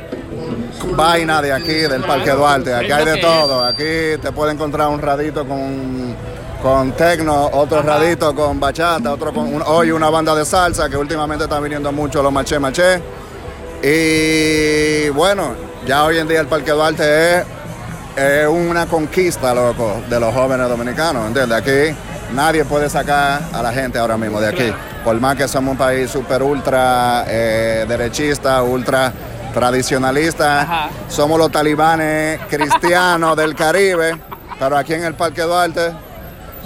vaina 0.96 1.42
de 1.42 1.52
aquí, 1.52 1.72
del 1.74 2.02
Parque 2.02 2.30
Duarte. 2.30 2.74
Aquí 2.74 2.90
hay 2.92 3.04
de 3.04 3.16
todo. 3.18 3.64
Aquí 3.64 4.20
te 4.22 4.32
puede 4.32 4.52
encontrar 4.52 4.88
un 4.88 5.00
radito 5.00 5.46
con, 5.46 6.14
con 6.62 6.92
tecno, 6.92 7.50
otro 7.52 7.82
radito 7.82 8.34
con 8.34 8.58
bachata, 8.60 9.12
otro 9.12 9.32
con 9.32 9.52
un- 9.54 9.62
hoy 9.66 9.90
una 9.90 10.08
banda 10.10 10.34
de 10.34 10.44
salsa 10.44 10.88
que 10.88 10.96
últimamente 10.96 11.44
están 11.44 11.62
viniendo 11.62 11.90
mucho 11.92 12.22
los 12.22 12.32
maché 12.32 12.58
maché. 12.58 13.00
Y 13.82 15.08
bueno, 15.10 15.54
ya 15.86 16.04
hoy 16.04 16.18
en 16.18 16.26
día 16.28 16.40
el 16.40 16.46
Parque 16.46 16.70
Duarte 16.72 17.38
es, 17.38 17.44
es 18.16 18.48
una 18.48 18.86
conquista, 18.86 19.54
loco, 19.54 20.02
de 20.08 20.18
los 20.20 20.34
jóvenes 20.34 20.68
dominicanos, 20.68 21.26
¿entiendes? 21.28 21.58
Aquí 21.58 21.96
nadie 22.32 22.64
puede 22.64 22.88
sacar 22.88 23.40
a 23.52 23.62
la 23.62 23.72
gente 23.72 23.98
ahora 23.98 24.16
mismo 24.16 24.40
de 24.40 24.48
aquí. 24.48 24.72
Por 25.04 25.18
más 25.20 25.36
que 25.36 25.48
somos 25.48 25.72
un 25.72 25.78
país 25.78 26.10
súper 26.10 26.42
ultra 26.42 27.24
eh, 27.26 27.84
derechista, 27.88 28.62
ultra 28.62 29.12
tradicionalista, 29.54 30.62
Ajá. 30.62 30.88
somos 31.08 31.38
los 31.38 31.50
talibanes 31.50 32.40
cristianos 32.48 33.36
del 33.36 33.54
Caribe, 33.54 34.16
pero 34.58 34.76
aquí 34.76 34.94
en 34.94 35.04
el 35.04 35.14
Parque 35.14 35.42
Duarte 35.42 35.92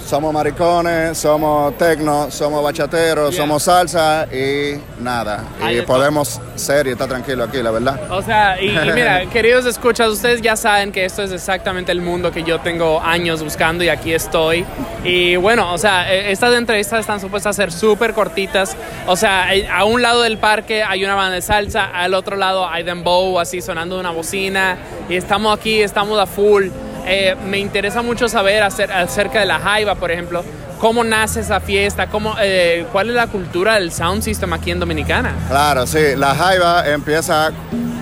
somos 0.05 0.33
maricones, 0.33 1.17
somos 1.17 1.77
tecno, 1.77 2.29
somos 2.29 2.63
bachateros, 2.63 3.31
Yeah. 3.33 3.43
somos 3.43 3.63
salsa 3.63 4.27
y 4.31 4.75
nada. 5.01 5.43
Ahí 5.61 5.75
Y 5.75 5.79
está. 5.79 5.93
podemos 5.93 6.39
ser 6.55 6.87
y 6.87 6.91
estar 6.91 7.07
tranquilo 7.07 7.43
aquí, 7.43 7.61
la 7.63 7.71
verdad. 7.71 7.99
O 8.11 8.21
sea, 8.21 8.61
y, 8.61 8.67
y 8.69 8.91
mira, 8.93 9.25
queridos 9.31 9.65
escuchas, 9.65 10.09
ustedes 10.09 10.41
ya 10.41 10.55
saben 10.55 10.91
que 10.91 11.05
esto 11.05 11.23
es 11.23 11.31
exactamente 11.31 11.91
el 11.91 12.01
mundo 12.01 12.31
que 12.31 12.43
yo 12.43 12.59
tengo 12.59 12.99
años 13.01 13.41
buscando 13.43 13.83
y 13.83 13.89
aquí 13.89 14.13
estoy. 14.13 14.65
Y 15.03 15.35
bueno, 15.37 15.73
o 15.73 15.77
sea, 15.77 16.13
eh, 16.13 16.31
estas 16.31 16.53
entrevistas 16.53 16.99
están 17.01 17.19
supuestas 17.19 17.57
a 17.57 17.61
ser 17.61 17.71
súper 17.71 18.13
cortitas. 18.13 18.75
O 19.07 19.15
sea, 19.15 19.53
eh, 19.53 19.67
a 19.67 19.85
un 19.85 20.01
lado 20.01 20.21
del 20.21 20.37
parque 20.37 20.83
hay 20.83 21.03
una 21.03 21.15
banda 21.15 21.35
de 21.35 21.41
salsa, 21.41 21.85
al 21.85 22.13
otro 22.13 22.35
lado 22.35 22.67
hay 22.67 22.83
dembow, 22.83 23.39
así 23.39 23.61
sonando 23.61 23.99
una 23.99 24.11
bocina. 24.11 24.77
Y 25.09 25.15
estamos 25.15 25.57
aquí, 25.57 25.81
estamos 25.81 26.19
a 26.19 26.25
full. 26.25 26.67
Eh, 27.05 27.35
me 27.45 27.59
interesa 27.59 28.01
mucho 28.01 28.27
saber 28.29 28.63
acer- 28.63 28.91
acerca 28.91 29.39
de 29.39 29.45
la 29.45 29.59
Jaiba, 29.59 29.95
por 29.95 30.11
ejemplo. 30.11 30.43
¿Cómo 30.79 31.03
nace 31.05 31.39
esa 31.39 31.61
fiesta? 31.61 32.07
¿Cómo, 32.07 32.35
eh, 32.41 32.85
¿Cuál 32.91 33.09
es 33.09 33.15
la 33.15 33.27
cultura 33.27 33.75
del 33.75 33.91
sound 33.93 34.21
system 34.21 34.51
aquí 34.51 34.69
en 34.71 34.79
Dominicana? 34.81 35.33
Claro, 35.47 35.87
sí, 35.87 35.99
la 36.17 36.35
jaiba 36.35 36.85
empieza 36.89 37.51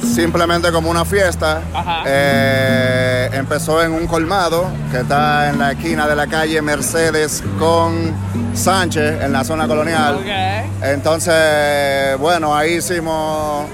simplemente 0.01 0.71
como 0.71 0.89
una 0.89 1.05
fiesta. 1.05 1.61
Ajá. 1.75 2.03
Eh, 2.07 3.29
empezó 3.33 3.83
en 3.83 3.91
un 3.91 4.07
colmado 4.07 4.65
que 4.91 4.97
está 5.01 5.49
en 5.49 5.59
la 5.59 5.73
esquina 5.73 6.07
de 6.07 6.15
la 6.15 6.25
calle 6.25 6.59
Mercedes 6.63 7.43
con 7.59 8.13
Sánchez, 8.55 9.21
en 9.21 9.31
la 9.31 9.43
zona 9.43 9.67
colonial. 9.67 10.15
Ok. 10.15 10.83
Entonces, 10.83 12.17
bueno, 12.17 12.55
ahí 12.55 12.77
hicimos, 12.77 13.67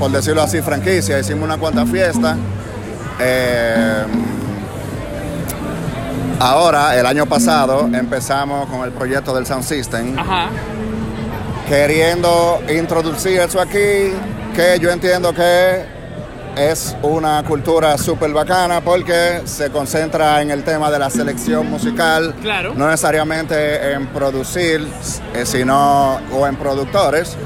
por 0.00 0.10
decirlo 0.10 0.42
así, 0.42 0.60
franquicia, 0.62 1.16
hicimos 1.20 1.44
una 1.44 1.58
cuanta 1.58 1.86
fiesta. 1.86 2.36
Eh, 3.20 4.04
ahora, 6.40 6.96
el 6.98 7.06
año 7.06 7.26
pasado, 7.26 7.88
empezamos 7.92 8.68
con 8.68 8.82
el 8.84 8.92
proyecto 8.92 9.34
del 9.34 9.46
Sound 9.46 9.64
System 9.64 10.18
Ajá. 10.18 10.48
queriendo 11.68 12.60
introducir 12.68 13.40
eso 13.40 13.60
aquí, 13.60 14.12
que 14.54 14.78
yo 14.80 14.90
entiendo 14.90 15.32
que 15.34 15.84
es 16.56 16.96
una 17.02 17.44
cultura 17.44 17.96
súper 17.98 18.32
bacana 18.32 18.80
porque 18.80 19.42
se 19.44 19.70
concentra 19.70 20.42
en 20.42 20.50
el 20.50 20.64
tema 20.64 20.90
de 20.90 20.98
la 20.98 21.08
selección 21.10 21.68
musical, 21.70 22.34
Claro. 22.42 22.72
no 22.74 22.86
necesariamente 22.86 23.92
en 23.92 24.06
producir, 24.08 24.86
eh, 25.34 25.44
sino 25.46 26.18
o 26.32 26.46
en 26.46 26.56
productores, 26.56 27.36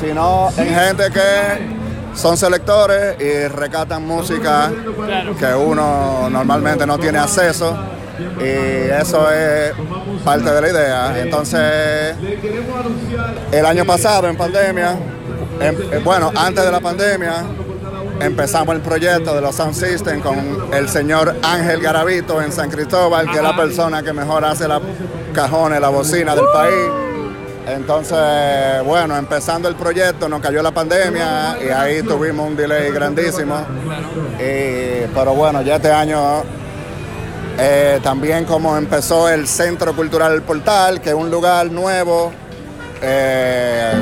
sino 0.00 0.50
en 0.56 0.68
gente 0.72 1.10
que 1.10 1.80
son 2.14 2.36
selectores 2.36 3.16
y 3.20 3.48
recatan 3.48 4.06
música 4.06 4.70
Claro. 5.04 5.36
que 5.36 5.52
uno 5.54 6.28
normalmente 6.30 6.86
no 6.86 6.96
tiene 6.98 7.18
acceso 7.18 7.76
y 8.40 8.90
eso 9.00 9.30
es 9.30 9.72
parte 10.24 10.50
de 10.50 10.60
la 10.60 10.68
idea. 10.68 11.20
Entonces, 11.20 12.14
el 13.52 13.66
año 13.66 13.84
pasado 13.84 14.28
en 14.28 14.36
pandemia, 14.36 14.96
em- 15.60 15.76
eh, 15.92 16.00
bueno, 16.04 16.30
antes 16.34 16.64
de 16.64 16.70
la 16.70 16.80
pandemia, 16.80 17.44
empezamos 18.20 18.74
el 18.74 18.80
proyecto 18.82 19.34
de 19.34 19.40
los 19.40 19.54
Sound 19.54 19.74
System 19.74 20.20
con 20.20 20.36
el 20.72 20.88
señor 20.88 21.34
Ángel 21.42 21.80
Garavito 21.80 22.40
en 22.42 22.52
San 22.52 22.70
Cristóbal, 22.70 23.30
que 23.30 23.36
es 23.38 23.42
la 23.42 23.56
persona 23.56 24.02
que 24.02 24.12
mejor 24.12 24.44
hace 24.44 24.68
la 24.68 24.80
cajones, 25.32 25.80
la 25.80 25.88
bocina 25.88 26.34
del 26.34 26.44
país. 26.52 26.74
Entonces, 27.66 28.18
bueno, 28.84 29.16
empezando 29.16 29.68
el 29.68 29.76
proyecto, 29.76 30.28
nos 30.28 30.40
cayó 30.40 30.60
la 30.62 30.72
pandemia 30.72 31.56
y 31.64 31.68
ahí 31.68 32.02
tuvimos 32.02 32.48
un 32.48 32.56
delay 32.56 32.90
grandísimo. 32.90 33.54
Y- 34.38 35.06
pero 35.14 35.34
bueno, 35.34 35.62
ya 35.62 35.76
este 35.76 35.92
año 35.92 36.42
eh, 37.58 38.00
también 38.02 38.44
como 38.44 38.76
empezó 38.76 39.28
el 39.28 39.46
Centro 39.46 39.94
Cultural 39.94 40.42
Portal, 40.42 41.00
que 41.00 41.10
es 41.10 41.14
un 41.14 41.30
lugar 41.30 41.70
nuevo 41.70 42.32
eh, 43.02 43.92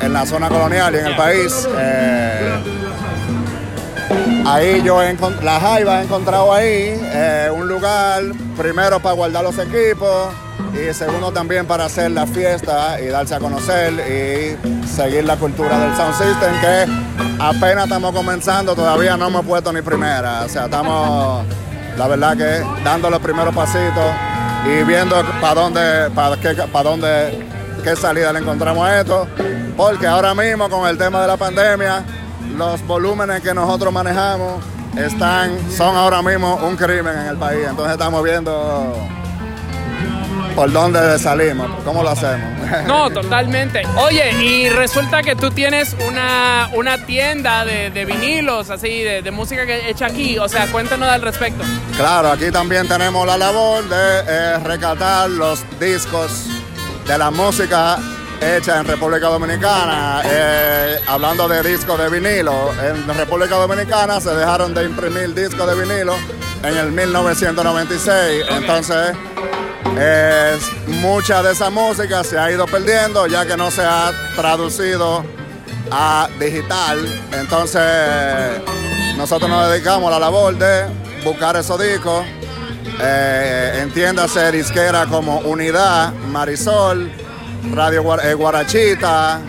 en 0.00 0.12
la 0.12 0.26
zona 0.26 0.48
colonial 0.48 0.94
y 0.94 0.98
en 0.98 1.06
el 1.06 1.16
país. 1.16 1.68
eh, 1.78 2.52
ahí 4.46 4.82
yo 4.82 5.00
la 5.42 5.60
Jaiba 5.60 6.00
he 6.00 6.04
encontrado 6.04 6.52
ahí 6.52 6.98
eh, 7.00 7.50
un 7.54 7.68
lugar 7.68 8.22
primero 8.56 8.98
para 9.00 9.14
guardar 9.14 9.44
los 9.44 9.58
equipos 9.58 10.32
y 10.72 10.92
segundo 10.94 11.32
también 11.32 11.66
para 11.66 11.84
hacer 11.86 12.10
la 12.10 12.26
fiesta 12.26 13.00
y 13.00 13.06
darse 13.06 13.34
a 13.34 13.38
conocer 13.38 13.92
y 13.92 14.86
seguir 14.86 15.24
la 15.24 15.36
cultura 15.36 15.78
del 15.78 15.96
Sound 15.96 16.14
System 16.14 16.60
que 16.60 16.86
apenas 17.38 17.84
estamos 17.84 18.12
comenzando, 18.14 18.74
todavía 18.74 19.16
no 19.16 19.28
hemos 19.28 19.44
puesto 19.44 19.72
ni 19.72 19.82
primera, 19.82 20.42
o 20.44 20.48
sea, 20.48 20.64
estamos 20.64 21.44
la 21.98 22.06
verdad 22.06 22.36
que 22.36 22.64
dando 22.84 23.10
los 23.10 23.20
primeros 23.20 23.54
pasitos 23.54 24.04
y 24.64 24.84
viendo 24.84 25.16
para 25.40 25.60
dónde, 25.60 26.10
para 26.14 26.36
qué, 26.36 26.54
para 26.54 26.90
dónde, 26.90 27.46
qué 27.82 27.96
salida 27.96 28.32
le 28.32 28.38
encontramos 28.38 28.86
a 28.86 29.00
esto, 29.00 29.26
porque 29.76 30.06
ahora 30.06 30.32
mismo 30.34 30.70
con 30.70 30.88
el 30.88 30.96
tema 30.96 31.20
de 31.20 31.26
la 31.26 31.36
pandemia, 31.36 32.04
los 32.56 32.86
volúmenes 32.86 33.40
que 33.42 33.52
nosotros 33.52 33.92
manejamos 33.92 34.62
están, 34.96 35.58
son 35.76 35.96
ahora 35.96 36.22
mismo 36.22 36.54
un 36.56 36.76
crimen 36.76 37.18
en 37.18 37.26
el 37.26 37.36
país, 37.36 37.66
entonces 37.68 37.92
estamos 37.92 38.22
viendo 38.22 38.94
por 40.58 40.72
dónde 40.72 41.20
salimos, 41.20 41.70
cómo 41.84 42.02
lo 42.02 42.10
hacemos. 42.10 42.48
No, 42.84 43.08
totalmente. 43.10 43.82
Oye, 43.96 44.32
y 44.42 44.68
resulta 44.68 45.22
que 45.22 45.36
tú 45.36 45.52
tienes 45.52 45.94
una, 46.08 46.68
una 46.74 47.06
tienda 47.06 47.64
de, 47.64 47.90
de 47.90 48.04
vinilos, 48.04 48.68
así, 48.68 49.04
de, 49.04 49.22
de 49.22 49.30
música 49.30 49.64
que 49.66 49.88
hecha 49.88 50.06
aquí. 50.06 50.36
O 50.36 50.48
sea, 50.48 50.66
cuéntanos 50.66 51.08
al 51.08 51.22
respecto. 51.22 51.62
Claro, 51.96 52.32
aquí 52.32 52.50
también 52.50 52.88
tenemos 52.88 53.24
la 53.24 53.38
labor 53.38 53.88
de 53.88 54.20
eh, 54.26 54.58
rescatar 54.58 55.30
los 55.30 55.64
discos 55.78 56.46
de 57.06 57.16
la 57.16 57.30
música 57.30 57.96
hecha 58.40 58.80
en 58.80 58.84
República 58.84 59.28
Dominicana. 59.28 60.22
Eh, 60.24 60.96
hablando 61.06 61.46
de 61.46 61.62
discos 61.62 61.96
de 62.00 62.08
vinilo, 62.10 62.72
en 62.82 63.06
República 63.16 63.54
Dominicana 63.54 64.20
se 64.20 64.30
dejaron 64.30 64.74
de 64.74 64.86
imprimir 64.86 65.32
discos 65.34 65.68
de 65.68 65.80
vinilo 65.80 66.16
en 66.64 66.76
el 66.76 66.90
1996. 66.90 68.44
Entonces, 68.50 69.16
mucha 71.00 71.42
de 71.42 71.52
esa 71.52 71.70
música 71.70 72.24
se 72.24 72.38
ha 72.38 72.50
ido 72.50 72.66
perdiendo 72.66 73.26
ya 73.26 73.46
que 73.46 73.56
no 73.56 73.70
se 73.70 73.82
ha 73.82 74.10
traducido 74.36 75.24
a 75.90 76.28
digital. 76.38 76.98
Entonces, 77.32 77.82
nosotros 79.16 79.50
nos 79.50 79.70
dedicamos 79.70 80.08
a 80.08 80.12
la 80.12 80.18
labor 80.18 80.56
de 80.56 80.86
buscar 81.24 81.56
esos 81.56 81.80
discos. 81.80 82.24
Eh, 83.00 83.80
entiéndase 83.82 84.50
disquera 84.50 85.06
como 85.06 85.38
Unidad, 85.40 86.12
Marisol, 86.30 87.10
Radio 87.74 88.20
eh, 88.22 88.34
Guarachita 88.34 89.40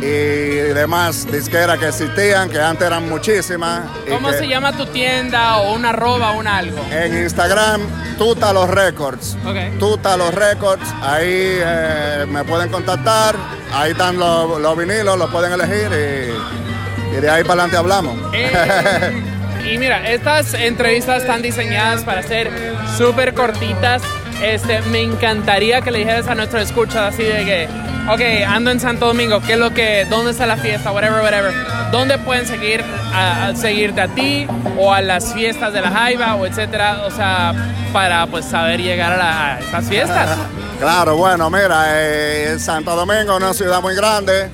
y 0.00 0.72
demás 0.74 1.26
disqueras 1.30 1.78
que 1.78 1.88
existían, 1.88 2.50
que 2.50 2.60
antes 2.60 2.86
eran 2.86 3.08
muchísimas. 3.08 3.82
¿Cómo 4.08 4.30
se 4.32 4.46
llama 4.46 4.76
tu 4.76 4.86
tienda 4.86 5.58
o 5.58 5.74
una 5.74 5.90
arroba 5.90 6.32
o 6.32 6.38
un 6.38 6.46
algo? 6.46 6.78
En 6.90 7.16
Instagram, 7.22 7.82
Tuta 8.18 8.52
los 8.52 8.68
Records. 8.68 9.36
Tuta 9.78 10.16
los 10.16 10.34
Records, 10.34 10.86
ahí 11.02 11.26
eh, 11.30 12.26
me 12.28 12.44
pueden 12.44 12.70
contactar, 12.70 13.36
ahí 13.72 13.92
están 13.92 14.18
los, 14.18 14.60
los 14.60 14.76
vinilos, 14.76 15.18
los 15.18 15.30
pueden 15.30 15.52
elegir 15.52 15.90
y, 15.92 17.16
y 17.16 17.20
de 17.20 17.30
ahí 17.30 17.42
para 17.42 17.64
adelante 17.64 17.76
hablamos. 17.76 18.18
Eh, 18.32 19.22
y 19.72 19.78
mira, 19.78 20.10
estas 20.10 20.54
entrevistas 20.54 21.22
están 21.22 21.42
diseñadas 21.42 22.02
para 22.02 22.22
ser 22.22 22.50
súper 22.96 23.34
cortitas. 23.34 24.02
Este, 24.44 24.82
me 24.82 25.00
encantaría 25.02 25.80
que 25.80 25.90
le 25.90 26.00
dijeras 26.00 26.28
a 26.28 26.34
nuestros 26.34 26.62
escuchas 26.62 27.14
así 27.14 27.22
de 27.22 27.44
que, 27.44 27.68
ok, 28.10 28.46
ando 28.48 28.70
en 28.70 28.78
Santo 28.78 29.06
Domingo, 29.06 29.40
¿qué 29.40 29.54
es 29.54 29.58
lo 29.58 29.72
que, 29.72 30.06
dónde 30.10 30.32
está 30.32 30.44
la 30.46 30.56
fiesta, 30.58 30.92
whatever, 30.92 31.22
whatever? 31.22 31.52
¿Dónde 31.90 32.18
pueden 32.18 32.46
seguir, 32.46 32.84
a, 33.14 33.52
seguirte 33.56 34.02
a 34.02 34.08
ti 34.08 34.46
o 34.78 34.92
a 34.92 35.00
las 35.00 35.32
fiestas 35.32 35.72
de 35.72 35.80
la 35.80 35.90
Jaiba 35.90 36.34
o 36.34 36.46
etcétera? 36.46 37.04
O 37.06 37.10
sea, 37.10 37.54
para 37.92 38.26
pues 38.26 38.44
saber 38.44 38.80
llegar 38.82 39.12
a, 39.12 39.16
la- 39.16 39.58
estas 39.60 39.88
fiestas. 39.88 40.30
Claro, 40.80 41.16
bueno, 41.16 41.48
mira, 41.50 41.84
eh, 41.92 42.56
Santo 42.58 42.94
Domingo 42.96 43.32
es 43.36 43.42
una 43.42 43.54
ciudad 43.54 43.80
muy 43.80 43.94
grande 43.94 44.50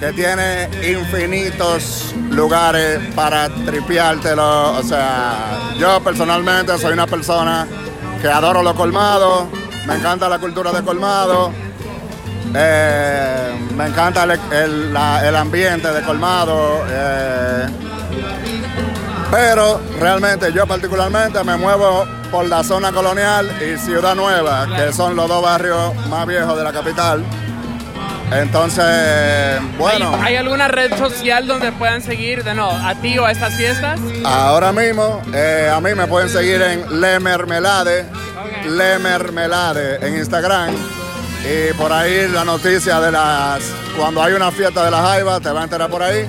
que 0.00 0.12
tiene 0.12 0.68
infinitos 0.86 2.12
lugares 2.30 2.98
para 3.14 3.48
tripeártelo. 3.48 4.72
O 4.72 4.82
sea, 4.82 5.36
yo 5.78 6.00
personalmente 6.02 6.76
soy 6.76 6.92
una 6.92 7.06
persona 7.06 7.66
que 8.24 8.30
adoro 8.30 8.62
los 8.62 8.72
colmados, 8.72 9.44
me 9.86 9.96
encanta 9.96 10.30
la 10.30 10.38
cultura 10.38 10.72
de 10.72 10.82
colmado, 10.82 11.52
eh, 12.54 13.54
me 13.76 13.86
encanta 13.88 14.22
el, 14.24 14.40
el- 14.50 15.36
ambiente 15.36 15.92
de 15.92 16.00
colmado. 16.00 16.86
eh, 16.88 17.66
pero 19.30 19.78
realmente 20.00 20.50
yo 20.54 20.66
particularmente 20.66 21.44
me 21.44 21.58
muevo 21.58 22.06
por 22.30 22.46
la 22.46 22.64
zona 22.64 22.92
colonial 22.92 23.50
y 23.60 23.76
Ciudad 23.78 24.14
Nueva, 24.14 24.68
que 24.74 24.90
son 24.94 25.14
los 25.16 25.28
dos 25.28 25.42
barrios 25.42 25.94
más 26.08 26.26
viejos 26.26 26.56
de 26.56 26.64
la 26.64 26.72
capital. 26.72 27.22
Entonces, 28.32 29.60
bueno, 29.78 30.14
¿Hay, 30.16 30.32
hay 30.32 30.36
alguna 30.36 30.68
red 30.68 30.96
social 30.96 31.46
donde 31.46 31.72
puedan 31.72 32.02
seguir 32.02 32.42
de 32.42 32.54
no, 32.54 32.70
a 32.70 32.94
ti 32.96 33.18
o 33.18 33.24
a 33.26 33.32
estas 33.32 33.54
fiestas? 33.54 34.00
ahora 34.24 34.72
mismo 34.72 35.22
eh, 35.32 35.70
a 35.72 35.80
mí 35.80 35.94
me 35.94 36.06
pueden 36.06 36.28
seguir 36.28 36.60
en 36.62 37.00
Le 37.00 37.20
Mermelade, 37.20 38.06
Le 38.66 38.98
Mermelade 38.98 40.06
en 40.06 40.16
Instagram. 40.16 40.74
Y 41.44 41.74
por 41.74 41.92
ahí 41.92 42.26
la 42.28 42.44
noticia 42.44 42.98
de 43.00 43.12
las... 43.12 43.62
Cuando 43.98 44.22
hay 44.22 44.32
una 44.32 44.50
fiesta 44.50 44.82
de 44.82 44.90
la 44.90 45.02
Jaiba, 45.02 45.40
te 45.40 45.50
va 45.50 45.60
a 45.60 45.64
enterar 45.64 45.90
por 45.90 46.02
ahí. 46.02 46.26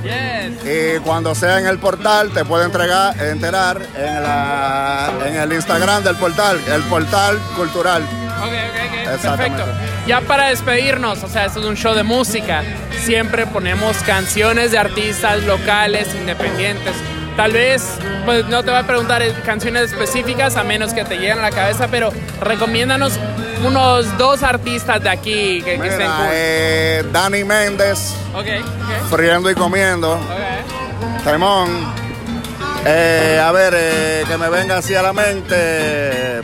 Y 0.66 1.00
cuando 1.00 1.34
sea 1.34 1.58
en 1.60 1.68
el 1.68 1.80
portal, 1.80 2.32
te 2.32 2.44
puede 2.44 2.66
entregar, 2.66 3.20
enterar 3.20 3.82
en, 3.98 4.22
la, 4.22 5.10
en 5.26 5.36
el 5.38 5.54
Instagram 5.54 6.04
del 6.04 6.18
portal, 6.18 6.60
el 6.68 6.84
portal 6.84 7.40
cultural. 7.56 8.04
Ok, 8.38 8.48
ok, 8.48 9.14
ok. 9.16 9.22
Perfecto. 9.22 9.66
Ya 10.08 10.22
para 10.22 10.50
despedirnos, 10.50 11.24
o 11.24 11.28
sea, 11.28 11.46
esto 11.46 11.60
es 11.60 11.66
un 11.66 11.76
show 11.78 11.94
de 11.94 12.04
música. 12.04 12.64
Siempre 13.04 13.46
ponemos 13.48 13.98
canciones 14.00 14.72
de 14.72 14.78
artistas 14.78 15.44
locales, 15.44 16.14
independientes. 16.16 16.94
Tal 17.38 17.52
vez, 17.52 17.98
pues 18.26 18.46
no 18.48 18.64
te 18.64 18.72
voy 18.72 18.80
a 18.80 18.84
preguntar 18.88 19.22
eh, 19.22 19.34
canciones 19.46 19.92
específicas 19.92 20.56
a 20.56 20.64
menos 20.64 20.94
que 20.94 21.04
te 21.04 21.16
lleguen 21.18 21.40
a 21.40 21.42
la 21.44 21.52
cabeza, 21.52 21.88
pero 21.90 22.12
recomiéndanos 22.40 23.14
unos 23.66 24.18
dos 24.18 24.42
artistas 24.44 25.04
de 25.04 25.10
aquí 25.10 25.62
que, 25.62 25.78
que 25.80 25.88
estén 25.88 25.98
Mira, 26.08 26.16
cool. 26.18 26.28
eh, 26.32 27.04
Dani 27.12 27.44
Méndez, 27.44 28.14
Ok, 28.34 28.46
ok. 28.48 29.10
friendo 29.10 29.50
y 29.52 29.56
comiendo. 29.56 30.18
Temón. 31.26 31.94
Eh, 32.86 33.42
a 33.44 33.52
ver, 33.52 33.74
eh, 33.76 34.24
que 34.28 34.38
me 34.38 34.48
venga 34.50 34.78
así 34.78 34.96
a 34.96 35.02
la 35.02 35.12
mente. 35.12 36.40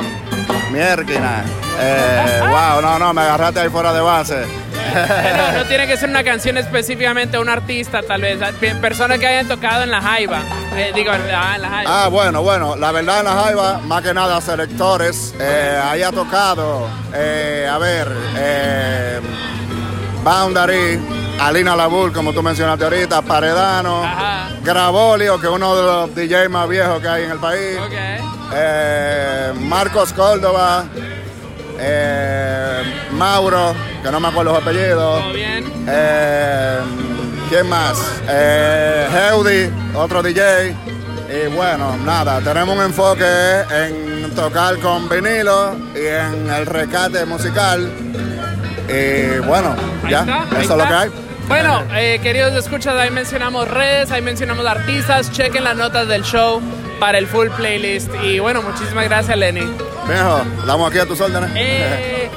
Mierquina. 0.72 1.44
Eh, 1.80 2.42
wow, 2.42 2.82
no, 2.82 3.00
no, 3.00 3.14
me 3.14 3.22
agarraste 3.22 3.60
ahí 3.60 3.70
fuera 3.70 3.94
de 3.94 4.02
base. 4.02 4.46
No, 4.94 5.60
no 5.60 5.66
tiene 5.68 5.88
que 5.88 5.98
ser 5.98 6.10
una 6.10 6.24
canción 6.24 6.58
específicamente 6.58 7.38
un 7.38 7.50
artista, 7.50 8.02
tal 8.04 8.22
vez. 8.22 8.40
Personas 8.82 9.20
que 9.20 9.28
hayan 9.28 9.48
tocado 9.48 9.84
en 9.84 9.92
la 9.92 10.02
Jaiba. 10.02 10.42
Eh, 10.76 10.92
digo, 10.94 11.14
en 11.14 11.28
la, 11.28 11.56
en 11.56 11.62
la 11.62 11.70
Jaiba. 11.70 12.04
Ah, 12.04 12.08
bueno, 12.08 12.42
bueno, 12.42 12.76
la 12.76 12.92
verdad 12.92 13.20
en 13.20 13.26
la 13.26 13.34
Jaiba, 13.34 13.80
más 13.80 14.02
que 14.02 14.14
nada 14.14 14.40
selectores, 14.42 15.34
eh, 15.40 15.82
ahí 15.84 16.02
ha 16.02 16.12
tocado, 16.12 16.88
eh, 17.14 17.68
a 17.70 17.78
ver, 17.78 19.22
Boundary, 20.24 21.00
Alina 21.40 21.76
Labul, 21.76 22.14
como 22.14 22.32
tú 22.34 22.44
mencionaste 22.44 22.84
ahorita, 22.84 23.22
Paredano, 23.22 24.04
Grabolio, 24.64 25.40
que 25.40 25.48
es 25.48 25.54
uno 25.54 25.76
de 25.76 25.84
los 25.84 26.16
DJs 26.16 26.50
más 26.50 26.70
viejos 26.70 27.02
que 27.02 27.08
hay 27.08 27.24
en 27.24 27.32
el 27.32 27.40
país, 27.40 27.78
eh, 28.54 29.54
Marcos 29.60 30.14
Córdoba, 30.14 30.86
eh, 31.80 32.84
Mauro, 33.12 33.74
que 34.04 34.12
no 34.12 34.20
me 34.20 34.28
acuerdo 34.28 34.54
los 34.54 34.62
apellidos. 34.62 35.24
Eh, 35.88 36.80
¿Quién 37.50 37.68
más? 37.68 37.98
Heudi, 38.28 39.70
otro 39.96 40.22
DJ. 40.24 40.76
Y 41.32 41.48
bueno, 41.56 41.96
nada, 41.98 42.42
tenemos 42.42 42.76
un 42.76 42.84
enfoque 42.84 43.62
en 43.72 44.32
tocar 44.36 44.78
con 44.80 45.08
vinilo 45.08 45.76
y 45.96 46.06
en 46.06 46.50
el 46.50 46.66
rescate 46.66 47.26
musical. 47.26 47.90
Y 48.90 49.40
bueno, 49.40 49.76
ya, 50.10 50.20
está, 50.20 50.48
eso 50.60 50.74
es 50.74 50.78
lo 50.78 50.88
que 50.88 50.94
hay. 50.94 51.10
Bueno, 51.48 51.84
eh, 51.94 52.20
queridos 52.22 52.54
escuchas, 52.56 52.96
ahí 52.96 53.12
mencionamos 53.12 53.68
redes, 53.68 54.12
ahí 54.12 54.22
mencionamos 54.22 54.66
artistas, 54.66 55.32
chequen 55.32 55.64
las 55.64 55.76
notas 55.76 56.08
del 56.08 56.24
show 56.24 56.62
para 57.02 57.18
el 57.18 57.26
full 57.26 57.48
playlist. 57.58 58.10
Y 58.24 58.38
bueno, 58.38 58.62
muchísimas 58.62 59.06
gracias, 59.06 59.36
Lenny. 59.36 59.62
Viejo, 60.08 60.42
damos 60.68 60.88
aquí 60.88 61.00
a 61.00 61.06
tus 61.08 61.20
órdenes. 61.20 61.50
Eh, 61.56 62.30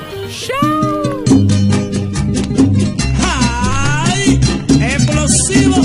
¡Ay! 3.22 4.40
¡Explosivo! 4.80 5.76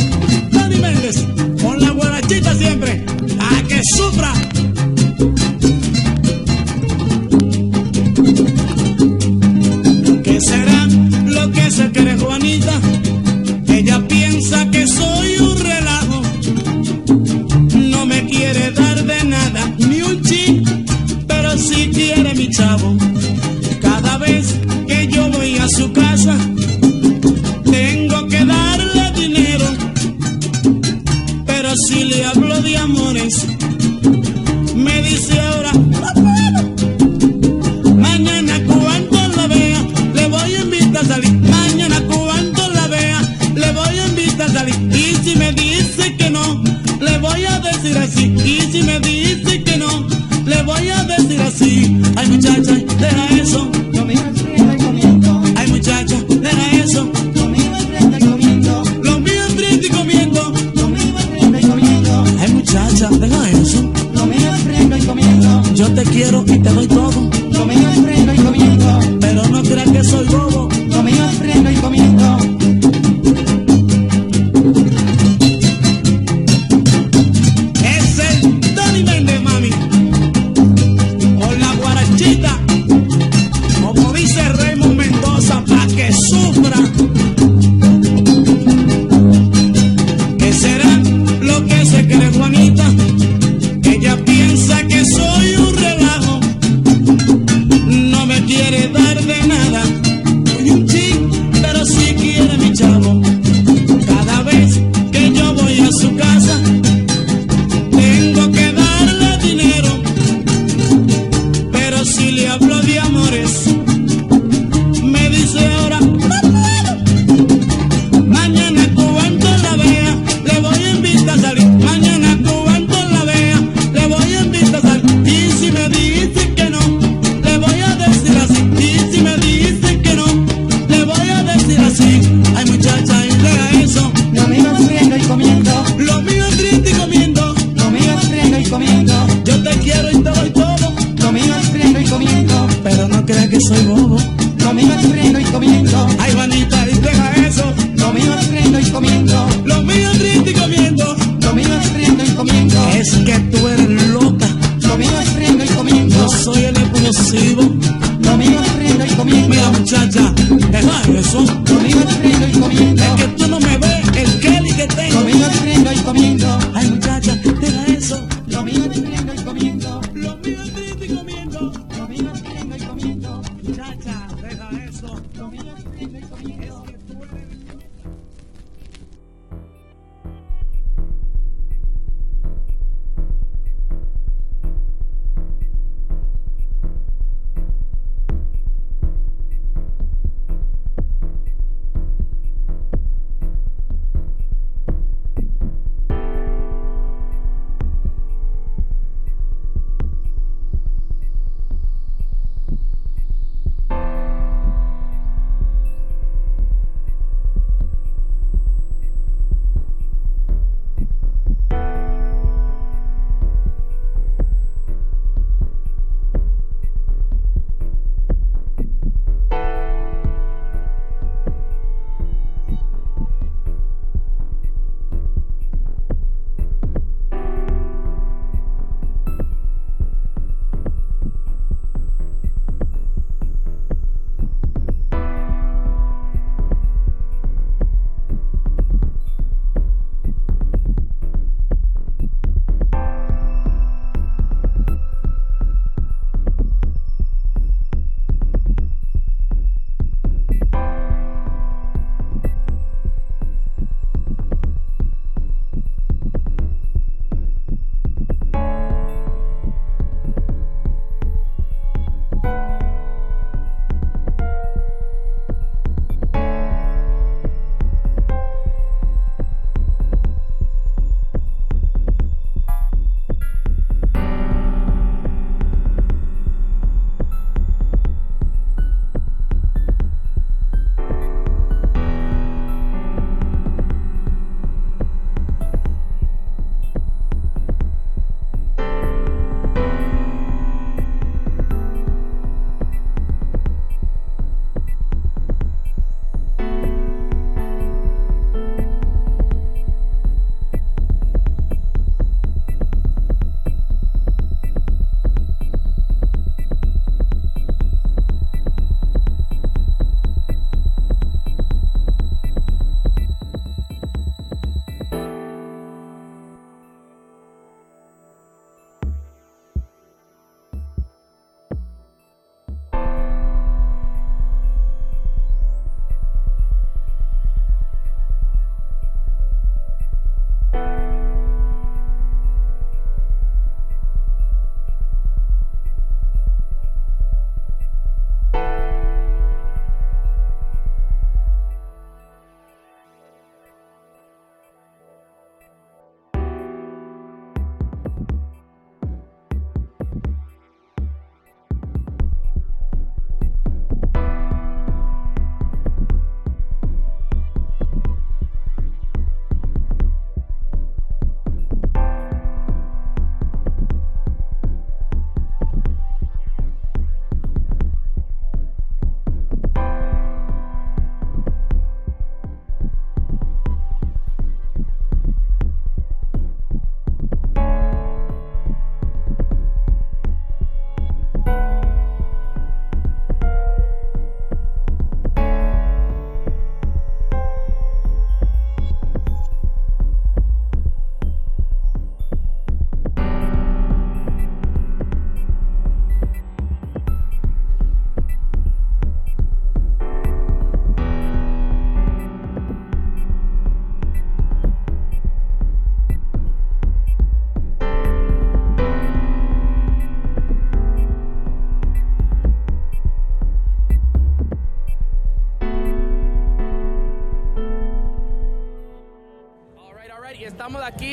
Dani 0.52 0.78
Méndez, 0.78 1.26
con 1.62 1.78
la 1.82 1.92
guarachita 1.92 2.54
siempre, 2.56 3.06
a 3.42 3.68
que 3.68 3.82
sufra. 3.84 4.32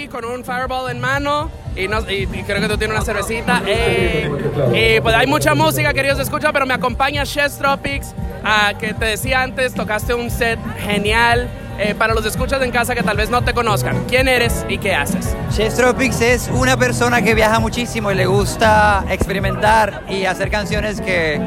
Con 0.09 0.25
un 0.25 0.45
fireball 0.45 0.91
en 0.91 1.01
mano 1.01 1.51
y, 1.75 1.87
creo 1.89 2.61
que 2.61 2.69
tú 2.69 2.79
tienes 2.79 2.97
una 2.97 3.05
cervecita. 3.05 3.63
Eh, 3.67 4.31
y 4.75 5.01
pues 5.01 5.15
hay 5.15 5.27
mucha 5.27 5.55
música, 5.55 5.93
queridos 5.93 6.19
escuchar, 6.19 6.53
pero 6.53 6.67
me 6.67 6.75
acompaña 6.75 7.25
Chess 7.25 7.59
Tropics, 7.59 8.15
ah, 8.45 8.73
que 8.79 8.95
te 8.95 9.05
decía 9.05 9.43
antes, 9.43 9.75
tocaste 9.75 10.15
un 10.15 10.31
set 10.31 10.59
genial. 10.81 11.49
Eh, 11.79 11.95
para 11.95 12.15
los 12.15 12.25
escuchas 12.25 12.63
en 12.63 12.71
casa 12.71 12.95
que 12.95 13.03
tal 13.03 13.19
vez 13.19 13.29
no 13.29 13.43
te 13.45 13.53
conozcan, 13.53 14.05
¿quién 14.09 14.29
eres 14.29 14.65
y 14.67 14.79
qué 14.79 14.95
haces? 14.95 15.37
Chess 15.55 15.75
Tropics 15.77 16.23
es 16.23 16.49
una 16.49 16.79
persona 16.79 17.21
que 17.21 17.35
viaja 17.35 17.61
muchísimo 17.61 18.11
y 18.11 18.15
le 18.15 18.25
gusta 18.25 19.05
experimentar 19.11 20.03
y 20.09 20.25
hacer 20.25 20.51
canciones 20.51 21.03
que 21.03 21.39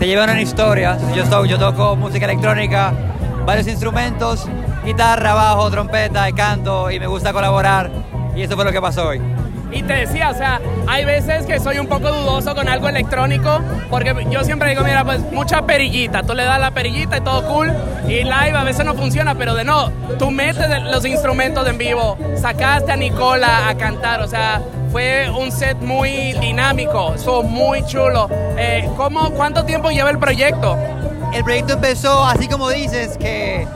te 0.00 0.08
llevan 0.08 0.30
a 0.30 0.32
una 0.32 0.42
historia. 0.42 0.98
Yo, 1.14 1.22
to- 1.26 1.44
yo 1.44 1.60
toco 1.60 1.94
música 1.94 2.24
electrónica, 2.24 2.92
varios 3.46 3.68
instrumentos, 3.68 4.48
guitarra, 4.84 5.34
bajo, 5.34 5.70
trompeta 5.70 6.28
y 6.28 6.32
canto 6.32 6.90
y 6.90 6.98
me 6.98 7.06
gusta 7.06 7.32
colaborar 7.32 7.88
y 8.38 8.42
eso 8.44 8.54
fue 8.54 8.64
lo 8.64 8.70
que 8.70 8.80
pasó 8.80 9.08
hoy. 9.08 9.20
Y 9.72 9.82
te 9.82 9.94
decía, 9.94 10.30
o 10.30 10.34
sea, 10.34 10.60
hay 10.86 11.04
veces 11.04 11.44
que 11.44 11.58
soy 11.58 11.78
un 11.78 11.88
poco 11.88 12.08
dudoso 12.10 12.54
con 12.54 12.68
algo 12.68 12.88
electrónico, 12.88 13.60
porque 13.90 14.14
yo 14.30 14.44
siempre 14.44 14.70
digo, 14.70 14.82
mira, 14.82 15.04
pues 15.04 15.20
mucha 15.32 15.62
perillita, 15.62 16.22
tú 16.22 16.34
le 16.34 16.44
das 16.44 16.60
la 16.60 16.70
perillita 16.70 17.18
y 17.18 17.20
todo 17.20 17.46
cool, 17.48 17.72
y 18.06 18.22
live 18.22 18.56
a 18.56 18.62
veces 18.62 18.86
no 18.86 18.94
funciona, 18.94 19.34
pero 19.34 19.54
de 19.54 19.64
no, 19.64 19.90
tú 20.18 20.30
metes 20.30 20.68
los 20.84 21.04
instrumentos 21.04 21.66
en 21.66 21.78
vivo, 21.78 22.16
sacaste 22.40 22.92
a 22.92 22.96
Nicola 22.96 23.68
a 23.68 23.74
cantar, 23.74 24.22
o 24.22 24.28
sea, 24.28 24.62
fue 24.92 25.28
un 25.30 25.50
set 25.50 25.76
muy 25.80 26.32
dinámico, 26.34 27.14
estuvo 27.14 27.42
muy 27.42 27.84
chulo. 27.84 28.28
Eh, 28.56 28.88
¿cómo, 28.96 29.30
¿Cuánto 29.32 29.64
tiempo 29.64 29.90
lleva 29.90 30.10
el 30.10 30.18
proyecto? 30.18 30.78
El 31.34 31.44
proyecto 31.44 31.74
empezó 31.74 32.24
así 32.24 32.48
como 32.48 32.70
dices, 32.70 33.18
que 33.18 33.66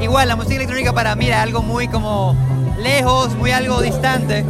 igual 0.00 0.28
la 0.28 0.36
música 0.36 0.56
electrónica 0.56 0.92
para 0.92 1.16
mí 1.16 1.26
era 1.26 1.42
algo 1.42 1.62
muy 1.62 1.88
como 1.88 2.36
lejos, 2.80 3.34
muy 3.36 3.52
algo 3.52 3.80
distante, 3.80 4.44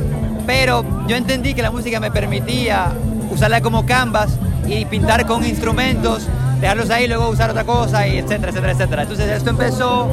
pero 0.47 0.85
yo 1.07 1.17
entendí 1.17 1.55
que 1.55 1.63
la 1.63 1.71
música 1.71 2.01
me 2.01 2.11
permitía 2.11 2.93
usarla 3.31 3.61
como 3.61 3.87
canvas 3.87 4.39
y 4.67 4.85
pintar 4.85 5.27
con 5.27 5.45
instrumentos, 5.45 6.27
dejarlos 6.61 6.91
ahí, 6.91 7.09
luego 7.09 7.29
usar 7.29 7.51
otra 7.51 7.65
cosa, 7.65 8.07
y 8.07 8.19
etcétera, 8.19 8.51
etcétera, 8.51 8.73
etcétera. 8.73 9.03
Entonces 9.03 9.29
esto 9.29 9.51
empezó 9.51 10.11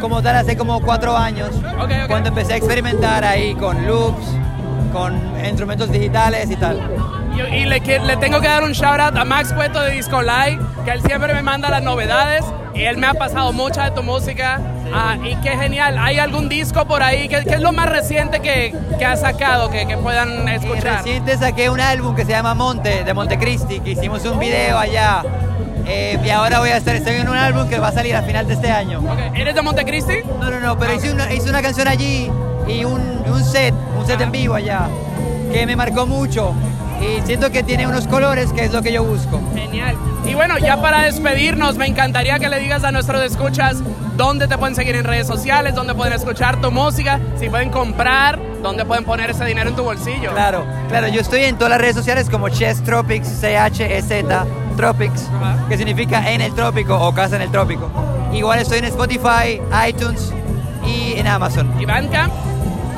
como 0.00 0.22
tal 0.22 0.36
hace 0.36 0.56
como 0.56 0.80
cuatro 0.80 1.16
años, 1.16 1.50
cuando 2.08 2.28
empecé 2.28 2.54
a 2.54 2.56
experimentar 2.56 3.24
ahí 3.24 3.54
con 3.54 3.86
loops, 3.86 4.26
con 4.92 5.14
instrumentos 5.44 5.90
digitales 5.90 6.50
y 6.50 6.56
tal. 6.56 6.80
Y, 7.34 7.56
y 7.56 7.64
le, 7.64 7.80
tengo 7.80 8.40
que 8.40 8.48
dar 8.48 8.62
un 8.62 8.72
shout 8.72 9.00
out 9.00 9.16
a 9.16 9.24
Max 9.24 9.52
Cueto 9.52 9.80
de 9.80 9.92
Disco 9.92 10.20
Live, 10.20 10.58
que 10.84 10.90
él 10.90 11.02
siempre 11.02 11.32
me 11.34 11.42
manda 11.42 11.70
las 11.70 11.82
novedades 11.82 12.44
él 12.74 12.96
me 12.98 13.06
ha 13.06 13.14
pasado 13.14 13.52
mucha 13.52 13.84
de 13.84 13.90
tu 13.92 14.02
música. 14.02 14.60
Ah, 14.94 15.16
y 15.22 15.36
qué 15.36 15.50
genial. 15.56 15.96
¿Hay 15.98 16.18
algún 16.18 16.48
disco 16.48 16.84
por 16.86 17.02
ahí? 17.02 17.28
¿Qué, 17.28 17.42
qué 17.44 17.54
es 17.54 17.60
lo 17.60 17.72
más 17.72 17.88
reciente 17.88 18.40
que, 18.40 18.74
que 18.98 19.04
has 19.04 19.20
sacado 19.20 19.70
que, 19.70 19.86
que 19.86 19.96
puedan 19.96 20.48
escuchar? 20.48 20.98
Reciente 20.98 21.36
saqué 21.36 21.70
un 21.70 21.80
álbum 21.80 22.14
que 22.14 22.24
se 22.24 22.32
llama 22.32 22.54
Monte, 22.54 23.04
de 23.04 23.14
Montecristi, 23.14 23.80
que 23.80 23.90
hicimos 23.90 24.24
un 24.24 24.38
video 24.38 24.78
allá. 24.78 25.22
Eh, 25.86 26.18
y 26.24 26.30
ahora 26.30 26.60
voy 26.60 26.70
a 26.70 26.76
estar, 26.76 26.94
estoy 26.94 27.16
en 27.16 27.28
un 27.28 27.36
álbum 27.36 27.68
que 27.68 27.78
va 27.78 27.88
a 27.88 27.92
salir 27.92 28.14
a 28.14 28.22
final 28.22 28.46
de 28.46 28.54
este 28.54 28.70
año. 28.70 29.00
¿Eres 29.34 29.54
de 29.54 29.62
Montecristi? 29.62 30.18
No, 30.40 30.50
no, 30.50 30.60
no, 30.60 30.78
pero 30.78 30.94
hice, 30.94 31.12
una, 31.12 31.32
hice 31.32 31.50
una 31.50 31.60
canción 31.62 31.88
allí 31.88 32.30
y 32.68 32.84
un, 32.84 33.00
un 33.26 33.44
set, 33.44 33.74
un 33.98 34.06
set 34.06 34.20
en 34.20 34.30
vivo 34.30 34.54
allá, 34.54 34.88
que 35.52 35.66
me 35.66 35.74
marcó 35.74 36.06
mucho. 36.06 36.54
Y 37.00 37.20
siento 37.26 37.50
que 37.50 37.64
tiene 37.64 37.86
unos 37.86 38.06
colores 38.06 38.52
que 38.52 38.64
es 38.64 38.72
lo 38.72 38.80
que 38.80 38.92
yo 38.92 39.02
busco. 39.02 39.40
Genial. 39.54 39.96
Y 40.24 40.34
bueno, 40.34 40.56
ya 40.58 40.80
para 40.80 41.02
despedirnos, 41.02 41.76
me 41.76 41.86
encantaría 41.86 42.38
que 42.38 42.48
le 42.48 42.60
digas 42.60 42.84
a 42.84 42.92
nuestros 42.92 43.22
escuchas 43.22 43.78
dónde 44.16 44.46
te 44.46 44.56
pueden 44.56 44.74
seguir 44.74 44.94
en 44.96 45.04
redes 45.04 45.26
sociales, 45.26 45.74
dónde 45.74 45.94
pueden 45.94 46.12
escuchar 46.12 46.60
tu 46.60 46.70
música, 46.70 47.18
si 47.38 47.48
pueden 47.48 47.70
comprar, 47.70 48.38
dónde 48.62 48.84
pueden 48.84 49.04
poner 49.04 49.30
ese 49.30 49.44
dinero 49.44 49.70
en 49.70 49.76
tu 49.76 49.82
bolsillo. 49.82 50.30
Claro, 50.32 50.64
claro, 50.88 51.08
yo 51.08 51.20
estoy 51.20 51.44
en 51.44 51.56
todas 51.56 51.70
las 51.70 51.80
redes 51.80 51.96
sociales 51.96 52.30
como 52.30 52.48
Chess 52.48 52.82
Tropics, 52.82 53.28
C-H-E-Z, 53.28 54.46
Tropics, 54.76 55.28
que 55.68 55.76
significa 55.76 56.30
en 56.30 56.40
el 56.40 56.54
trópico 56.54 56.96
o 56.96 57.12
casa 57.12 57.36
en 57.36 57.42
el 57.42 57.50
trópico. 57.50 57.90
Igual 58.32 58.60
estoy 58.60 58.78
en 58.78 58.86
Spotify, 58.86 59.60
iTunes 59.88 60.32
y 60.86 61.14
en 61.18 61.26
Amazon. 61.26 61.72
¿Y 61.80 61.84
Bandcamp? 61.84 62.32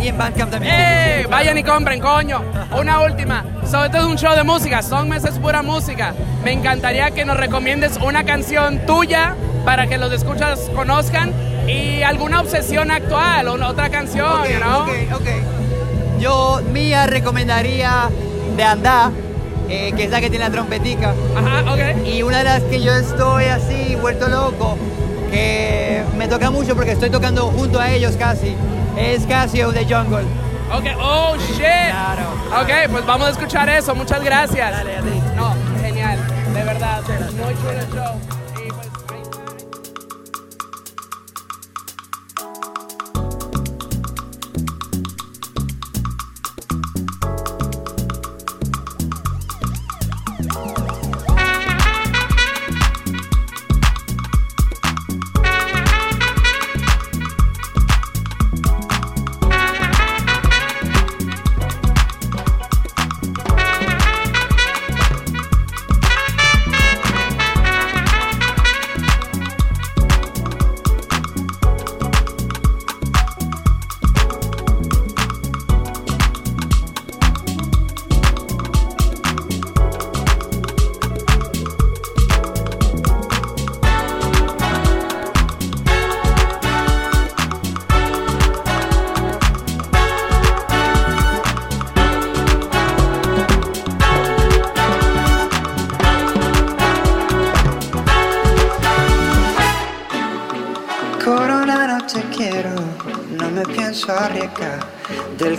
Y 0.05 0.09
en 0.09 0.19
Bandcamp 0.19 0.51
también. 0.51 0.75
¡Eh! 0.77 1.27
Vayan 1.31 1.57
y 1.57 1.63
compren, 1.63 1.99
coño. 1.99 2.43
Una 2.79 3.01
última. 3.01 3.43
Sobre 3.65 3.89
todo 3.89 4.11
un 4.11 4.19
show 4.19 4.37
de 4.37 4.45
música. 4.45 4.83
Songmes 4.83 5.25
es 5.25 5.39
pura 5.39 5.63
música. 5.63 6.13
Me 6.45 6.53
encantaría 6.53 7.11
que 7.13 7.25
nos 7.25 7.39
recomiendes 7.39 7.97
una 7.97 8.23
canción 8.25 8.85
tuya 8.85 9.35
para 9.65 9.87
que 9.87 9.97
los 9.97 10.13
escuchas 10.13 10.71
conozcan 10.77 11.33
y 11.67 12.03
alguna 12.03 12.43
obsesión 12.43 12.91
actual 12.91 13.49
o 13.49 13.55
otra 13.67 13.89
canción, 13.89 14.43
¿no? 14.61 14.83
ok, 14.83 14.91
ok. 15.15 16.21
Yo, 16.21 16.61
mía, 16.71 17.07
recomendaría 17.07 18.11
de 18.59 18.63
Andá, 18.63 19.11
eh, 19.71 19.95
que 19.97 20.05
es 20.05 20.11
la 20.11 20.21
que 20.21 20.29
tiene 20.29 20.45
la 20.45 20.51
trompetica. 20.51 21.15
Ajá, 21.35 21.73
ok. 21.73 22.07
Y 22.07 22.23
una 22.23 22.39
de 22.39 22.45
las 22.45 22.63
que 22.65 22.83
yo 22.83 22.93
estoy 22.93 23.47
así, 23.47 23.97
vuelto 23.99 24.29
loco, 24.29 24.77
que 25.31 26.03
me 26.19 26.29
toca 26.29 26.51
mucho 26.51 26.77
porque 26.77 26.93
estoy 26.93 27.09
tocando 27.09 27.47
junto 27.47 27.81
a 27.81 27.91
ellos 27.91 28.17
casi, 28.19 28.55
es 28.97 29.27
Casio 29.27 29.73
de 29.73 29.85
Jungle. 29.85 30.25
Ok, 30.73 30.85
oh 31.01 31.37
shit. 31.37 31.65
Ok, 32.61 32.91
pues 32.91 33.07
vamos 33.07 33.29
a 33.29 33.31
escuchar 33.31 33.69
eso. 33.69 33.95
Muchas 33.95 34.23
gracias. 34.25 34.85
No, 35.37 35.55
genial. 35.81 36.19
De 36.53 36.65
verdad. 36.65 37.03
Muy 37.37 37.55
chulo 37.55 37.71
el 37.73 37.91
show. 37.93 38.34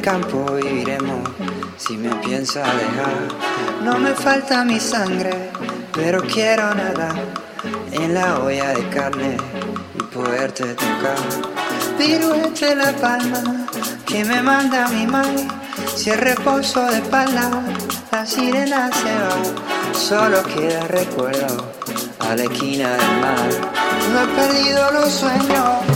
Campo 0.06 0.45
viviremos 0.61 1.27
si 1.77 1.98
me 1.98 2.14
piensa 2.18 2.60
dejar. 2.60 3.84
No 3.84 3.98
me 3.98 4.14
falta 4.14 4.64
mi 4.64 4.80
sangre, 4.80 5.49
pero 5.94 6.22
quiero 6.22 6.76
nadar 6.76 7.15
en 7.91 8.14
la 8.14 8.38
olla 8.38 8.76
de 8.76 8.88
carne 8.90 9.38
y 9.98 10.03
poderte 10.14 10.76
tocar. 10.76 11.18
Piruete 11.98 12.76
la 12.76 12.91
palma 12.94 13.65
que 14.06 14.23
me 14.23 14.44
manda 14.44 14.88
mi 14.90 15.07
madre. 15.07 15.48
Si 15.95 16.11
el 16.11 16.19
reposo 16.19 16.86
de 16.86 16.98
espalda, 16.98 17.64
la 18.11 18.26
sirena 18.27 18.91
se 18.94 19.11
va. 19.23 19.94
Solo 19.95 20.44
queda 20.44 20.82
recuerdo 20.88 21.73
a 22.19 22.36
la 22.36 22.44
esquina 22.44 22.91
del 22.91 23.22
mar. 23.22 23.49
No 24.14 24.22
he 24.22 24.27
perdido 24.36 24.91
los 24.91 25.10
sueños 25.10 25.94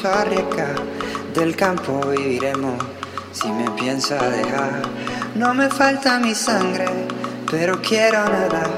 charreca 0.00 0.74
del 1.34 1.54
campo 1.56 2.00
viviremos. 2.06 2.82
Si 3.32 3.48
me 3.48 3.70
piensa 3.72 4.16
dejar, 4.16 4.82
no 5.34 5.54
me 5.54 5.68
falta 5.68 6.18
mi 6.18 6.34
sangre, 6.34 6.86
pero 7.50 7.80
quiero 7.80 8.24
nadar 8.24 8.70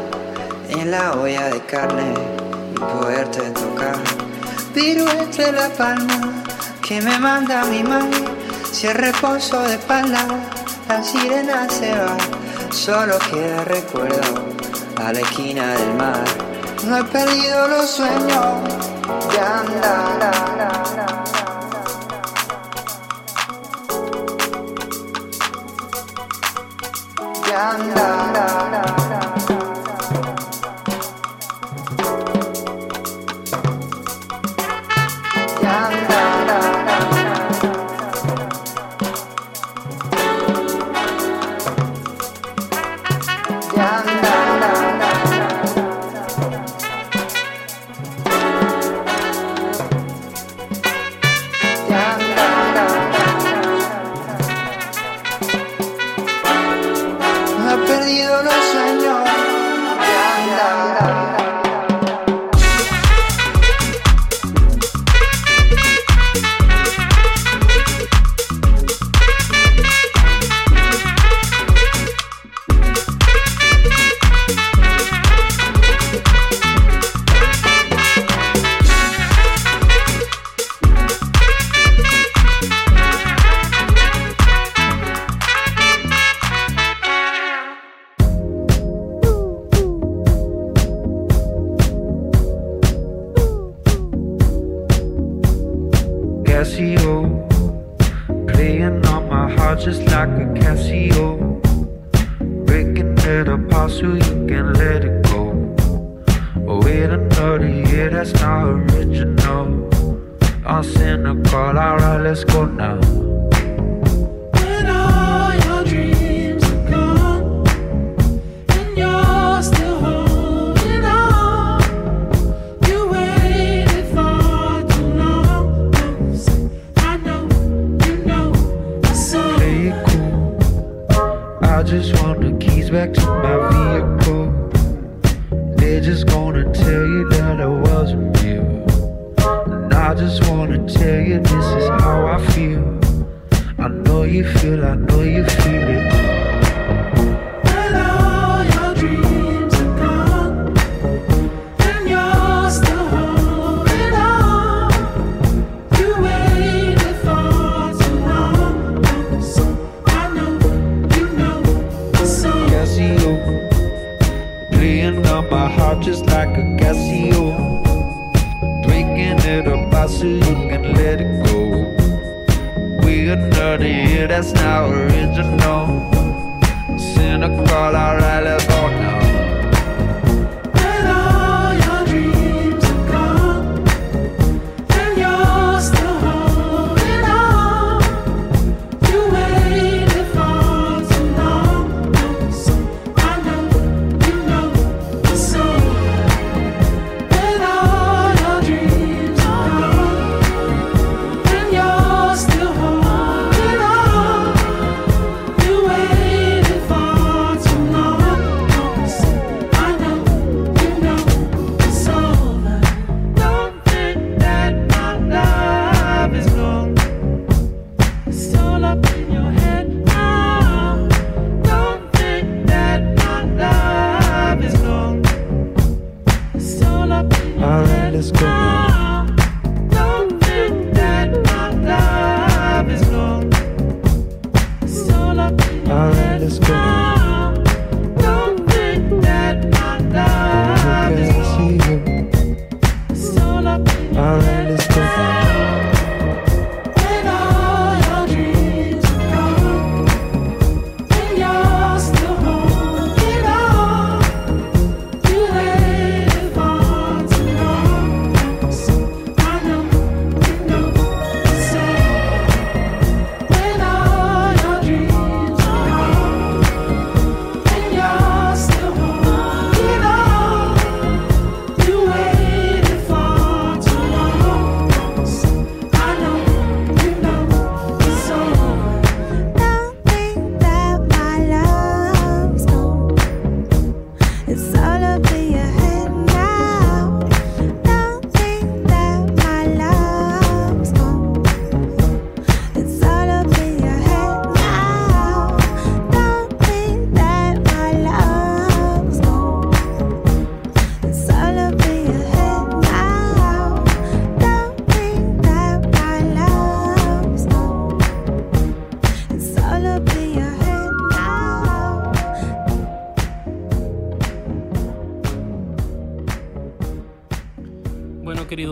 en 0.68 0.90
la 0.90 1.12
olla 1.12 1.48
de 1.48 1.60
carne 1.60 2.14
y 2.74 2.78
poderte 2.78 3.40
tocar. 3.50 3.96
Pero 4.74 5.08
entre 5.10 5.52
la 5.52 5.68
palma 5.70 6.44
que 6.86 7.00
me 7.00 7.18
manda 7.18 7.64
mi 7.64 7.82
madre, 7.82 8.24
si 8.72 8.88
el 8.88 8.94
reposo 8.94 9.60
de 9.62 9.74
espalda, 9.74 10.26
la 10.88 11.02
sirena 11.02 11.68
se 11.70 11.92
va, 11.92 12.16
solo 12.70 13.18
queda 13.30 13.64
recuerdo 13.64 14.44
a 14.96 15.12
la 15.12 15.20
esquina 15.20 15.72
del 15.72 15.94
mar. 15.94 16.24
No 16.86 16.98
he 16.98 17.04
perdido 17.04 17.68
los 17.68 17.88
sueños 17.88 18.68
de 19.30 19.38
andar. 19.38 21.01
anda. 27.62 28.61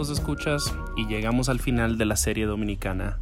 Queridos 0.01 0.19
escuchas, 0.19 0.75
y 0.97 1.07
llegamos 1.09 1.51
al 1.51 1.59
final 1.59 1.99
de 1.99 2.07
la 2.07 2.17
serie 2.17 2.47
dominicana. 2.47 3.19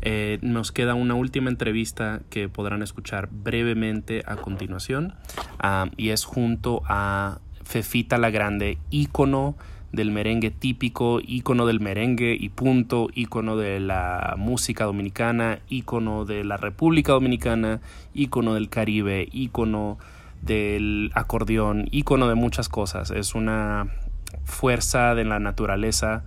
Eh, 0.00 0.38
nos 0.40 0.72
queda 0.72 0.94
una 0.94 1.14
última 1.14 1.50
entrevista 1.50 2.22
que 2.30 2.48
podrán 2.48 2.82
escuchar 2.82 3.28
brevemente 3.30 4.22
a 4.26 4.36
continuación, 4.36 5.12
ah, 5.58 5.90
y 5.98 6.08
es 6.08 6.24
junto 6.24 6.80
a 6.86 7.40
Fefita 7.64 8.16
la 8.16 8.30
Grande, 8.30 8.78
ícono 8.88 9.56
del 9.92 10.10
merengue 10.10 10.50
típico, 10.50 11.20
ícono 11.22 11.66
del 11.66 11.80
merengue 11.80 12.34
y 12.40 12.48
punto, 12.48 13.08
ícono 13.14 13.58
de 13.58 13.78
la 13.80 14.36
música 14.38 14.84
dominicana, 14.86 15.58
ícono 15.68 16.24
de 16.24 16.44
la 16.44 16.56
República 16.56 17.12
Dominicana, 17.12 17.82
ícono 18.14 18.54
del 18.54 18.70
Caribe, 18.70 19.28
ícono 19.32 19.98
del 20.40 21.10
acordeón, 21.14 21.88
ícono 21.90 22.26
de 22.26 22.36
muchas 22.36 22.70
cosas. 22.70 23.10
Es 23.10 23.34
una 23.34 23.90
fuerza 24.44 25.14
de 25.14 25.24
la 25.24 25.38
naturaleza 25.38 26.24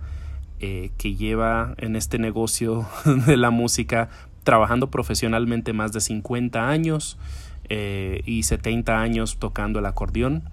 eh, 0.60 0.90
que 0.98 1.14
lleva 1.14 1.74
en 1.78 1.96
este 1.96 2.18
negocio 2.18 2.86
de 3.26 3.36
la 3.36 3.50
música 3.50 4.08
trabajando 4.44 4.90
profesionalmente 4.90 5.72
más 5.72 5.92
de 5.92 6.00
50 6.00 6.68
años 6.68 7.18
eh, 7.68 8.22
y 8.26 8.44
70 8.44 9.00
años 9.00 9.38
tocando 9.38 9.80
el 9.80 9.86
acordeón. 9.86 10.44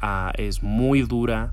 Ah, 0.00 0.32
es 0.36 0.62
muy 0.62 1.02
dura. 1.02 1.52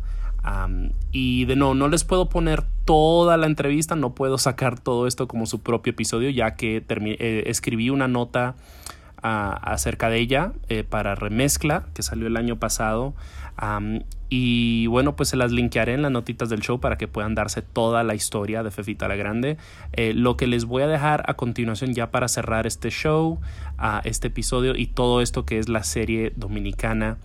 y 1.12 1.46
de 1.46 1.56
no, 1.56 1.74
no 1.76 1.88
les 1.88 2.04
puedo 2.04 2.30
poner 2.30 2.64
toda 2.86 3.38
la 3.38 3.46
entrevista, 3.46 3.96
no 3.96 4.16
puedo 4.16 4.38
sacar 4.38 4.80
todo 4.80 5.06
esto 5.06 5.28
como 5.28 5.46
su 5.46 5.62
propio 5.62 5.92
episodio, 5.92 6.30
ya 6.30 6.56
que 6.56 6.84
eh, 6.88 7.44
escribí 7.46 7.90
una 7.90 8.08
nota 8.08 8.56
ah, 9.22 9.60
acerca 9.62 10.10
de 10.10 10.20
ella 10.20 10.54
eh, 10.70 10.84
para 10.84 11.14
Remezcla, 11.16 11.86
que 11.94 12.02
salió 12.02 12.26
el 12.28 12.38
año 12.38 12.58
pasado. 12.58 13.14
Y 14.30 14.86
bueno, 14.88 15.16
pues 15.16 15.30
se 15.30 15.38
las 15.38 15.52
linkearé 15.52 15.94
en 15.94 16.04
las 16.04 16.12
notitas 16.12 16.50
del 16.50 16.62
show 16.62 16.80
para 16.80 16.98
que 16.98 17.08
puedan 17.08 17.36
darse 17.36 17.62
toda 17.62 18.04
la 18.04 18.14
historia 18.14 18.64
de 18.64 18.72
Fefita 18.72 19.08
la 19.08 19.16
Grande. 19.16 19.58
Eh, 19.94 20.14
lo 20.14 20.38
que 20.38 20.48
les 20.48 20.66
voy 20.66 20.84
a 20.84 20.88
dejar 20.88 21.24
a 21.28 21.34
continuación 21.34 21.94
ya 21.94 22.12
para 22.12 22.28
cerrar 22.28 22.68
este 22.68 22.90
show, 22.90 23.40
este 24.04 24.28
episodio 24.28 24.76
y 24.76 24.86
todo 24.86 25.22
esto 25.22 25.46
que 25.46 25.58
es 25.58 25.68
la 25.68 25.84
serie 25.84 26.32
dominicana. 26.36 27.18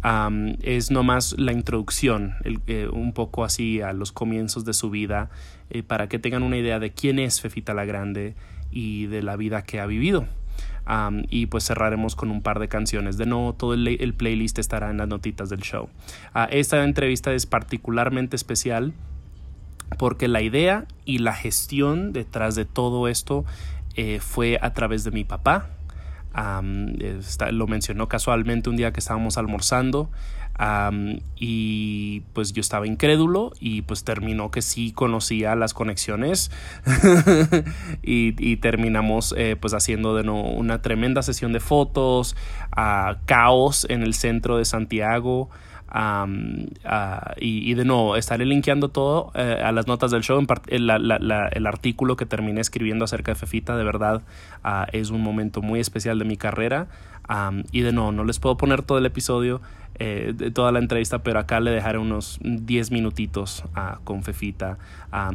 am, 0.00 0.56
es 0.62 0.90
nomás 0.92 1.34
la 1.38 1.52
introducción, 1.52 2.34
eh, 2.66 2.88
un 2.90 3.12
poco 3.12 3.44
así 3.44 3.80
a 3.80 3.92
los 3.92 4.12
comienzos 4.12 4.64
de 4.64 4.72
su 4.72 4.90
vida, 4.90 5.28
eh, 5.70 5.82
para 5.82 6.08
que 6.08 6.20
tengan 6.20 6.44
una 6.44 6.56
idea 6.56 6.78
de 6.78 6.92
quién 6.92 7.18
es 7.18 7.40
Fefita 7.40 7.74
la 7.74 7.84
Grande 7.84 8.34
y 8.70 9.06
de 9.06 9.22
la 9.22 9.36
vida 9.36 9.62
que 9.64 9.80
ha 9.80 9.86
vivido. 9.86 10.26
Y 11.28 11.46
pues 11.46 11.64
cerraremos 11.64 12.16
con 12.16 12.30
un 12.30 12.42
par 12.42 12.58
de 12.58 12.68
canciones. 12.68 13.18
De 13.18 13.26
nuevo, 13.26 13.52
todo 13.52 13.74
el, 13.74 14.14
playlist 14.14 14.58
estará 14.58 14.90
en 14.90 14.96
las 14.98 15.08
notitas 15.08 15.50
del 15.50 15.60
show. 15.60 15.88
Ah, 16.34 16.48
esta 16.50 16.82
entrevista 16.82 17.32
es 17.32 17.46
particularmente 17.46 18.36
especial 18.36 18.94
porque 19.98 20.28
la 20.28 20.42
idea 20.42 20.86
y 21.04 21.18
la 21.18 21.34
gestión 21.34 22.12
detrás 22.12 22.54
de 22.54 22.64
todo 22.64 23.08
esto 23.08 23.44
eh, 23.96 24.20
fue 24.20 24.58
a 24.60 24.72
través 24.72 25.04
de 25.04 25.10
mi 25.10 25.24
papá. 25.24 25.70
Lo 27.50 27.66
mencionó 27.66 28.08
casualmente 28.08 28.70
un 28.70 28.76
día 28.76 28.92
que 28.92 29.00
estábamos 29.00 29.38
almorzando 29.38 30.10
y 31.36 32.20
pues 32.32 32.52
yo 32.52 32.60
estaba 32.60 32.86
incrédulo 32.86 33.52
y 33.60 33.82
pues 33.82 34.02
terminó 34.04 34.50
que 34.50 34.60
sí 34.62 34.92
conocía 34.92 35.54
las 35.54 35.72
conexiones 35.72 36.50
y, 38.02 38.56
terminamos 38.56 39.34
eh, 39.36 39.56
pues 39.60 39.74
haciendo 39.74 40.14
de 40.16 40.24
nuevo 40.24 40.50
una 40.50 40.82
tremenda 40.82 41.22
sesión 41.22 41.52
de 41.52 41.60
fotos, 41.60 42.36
a 42.72 43.18
caos 43.26 43.86
en 43.88 44.02
el 44.02 44.14
centro 44.14 44.56
de 44.58 44.64
Santiago. 44.64 45.48
Ah, 45.90 46.26
y, 47.40 47.72
de 47.74 47.84
nuevo, 47.84 48.16
estaré 48.16 48.44
linkeando 48.44 48.88
todo 48.90 49.32
eh, 49.34 49.62
a 49.64 49.72
las 49.72 49.86
notas 49.86 50.10
del 50.10 50.22
show. 50.22 50.38
En 50.38 50.46
el, 50.68 50.86
la- 50.86 50.98
la- 50.98 51.48
el 51.48 51.66
artículo 51.66 52.16
que 52.16 52.26
terminé 52.26 52.60
escribiendo 52.60 53.04
acerca 53.06 53.32
de 53.32 53.36
Fefita, 53.36 53.74
de 53.76 53.84
verdad, 53.84 54.22
ah, 54.64 54.86
es 54.92 55.10
un 55.10 55.22
momento 55.22 55.62
muy 55.62 55.80
especial 55.80 56.18
de 56.18 56.24
mi 56.26 56.36
carrera. 56.36 56.88
Y 57.72 57.80
de 57.80 57.92
nuevo, 57.92 58.12
no 58.12 58.24
les 58.24 58.38
puedo 58.38 58.56
poner 58.56 58.82
todo 58.82 58.98
el 58.98 59.06
episodio, 59.06 59.60
eh, 60.00 60.32
de 60.34 60.50
toda 60.50 60.70
la 60.70 60.78
entrevista, 60.78 61.22
pero 61.22 61.40
acá 61.40 61.60
le 61.60 61.70
dejaré 61.70 61.98
unos 61.98 62.38
10 62.42 62.90
minutitos 62.90 63.64
ah, 63.74 63.98
con 64.04 64.22
Fefita. 64.22 64.78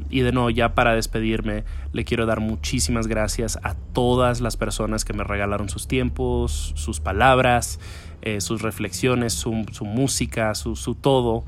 Y 0.10 0.22
de 0.22 0.32
nuevo, 0.32 0.49
ya 0.49 0.74
para 0.74 0.95
despedirme, 0.95 1.65
le 1.91 2.06
quiero 2.06 2.26
dar 2.26 2.40
muchísimas 2.40 3.07
gracias 3.07 3.60
a 3.64 3.76
todas 3.94 4.41
las 4.41 4.57
personas 4.57 5.06
que 5.06 5.14
me 5.14 5.24
regalaron 5.24 5.70
sus 5.70 5.88
tiempos, 5.88 6.74
sus 6.76 6.99
palabras 6.99 7.80
eh, 8.26 8.40
sus 8.40 8.61
reflexiones, 8.61 9.34
su, 9.34 9.65
su 9.74 9.84
música, 9.84 10.56
su, 10.56 10.78
su 10.78 10.95
todo. 10.95 11.44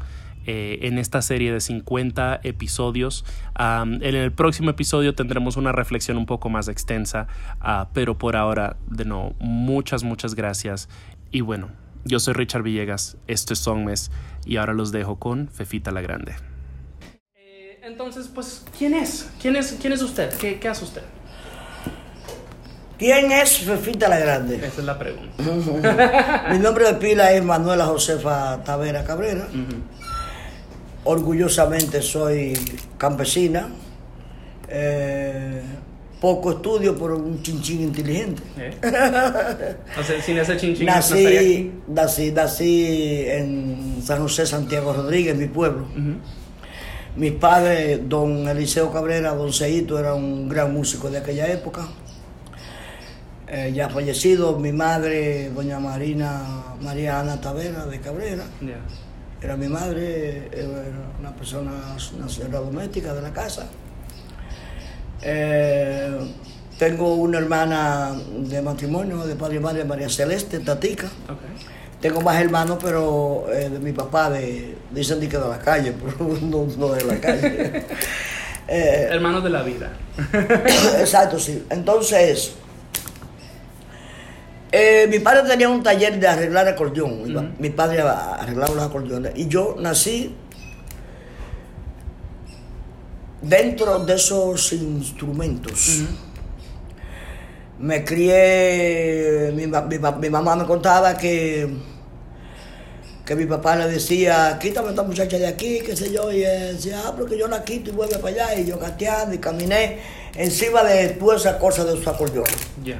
Eh, 0.45 0.79
en 0.83 0.97
esta 0.97 1.21
serie 1.21 1.51
de 1.51 1.59
50 1.59 2.41
episodios. 2.43 3.25
Am, 3.53 3.95
en 4.01 4.15
el 4.15 4.31
próximo 4.31 4.69
episodio 4.69 5.15
tendremos 5.15 5.57
una 5.57 5.71
reflexión 5.71 6.17
un 6.17 6.25
poco 6.25 6.49
más 6.49 6.67
extensa, 6.67 7.27
ah, 7.59 7.89
pero 7.93 8.17
por 8.17 8.35
ahora, 8.35 8.77
de 8.87 9.05
nuevo, 9.05 9.35
muchas, 9.39 10.03
muchas 10.03 10.35
gracias. 10.35 10.89
Y 11.31 11.41
bueno, 11.41 11.69
yo 12.03 12.19
soy 12.19 12.33
Richard 12.33 12.63
Villegas, 12.63 13.17
esto 13.27 13.53
es 13.53 13.59
Songmes 13.59 14.11
y 14.45 14.57
ahora 14.57 14.73
los 14.73 14.91
dejo 14.91 15.17
con 15.17 15.47
Fefita 15.47 15.91
la 15.91 16.01
Grande. 16.01 16.35
Entonces, 17.81 18.27
pues, 18.33 18.65
¿quién 18.77 18.93
es? 18.93 19.29
¿Quién 19.41 19.55
es, 19.55 19.77
quién 19.79 19.93
es 19.93 20.01
usted? 20.01 20.35
¿Qué, 20.37 20.59
qué 20.59 20.67
hace 20.67 20.83
usted? 20.85 21.03
¿Quién 22.97 23.31
es 23.31 23.59
Fefita 23.59 24.07
la 24.07 24.19
Grande? 24.19 24.55
Esa 24.55 24.79
es 24.81 24.85
la 24.85 24.97
pregunta. 24.97 26.47
Mi 26.51 26.59
nombre 26.59 26.85
de 26.85 26.93
pila 26.93 27.31
es 27.33 27.43
Manuela 27.43 27.85
Josefa 27.85 28.63
Tavera 28.63 29.03
Cabrera. 29.03 29.47
Orgullosamente 31.05 32.01
soy 32.01 32.53
campesina. 32.97 33.69
Eh, 34.67 35.61
poco 36.19 36.51
estudio, 36.53 36.97
pero 36.97 37.17
un 37.17 37.41
chinchín 37.43 37.81
inteligente. 37.81 38.41
O 39.99 40.03
sea, 40.03 40.21
sin 40.21 40.37
ese 40.39 40.57
chinchín 40.57 40.87
no 40.87 40.93
estaría 40.97 41.23
Nací, 41.25 41.37
aquí. 41.37 41.71
nací, 41.87 42.31
nací 42.31 43.25
en 43.27 44.01
San 44.03 44.19
José 44.21 44.45
Santiago 44.47 44.93
Rodríguez, 44.93 45.35
mi 45.35 45.45
pueblo. 45.47 45.85
Mis 47.15 47.31
padres, 47.33 47.99
don 48.09 48.47
Eliseo 48.47 48.91
Cabrera, 48.91 49.33
don 49.35 49.53
Seito, 49.53 49.99
era 49.99 50.15
un 50.15 50.49
gran 50.49 50.73
músico 50.73 51.09
de 51.11 51.19
aquella 51.19 51.47
época. 51.47 51.87
Eh, 53.47 53.71
ya 53.75 53.89
fallecido, 53.89 54.57
mi 54.57 54.71
madre, 54.71 55.51
doña 55.51 55.79
Marina 55.79 56.75
María 56.81 57.19
Ana 57.19 57.39
Tavera 57.39 57.85
de 57.85 57.99
Cabrera. 57.99 58.43
Era 59.45 59.55
mi 59.55 59.67
madre, 59.67 60.49
era 60.51 60.67
una 61.19 61.31
persona, 61.35 61.71
una 62.17 62.27
señora 62.27 62.59
doméstica 62.59 63.13
de 63.13 63.21
la 63.21 63.31
casa. 63.31 63.67
Eh, 65.21 66.17
tengo 66.79 67.13
una 67.13 67.37
hermana 67.37 68.15
de 68.39 68.61
matrimonio, 68.61 69.25
de 69.25 69.35
padre 69.35 69.57
y 69.57 69.59
madre, 69.59 69.85
María 69.85 70.09
Celeste, 70.09 70.59
Tatica. 70.59 71.07
Tengo 72.01 72.21
más 72.21 72.41
hermanos, 72.41 72.79
pero 72.81 73.45
eh, 73.51 73.69
de 73.69 73.79
mi 73.79 73.91
papá, 73.91 74.31
de, 74.31 74.75
dicen 74.91 75.19
que 75.19 75.37
de 75.37 75.47
la 75.47 75.59
calle, 75.59 75.93
pero 76.17 76.27
no, 76.41 76.65
no 76.77 76.87
de 76.93 77.03
la 77.05 77.19
calle. 77.19 77.85
Eh, 78.67 79.09
Hermanos 79.11 79.43
de 79.43 79.51
la 79.51 79.61
vida. 79.61 79.91
Exacto, 80.99 81.37
sí. 81.37 81.63
Entonces, 81.69 82.53
eh, 84.77 85.07
mi 85.09 85.19
padre 85.19 85.47
tenía 85.47 85.69
un 85.69 85.81
taller 85.81 86.19
de 86.19 86.27
arreglar 86.27 86.67
acordeón. 86.67 87.23
Mi 87.23 87.33
pa- 87.33 87.45
Mi 87.59 87.69
padre 87.69 88.01
arreglaba 88.01 88.73
los 88.75 88.83
acordeones. 88.83 89.31
Y 89.35 89.47
yo 89.47 89.75
nací 89.79 90.35
dentro 93.41 93.99
de 93.99 94.15
esos 94.15 94.73
instrumentos. 94.73 96.01
Me 97.79 98.03
crié, 98.05 99.51
mi, 99.53 99.67
ma- 99.67 99.81
mi 99.81 99.99
ma- 99.99 100.11
mi 100.13 100.29
mamá 100.29 100.55
me 100.55 100.65
contaba 100.65 101.17
que, 101.17 101.67
que 103.25 103.35
mi 103.35 103.45
papá 103.45 103.75
le 103.75 103.87
decía, 103.89 104.57
quítame 104.61 104.87
a 104.87 104.89
esta 104.91 105.03
muchacha 105.03 105.37
de 105.37 105.45
aquí, 105.47 105.79
qué 105.85 105.93
sé 105.95 106.11
yo, 106.11 106.31
y 106.31 106.43
él 106.43 106.77
decía, 106.77 107.01
ah, 107.05 107.13
pero 107.15 107.27
que 107.27 107.37
yo 107.37 107.47
la 107.49 107.63
quito 107.65 107.89
y 107.89 107.93
vuelve 107.93 108.17
para 108.17 108.45
allá, 108.45 108.59
y 108.59 108.65
yo 108.65 108.77
gateando 108.79 109.35
y 109.35 109.39
caminé 109.39 109.99
encima 110.35 110.83
de 110.83 111.09
todas 111.09 111.41
esas 111.41 111.55
cosas 111.57 111.85
de 111.85 112.01
su 112.01 112.09
acordeón. 112.09 112.45
Ya. 112.83 112.99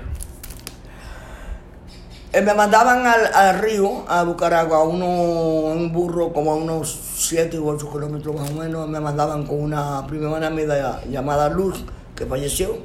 Eh, 2.35 2.41
me 2.41 2.53
mandaban 2.53 3.05
al, 3.07 3.33
al 3.33 3.59
río, 3.59 4.03
a 4.09 4.23
Bucaragua, 4.23 4.79
a 4.79 4.83
uno, 4.83 5.05
un 5.05 5.93
burro 5.93 6.33
como 6.33 6.51
a 6.51 6.55
unos 6.55 6.99
7 7.15 7.57
u 7.59 7.69
8 7.69 7.89
kilómetros 7.91 8.35
más 8.35 8.49
o 8.49 8.53
menos. 8.55 8.89
Me 8.89 8.99
mandaban 8.99 9.45
con 9.45 9.61
una 9.61 10.05
prima 10.05 10.25
hermana 10.25 10.49
mía 10.49 10.99
llamada 11.09 11.47
Luz, 11.49 11.83
que 12.13 12.25
falleció. 12.25 12.77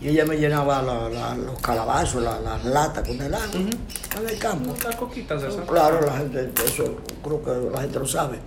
Y 0.00 0.08
ella 0.08 0.24
me 0.24 0.36
llenaba 0.36 0.80
la- 0.82 1.08
la- 1.08 1.34
los 1.34 1.58
calabazos, 1.60 2.22
la- 2.22 2.38
las 2.40 2.64
latas 2.64 3.06
con 3.08 3.20
el 3.20 3.34
agua. 3.34 3.46
En 3.54 4.28
el 4.28 4.38
campo. 4.38 4.72
Las 4.84 4.94
coquitas 4.96 5.42
esas. 5.42 5.64
Claro, 5.68 6.00
la 6.06 6.12
gente, 6.12 6.52
eso 6.64 6.84
creo 7.24 7.42
que 7.42 7.50
la 7.72 7.80
gente 7.80 7.98
lo 7.98 8.06
sabe. 8.06 8.38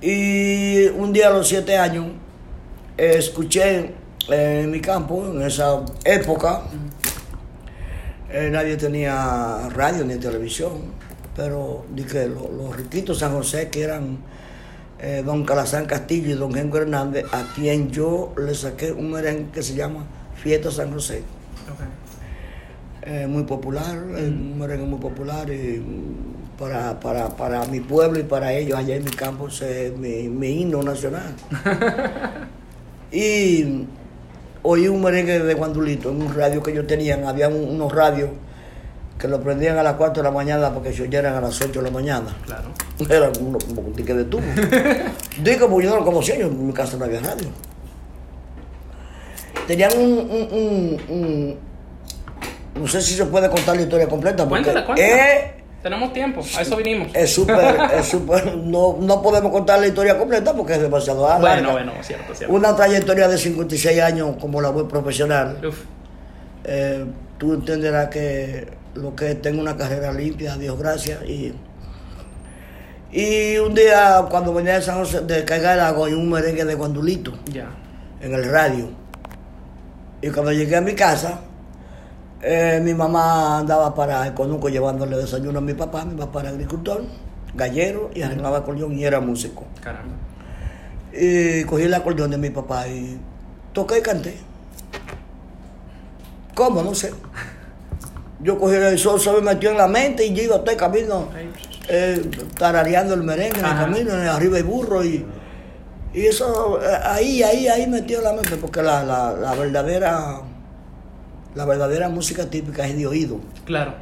Y 0.00 0.86
un 0.88 1.12
día 1.12 1.28
a 1.28 1.30
los 1.30 1.46
siete 1.46 1.76
años 1.78 2.06
eh, 2.98 3.14
escuché 3.18 3.94
eh, 4.28 4.60
en 4.64 4.70
mi 4.70 4.80
campo, 4.80 5.26
en 5.26 5.42
esa 5.42 5.80
época, 6.04 6.62
eh, 8.32 8.48
nadie 8.50 8.76
tenía 8.76 9.68
radio 9.70 10.04
ni 10.04 10.16
televisión, 10.16 10.72
pero 11.36 11.84
di 11.94 12.04
que 12.04 12.26
lo- 12.28 12.50
los 12.50 12.76
riquitos 12.76 13.18
San 13.18 13.32
José 13.32 13.68
que 13.68 13.82
eran 13.82 14.18
eh, 15.00 15.22
don 15.24 15.44
Calazán 15.44 15.86
Castillo 15.86 16.30
y 16.30 16.34
don 16.34 16.52
Genco 16.52 16.76
Hernández, 16.78 17.24
a 17.32 17.42
quien 17.54 17.90
yo 17.90 18.34
le 18.36 18.54
saqué 18.54 18.92
un 18.92 19.10
merengue 19.12 19.50
que 19.50 19.62
se 19.62 19.74
llama 19.74 20.04
Fiesta 20.36 20.70
San 20.70 20.92
José. 20.92 21.22
Eh, 23.02 23.26
muy 23.26 23.44
popular, 23.44 23.96
un 23.98 24.58
merengue 24.58 24.84
muy 24.84 24.98
popular 25.00 25.50
y 25.50 25.82
para, 26.58 27.00
para, 27.00 27.34
para 27.34 27.64
mi 27.64 27.80
pueblo 27.80 28.20
y 28.20 28.24
para 28.24 28.52
ellos 28.52 28.78
allá 28.78 28.94
en 28.96 29.04
mi 29.04 29.10
campo 29.10 29.48
es 29.48 29.96
mi, 29.96 30.28
mi 30.28 30.60
himno 30.60 30.82
nacional. 30.82 31.34
y 33.12 33.86
oí 34.62 34.88
un 34.88 35.02
merengue 35.02 35.38
de 35.40 35.54
Guandulito 35.54 36.10
en 36.10 36.22
un 36.22 36.34
radio 36.34 36.62
que 36.62 36.70
ellos 36.72 36.86
tenían, 36.86 37.24
había 37.26 37.48
un- 37.48 37.68
unos 37.70 37.92
radios 37.92 38.30
que 39.18 39.28
lo 39.28 39.40
prendían 39.40 39.76
a 39.78 39.82
las 39.82 39.94
4 39.94 40.22
de 40.22 40.28
la 40.28 40.34
mañana 40.34 40.72
porque 40.72 40.92
se 40.92 41.02
oyeran 41.02 41.34
a 41.34 41.40
las 41.40 41.60
8 41.60 41.80
de 41.80 41.90
la 41.90 41.90
mañana. 41.90 42.34
Claro. 42.46 42.68
Era 43.08 43.30
un, 43.40 43.56
un 43.76 43.92
ticket 43.94 44.16
de 44.16 44.24
tubo. 44.24 44.42
Digo, 45.42 45.68
porque 45.68 45.84
yo 45.86 45.90
no 45.92 45.96
lo 46.00 46.04
conocía, 46.04 46.36
yo 46.38 46.46
en 46.46 46.66
mi 46.66 46.72
casa 46.72 46.96
no 46.96 47.04
había 47.04 47.20
radio. 47.20 47.48
Tenían 49.66 49.92
un, 49.96 50.12
un- 50.12 50.48
un- 50.52 51.00
un- 51.08 51.56
no 52.82 52.86
sé 52.88 53.00
si 53.02 53.14
se 53.14 53.26
puede 53.26 53.48
contar 53.50 53.76
la 53.76 53.82
historia 53.82 54.08
completa, 54.08 54.48
porque 54.48 54.64
Cuéntala, 54.64 54.86
cuéntala. 54.86 55.08
es 55.36 55.44
Tenemos 55.82 56.12
tiempo, 56.12 56.42
a 56.56 56.60
eso 56.60 56.76
vinimos. 56.76 57.08
es 57.14 57.32
súper, 57.34 57.78
es 57.94 58.06
súper, 58.06 58.54
no, 58.56 58.98
no 59.00 59.22
podemos 59.22 59.50
contar 59.50 59.80
la 59.80 59.86
historia 59.86 60.18
completa 60.18 60.52
porque 60.52 60.74
es 60.74 60.80
demasiado 60.82 61.26
larga. 61.26 61.40
Bueno, 61.40 61.72
bueno, 61.72 61.92
cierto, 62.02 62.34
cierto. 62.34 62.54
Una 62.54 62.76
trayectoria 62.76 63.28
de 63.28 63.38
56 63.38 64.00
años 64.02 64.36
como 64.38 64.60
la 64.60 64.68
web 64.70 64.88
profesional. 64.88 65.58
Uf. 65.66 65.78
Eh, 66.64 67.06
tú 67.38 67.54
entenderás 67.54 68.08
que 68.08 68.68
lo 68.94 69.14
que 69.16 69.30
es, 69.30 69.40
tengo 69.40 69.60
una 69.62 69.74
carrera 69.76 70.12
limpia, 70.12 70.56
Dios 70.56 70.78
gracias. 70.78 71.24
Y, 71.24 71.54
y 73.12 73.56
un 73.56 73.74
día 73.74 74.26
cuando 74.30 74.52
venía 74.52 74.74
de 74.74 74.82
San 74.82 74.98
José, 74.98 75.20
de 75.22 75.44
Caiga 75.46 75.70
del 75.70 75.80
Agua, 75.80 76.10
y 76.10 76.12
un 76.12 76.28
merengue 76.30 76.64
de 76.64 76.74
Guandulito 76.74 77.32
Ya. 77.50 77.68
en 78.20 78.34
el 78.34 78.44
radio. 78.50 78.88
Y 80.22 80.28
cuando 80.28 80.52
llegué 80.52 80.76
a 80.76 80.80
mi 80.82 80.94
casa, 80.94 81.40
eh, 82.42 82.80
mi 82.82 82.94
mamá 82.94 83.58
andaba 83.58 83.94
para 83.94 84.26
el 84.26 84.34
conuco 84.34 84.68
llevándole 84.68 85.16
desayuno 85.16 85.58
a 85.58 85.62
mi 85.62 85.74
papá. 85.74 86.04
Mi 86.04 86.16
papá 86.16 86.40
era 86.40 86.50
agricultor, 86.50 87.02
gallero 87.54 88.10
y 88.14 88.22
arreglaba 88.22 88.58
acordeón 88.58 88.98
y 88.98 89.04
era 89.04 89.20
músico. 89.20 89.64
Caramba. 89.82 90.14
Y 91.12 91.64
cogí 91.64 91.82
el 91.84 91.94
acordeón 91.94 92.30
de 92.30 92.38
mi 92.38 92.50
papá 92.50 92.86
y 92.88 93.18
toqué 93.72 93.98
y 93.98 94.02
canté. 94.02 94.36
¿Cómo? 96.54 96.82
No 96.82 96.94
sé. 96.94 97.12
Yo 98.40 98.58
cogí 98.58 98.74
el 98.74 98.98
sol, 98.98 99.20
se 99.20 99.30
me 99.32 99.40
metió 99.40 99.70
en 99.70 99.76
la 99.78 99.86
mente 99.86 100.24
y 100.24 100.32
yo 100.34 100.42
iba 100.42 100.58
todo 100.60 100.70
el 100.70 100.76
camino 100.76 101.28
eh, 101.88 102.22
tarareando 102.58 103.14
el 103.14 103.22
merengue 103.22 103.58
en 103.58 103.64
el 103.66 103.70
Ajá. 103.70 103.84
camino, 103.84 104.12
arriba 104.14 104.58
y 104.58 104.62
burro 104.62 105.04
y, 105.04 105.26
y 106.14 106.26
eso 106.26 106.80
eh, 106.82 106.98
ahí, 107.04 107.42
ahí, 107.42 107.68
ahí 107.68 107.86
metió 107.86 108.22
la 108.22 108.32
mente 108.32 108.56
porque 108.56 108.82
la, 108.82 109.02
la, 109.04 109.32
la 109.32 109.54
verdadera 109.54 110.40
la 111.54 111.64
verdadera 111.64 112.08
música 112.08 112.46
típica 112.46 112.86
es 112.86 112.96
de 112.96 113.06
oído. 113.06 113.38
Claro. 113.64 113.94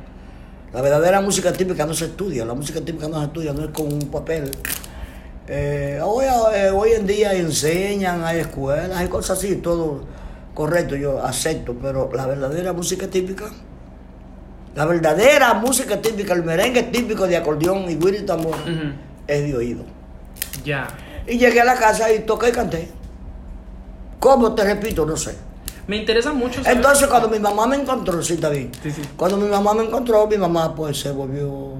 La 0.72 0.82
verdadera 0.82 1.20
música 1.20 1.52
típica 1.52 1.86
no 1.86 1.94
se 1.94 2.06
estudia, 2.06 2.44
la 2.44 2.54
música 2.54 2.80
típica 2.80 3.08
no 3.08 3.18
se 3.18 3.24
estudia, 3.24 3.52
no 3.52 3.64
es 3.64 3.70
con 3.70 3.92
un 3.92 4.10
papel. 4.10 4.50
Eh, 5.46 5.98
hoy, 6.04 6.26
eh, 6.54 6.70
hoy 6.70 6.90
en 6.92 7.06
día 7.06 7.32
enseñan, 7.32 8.22
hay 8.22 8.40
escuelas, 8.40 8.94
hay 8.94 9.08
cosas 9.08 9.38
así, 9.38 9.56
todo 9.56 10.02
correcto, 10.52 10.94
yo 10.94 11.24
acepto, 11.24 11.74
pero 11.80 12.10
la 12.12 12.26
verdadera 12.26 12.74
música 12.74 13.06
típica, 13.06 13.46
la 14.74 14.84
verdadera 14.84 15.54
música 15.54 16.02
típica, 16.02 16.34
el 16.34 16.42
merengue 16.42 16.82
típico 16.82 17.26
de 17.26 17.38
acordeón 17.38 17.88
y 17.88 17.94
güiro 17.94 18.18
y 18.18 18.26
tambor, 18.26 18.56
es 19.26 19.42
de 19.42 19.56
oído. 19.56 19.84
Ya. 20.64 20.86
Y 21.26 21.38
llegué 21.38 21.62
a 21.62 21.64
la 21.64 21.76
casa 21.76 22.12
y 22.12 22.20
toqué 22.20 22.50
y 22.50 22.52
canté. 22.52 22.88
¿Cómo 24.20 24.54
te 24.54 24.64
repito? 24.64 25.06
No 25.06 25.16
sé. 25.16 25.47
Me 25.88 25.96
interesa 25.96 26.32
mucho 26.32 26.62
saber- 26.62 26.76
Entonces 26.76 27.08
cuando 27.08 27.28
mi 27.28 27.38
mamá 27.40 27.66
me 27.66 27.76
encontró, 27.76 28.22
sí, 28.22 28.34
está 28.34 28.48
bien. 28.50 28.70
Cuando 29.16 29.36
mi 29.38 29.48
mamá 29.48 29.74
me 29.74 29.84
encontró, 29.84 30.26
mi 30.26 30.36
mamá 30.38 30.74
pues 30.74 31.00
se 31.00 31.10
volvió 31.10 31.72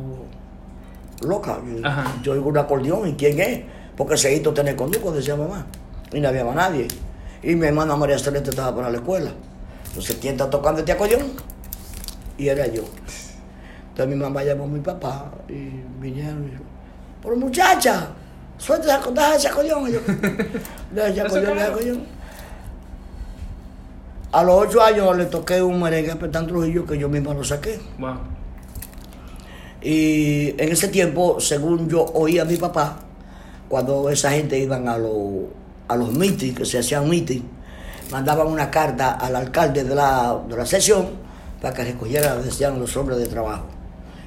loca. 1.21 1.59
Yo, 1.65 1.83
yo 2.23 2.33
oigo 2.33 2.49
un 2.49 2.59
acordeón, 2.59 3.09
¿y 3.09 3.15
quién 3.15 3.39
es? 3.41 3.61
Porque 3.97 4.15
ese 4.15 4.35
hito 4.35 4.53
tiene 4.55 4.75
conducto, 4.75 5.13
decía 5.13 5.37
mamá. 5.37 5.67
Y 6.13 6.21
no 6.21 6.29
había 6.29 6.45
más 6.45 6.55
nadie. 6.57 6.89
Y 7.43 7.55
mi 7.55 7.67
hermana 7.67 7.95
María 7.97 8.19
Celeste 8.19 8.51
estaba 8.51 8.75
para 8.75 8.91
la 8.91 8.99
escuela. 8.99 9.31
Entonces, 9.89 10.17
¿quién 10.21 10.35
está 10.35 10.49
tocando 10.51 10.81
este 10.81 10.93
acordeón? 10.93 11.23
Y 12.39 12.49
era 12.49 12.67
yo. 12.67 12.83
Entonces 13.91 14.15
mi 14.17 14.21
mamá 14.23 14.43
llamó 14.45 14.65
a 14.65 14.69
mi 14.69 14.81
papá 14.81 15.33
y 15.49 15.71
vinieron 16.01 16.45
y 16.47 16.51
dijo, 16.53 16.63
pero 17.23 17.37
muchacha, 17.37 18.09
suelta 18.57 19.01
ese 19.37 19.49
acordeón. 19.49 19.89
Y 19.89 19.93
yo, 19.93 20.01
deja 20.93 21.09
ese 21.09 21.21
acordeón, 21.27 21.59
ese 21.59 21.67
acordeón. 21.67 22.18
A 24.31 24.43
los 24.43 24.67
ocho 24.67 24.83
años 24.83 25.17
le 25.17 25.25
toqué 25.27 25.63
un 25.63 25.81
merengue 25.81 26.13
a 26.13 26.19
Petán 26.19 26.47
Trujillo 26.47 26.85
que 26.85 26.99
yo 26.99 27.09
mismo 27.09 27.33
lo 27.33 27.43
saqué. 27.43 27.81
Wow. 27.99 28.17
Y 29.81 30.51
en 30.61 30.73
ese 30.73 30.89
tiempo, 30.89 31.41
según 31.41 31.89
yo 31.89 32.05
oía 32.05 32.43
a 32.43 32.45
mi 32.45 32.57
papá, 32.57 32.97
cuando 33.69 34.11
esa 34.11 34.31
gente 34.33 34.59
iban 34.59 34.87
a, 34.89 34.99
los 34.99 35.47
a 35.89 35.97
los 35.97 36.13
meetings, 36.13 36.59
que 36.59 36.65
se 36.67 36.79
hacían 36.79 37.09
meetings, 37.09 37.45
mandaban 38.11 38.49
una 38.49 38.71
carta 38.71 39.13
al 39.13 39.35
alcalde 39.35 39.85
de 39.85 39.95
la, 39.95 40.43
de 40.47 40.57
la 40.57 40.67
sesión 40.67 41.07
para 41.63 41.75
que 41.75 41.85
recogiera, 41.85 42.37
decían 42.37 42.79
los 42.79 42.95
hombres 42.97 43.19
de 43.19 43.27
trabajo. 43.27 43.65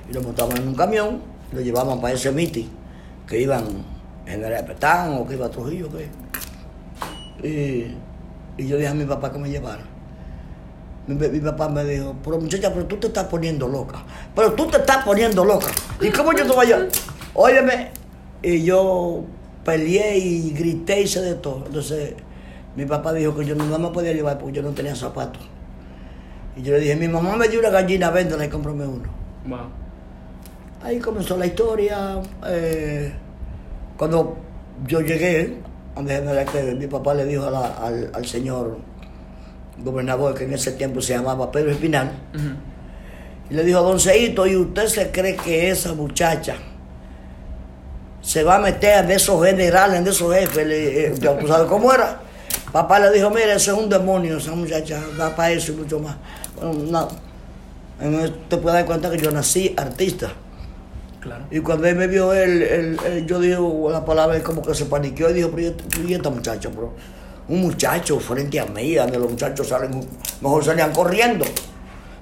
Y 0.10 0.14
lo 0.14 0.24
montaban 0.24 0.58
en 0.58 0.68
un 0.68 0.76
camión, 0.76 1.22
y 1.52 1.56
lo 1.56 1.62
llevaban 1.62 2.02
para 2.02 2.16
ese 2.16 2.32
meeting, 2.32 2.68
que 3.28 3.40
iban 3.40 3.66
en 4.26 4.44
el 4.44 4.66
Petán 4.66 5.14
o 5.14 5.28
que 5.28 5.36
iba 5.36 5.46
a 5.46 5.52
Trujillo. 5.52 5.90
Que. 5.92 6.10
Y, 7.48 7.98
y 8.58 8.68
yo 8.68 8.78
dije 8.78 8.90
a 8.90 8.94
mi 8.94 9.06
papá 9.06 9.32
que 9.32 9.38
me 9.38 9.50
llevara. 9.50 9.91
Mi, 11.08 11.16
mi 11.16 11.40
papá 11.40 11.68
me 11.68 11.84
dijo, 11.84 12.16
pero 12.24 12.40
muchacha, 12.40 12.72
pero 12.74 12.86
tú 12.86 12.98
te 12.98 13.08
estás 13.08 13.26
poniendo 13.26 13.68
loca. 13.68 14.04
Pero 14.36 14.54
tú 14.54 14.68
te 14.68 14.78
estás 14.78 15.04
poniendo 15.04 15.44
loca. 15.44 15.68
¿Y 16.00 16.10
cómo 16.10 16.32
yo 16.34 16.46
te 16.46 16.54
voy 16.54 16.72
a...? 16.72 16.88
Óyeme. 17.34 17.90
Y 18.44 18.64
yo 18.64 19.24
peleé 19.66 20.18
y 20.18 20.52
grité 20.52 21.00
y 21.02 21.04
hice 21.04 21.22
de 21.22 21.36
todo. 21.36 21.64
Entonces, 21.66 22.14
mi 22.76 22.86
papá 22.86 23.14
dijo 23.14 23.36
que 23.36 23.46
yo 23.46 23.56
no 23.56 23.78
me 23.80 23.90
podía 23.90 24.14
llevar 24.14 24.38
porque 24.38 24.54
yo 24.58 24.62
no 24.62 24.70
tenía 24.72 24.96
zapatos. 24.96 25.42
Y 26.56 26.62
yo 26.64 26.74
le 26.74 26.80
dije, 26.82 26.96
mi 26.96 27.08
mamá 27.08 27.36
me 27.36 27.48
dio 27.48 27.60
una 27.60 27.70
gallina, 27.70 28.10
véndela 28.12 28.46
y 28.46 28.50
cómprame 28.50 28.86
uno. 28.86 29.10
Wow. 29.48 29.60
Ahí 30.84 31.00
comenzó 31.00 31.38
la 31.38 31.46
historia. 31.46 32.20
eh, 32.48 33.12
cuando 33.98 34.36
yo 34.88 35.02
llegué, 35.02 35.58
mi 36.78 36.88
papá 36.88 37.14
le 37.14 37.26
dijo 37.26 37.46
a 37.46 37.52
la- 37.52 37.78
al, 37.78 38.12
al 38.14 38.26
señor 38.26 38.78
gobernador, 39.80 40.34
que 40.36 40.44
en 40.46 40.54
ese 40.54 40.72
tiempo 40.74 41.02
se 41.02 41.14
llamaba 41.14 41.52
Pedro 41.52 41.72
Espinal, 41.72 42.12
y 43.50 43.54
le 43.54 43.64
dijo, 43.64 43.82
don 43.82 44.00
Seito, 44.00 44.46
¿y 44.48 44.56
usted 44.56 44.88
se 44.88 45.12
cree 45.12 45.36
que 45.36 45.70
esa 45.70 45.94
muchacha 45.94 46.56
se 48.22 48.44
va 48.44 48.56
a 48.56 48.60
meter 48.60 49.08
de 49.08 49.16
esos 49.16 49.44
generales, 49.46 50.04
de 50.04 50.10
esos 50.12 50.34
jefes? 50.34 50.66
Le- 50.68 51.08
eh, 51.08 51.14
ya 51.20 51.38
¿Tú 51.38 51.48
sabes 51.48 51.68
cómo 51.68 51.92
era? 51.94 52.20
Papá 52.72 53.00
le 53.00 53.12
dijo, 53.12 53.30
mira, 53.30 53.54
ese 53.56 53.72
es 53.72 53.78
un 53.78 53.90
demonio, 53.90 54.38
esa 54.38 54.54
muchacha 54.54 55.02
da 55.18 55.36
para 55.36 55.52
eso 55.52 55.72
y 55.74 55.76
mucho 55.76 56.00
más. 56.00 56.16
Bueno, 56.56 56.74
no. 56.90 57.08
En 58.00 58.34
te 58.50 58.58
puedes 58.58 58.74
dar 58.80 58.86
cuenta 58.86 59.10
que 59.12 59.18
yo 59.18 59.32
nací 59.32 59.74
artista. 59.78 60.32
Claro. 61.20 61.44
Y 61.52 61.60
cuando 61.60 61.86
él 61.88 61.96
me 61.96 62.08
vio, 62.08 62.34
él, 62.34 62.62
él- 62.64 62.98
él- 63.06 63.26
yo 63.28 63.40
digo 63.40 63.90
la 63.92 64.04
palabra, 64.06 64.36
él 64.38 64.44
como 64.44 64.62
que 64.62 64.74
se 64.74 64.86
paniqueó 64.86 65.30
y 65.30 65.34
dijo, 65.34 65.50
pero 65.52 65.62
¿y 65.62 65.66
esta- 65.66 66.02
y 66.08 66.14
esta 66.14 66.30
muchacha, 66.30 66.70
bro? 66.70 66.94
Un 67.48 67.62
muchacho 67.62 68.20
frente 68.20 68.60
a 68.60 68.66
mí, 68.66 68.96
donde 68.96 69.18
los 69.20 69.30
muchachos 69.32 69.68
salen, 69.68 70.08
mejor 70.42 70.64
salían 70.64 70.92
corriendo. 70.94 71.46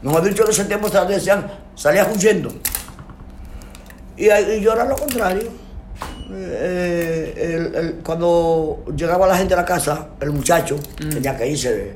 Mejor 0.02 0.24
dicho, 0.24 0.44
en 0.46 0.50
ese 0.52 0.66
tiempo 0.66 0.90
decían, 0.90 1.46
salían 1.76 2.12
huyendo. 2.12 2.52
Y, 4.18 4.26
y 4.30 4.62
yo 4.62 4.74
era 4.74 4.86
lo 4.86 4.96
contrario. 4.96 5.50
Eh, 6.32 7.34
el- 7.38 7.76
el- 7.76 7.94
cuando 8.04 8.84
llegaba 8.96 9.28
la 9.28 9.38
gente 9.38 9.54
a 9.54 9.58
la 9.58 9.66
casa, 9.66 10.10
el 10.22 10.32
muchacho 10.32 10.78
tenía 10.98 11.36
que 11.36 11.48
irse 11.48 11.94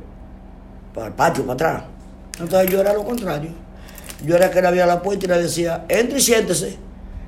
para 0.93 1.07
el 1.07 1.13
patio, 1.13 1.43
para 1.45 1.53
atrás. 1.53 1.83
Entonces 2.39 2.69
yo 2.71 2.81
era 2.81 2.93
lo 2.93 3.03
contrario. 3.03 3.51
Yo 4.25 4.35
era 4.35 4.49
que 4.49 4.61
le 4.61 4.67
abría 4.67 4.85
la 4.85 5.01
puerta 5.01 5.25
y 5.25 5.29
le 5.29 5.37
decía, 5.43 5.85
entre 5.87 6.17
y 6.17 6.21
siéntese. 6.21 6.77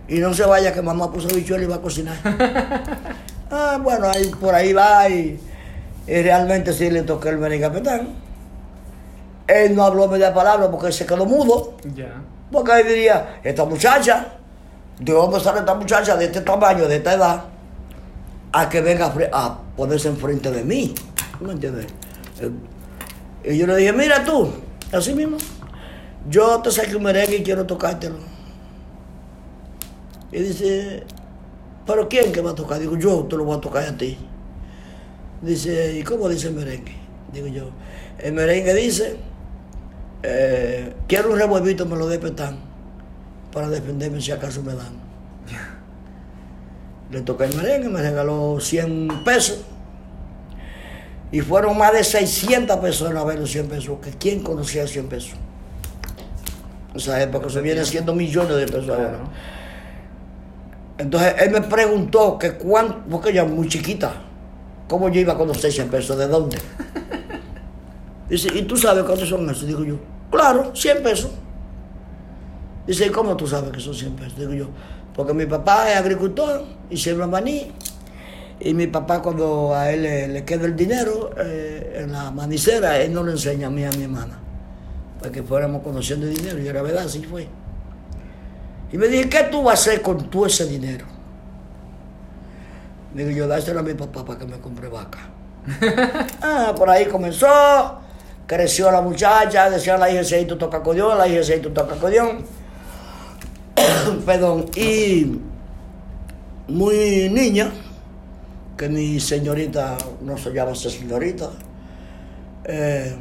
Y 0.08 0.20
no 0.20 0.34
se 0.34 0.46
vaya 0.46 0.72
que 0.74 0.82
mamá 0.82 1.12
puso 1.12 1.28
bichuelo 1.28 1.64
y 1.64 1.68
va 1.68 1.76
a 1.76 1.82
cocinar. 1.82 2.16
ah, 3.52 3.80
bueno, 3.82 4.08
ahí, 4.10 4.28
por 4.40 4.54
ahí 4.56 4.72
va 4.74 5.08
y, 5.10 5.40
y 6.08 6.22
realmente 6.22 6.72
sí 6.74 6.90
le 6.90 7.02
toqué 7.04 7.30
el 7.30 7.38
merengue 7.38 7.66
a 7.66 7.72
Petán. 7.72 8.08
Él 9.48 9.76
no 9.76 9.84
habló 9.84 10.08
media 10.08 10.34
palabra 10.34 10.70
porque 10.70 10.92
se 10.92 11.06
quedó 11.06 11.26
mudo. 11.26 11.74
Ya. 11.96 12.22
Porque 12.52 12.72
ahí 12.72 12.84
diría, 12.84 13.40
esta 13.44 13.66
muchacha, 13.66 14.28
¿de 15.00 15.12
dónde 15.14 15.40
sale 15.40 15.60
esta 15.60 15.74
muchacha 15.74 16.16
de 16.16 16.26
este 16.26 16.42
tamaño, 16.42 16.88
de 16.88 16.98
esta 16.98 17.14
edad, 17.14 17.44
a 18.52 18.70
que 18.70 18.82
venga 18.82 19.14
a 19.34 19.60
ponerse 19.76 20.08
enfrente 20.08 20.52
de 20.52 20.64
mí? 20.64 20.94
¿Tú 21.38 21.46
me 21.46 21.54
entiendes? 21.54 21.88
Eh, 22.42 22.52
Y 23.52 23.58
yo 23.58 23.68
le 23.68 23.76
dije, 23.76 23.94
mira 23.94 24.24
tú, 24.24 24.50
así 24.92 25.14
mismo, 25.14 25.38
yo 26.30 26.60
te 26.62 26.72
saqué 26.72 26.96
un 26.96 27.04
merengue 27.04 27.38
y 27.38 27.44
quiero 27.44 27.66
tocártelo. 27.66 28.18
Y 30.32 30.40
dice, 30.40 31.04
¿pero 31.86 32.08
quién 32.10 32.32
que 32.32 32.42
va 32.42 32.52
a 32.52 32.56
tocar? 32.56 32.80
Digo, 32.80 32.98
yo 32.98 33.24
te 33.26 33.38
lo 33.38 33.46
voy 33.46 33.58
a 33.58 33.62
tocar 33.62 33.84
a 33.84 33.96
ti. 33.96 34.18
Dice, 35.42 35.98
¿y 35.98 36.04
cómo 36.04 36.30
dice 36.30 36.48
el 36.48 36.56
merengue? 36.56 36.96
Digo 37.34 37.48
yo, 37.48 37.70
el 38.20 38.34
merengue 38.34 38.74
dice, 38.74 39.18
eh, 40.24 40.94
quiero 41.08 41.32
un 41.32 41.38
revolvito, 41.38 41.86
me 41.86 41.96
lo 41.96 42.08
petán, 42.20 42.58
para 43.52 43.70
defenderme 43.70 44.22
si 44.22 44.32
acaso 44.32 44.64
me 44.64 44.74
dan. 44.74 45.06
Le 47.12 47.22
toqué 47.22 47.46
el 47.46 47.56
merengue, 47.56 47.90
me 47.90 48.02
regaló 48.02 48.58
100 48.60 49.24
pesos. 49.24 49.64
Y 51.32 51.42
fueron 51.42 51.78
más 51.78 51.94
de 51.94 52.04
600 52.04 52.78
personas 52.78 53.22
a 53.22 53.26
ver 53.26 53.40
los 53.40 53.52
100 53.52 53.68
pesos. 53.68 54.00
que 54.02 54.12
¿Quién 54.12 54.42
conocía 54.42 54.88
100 54.88 55.08
pesos? 55.08 55.34
En 56.92 56.98
esa 56.98 57.22
época 57.22 57.50
se 57.50 57.62
vienen 57.62 57.86
siendo 57.86 58.16
millones 58.16 58.56
de 58.56 58.66
pesos 58.66 58.90
ahora. 58.90 59.20
Entonces 60.98 61.36
él 61.40 61.52
me 61.52 61.62
preguntó 61.62 62.40
que 62.40 62.54
cuánto, 62.54 63.04
porque 63.10 63.32
ella 63.32 63.44
muy 63.44 63.68
chiquita, 63.68 64.14
¿cómo 64.88 65.10
yo 65.10 65.22
iba 65.22 65.34
a 65.34 65.38
conocer 65.38 65.72
100 65.72 65.90
pesos? 65.90 66.18
¿De 66.18 66.28
dónde? 66.28 66.58
Dice, 68.30 68.50
¿y 68.54 68.64
tú 68.64 68.76
sabes 68.76 69.04
cuántos 69.04 69.30
son 69.30 69.50
esos? 69.50 69.68
Digo 69.68 69.84
yo, 69.84 69.98
claro, 70.32 70.72
100 70.76 71.04
pesos. 71.04 71.32
Dice, 72.88 73.08
¿y 73.08 73.10
cómo 73.10 73.36
tú 73.36 73.48
sabes 73.48 73.72
que 73.72 73.80
son 73.80 73.94
100 73.94 74.16
pesos? 74.16 74.38
Digo 74.38 74.54
yo, 74.54 74.68
porque 75.16 75.34
mi 75.34 75.46
papá 75.46 75.92
es 75.92 75.98
agricultor 75.98 76.64
y 76.90 76.98
siembra 76.98 77.28
maní. 77.28 77.72
Y 78.60 78.74
mi 78.74 78.88
papá 78.88 79.22
cuando 79.22 79.76
a 79.76 79.92
él 79.92 80.04
le, 80.34 80.46
queda 80.46 80.66
el 80.66 80.76
dinero 80.76 81.32
eh, 81.38 82.02
en 82.02 82.12
la 82.12 82.32
manicera, 82.32 83.00
él 83.02 83.14
no 83.14 83.24
le 83.24 83.34
enseña 83.34 83.68
a 83.68 83.70
mí 83.70 83.84
a 83.84 83.92
mi 83.92 84.04
hermana. 84.04 84.40
Para 85.20 85.32
que 85.32 85.44
fuéramos 85.44 85.84
conociendo 85.84 86.26
dinero. 86.26 86.60
Y 86.62 86.68
era 86.68 86.82
verdad, 86.82 87.06
así 87.06 87.22
fue. 87.24 87.48
Y 88.92 88.98
me 88.98 89.08
dije, 89.08 89.30
¿qué 89.30 89.48
tú 89.52 89.64
vas 89.64 89.80
a 89.80 89.82
hacer 89.82 90.02
con 90.02 90.30
todo 90.30 90.46
ese 90.46 90.66
dinero? 90.66 91.06
Digo 93.16 93.32
yo, 93.32 93.48
dáselo 93.48 93.80
a 93.80 93.84
mi 93.84 93.94
papá 93.94 94.26
para 94.26 94.40
que 94.40 94.46
me 94.46 94.60
compre 94.60 94.90
vaca. 94.90 95.20
ah, 96.42 96.74
por 96.76 96.90
ahí 96.90 97.06
comenzó, 97.06 97.48
creció 98.46 98.92
la 98.92 99.00
muchacha, 99.00 99.70
decía 99.70 99.98
la 99.98 100.12
hija, 100.12 100.46
tú 100.46 100.58
toca 100.58 100.78
acordeón, 100.78 101.18
la 101.18 101.26
hija, 101.26 101.62
tú 101.62 101.70
toca 101.70 101.96
acordeón. 101.96 102.44
Perdón, 104.26 104.66
y 104.76 105.40
muy 106.68 107.30
niña, 107.30 107.72
que 108.76 108.90
mi 108.90 109.18
señorita, 109.22 109.98
no 110.22 110.38
se 110.38 110.52
llama 110.52 110.76
señorita, 110.76 111.52
eh, 112.66 113.16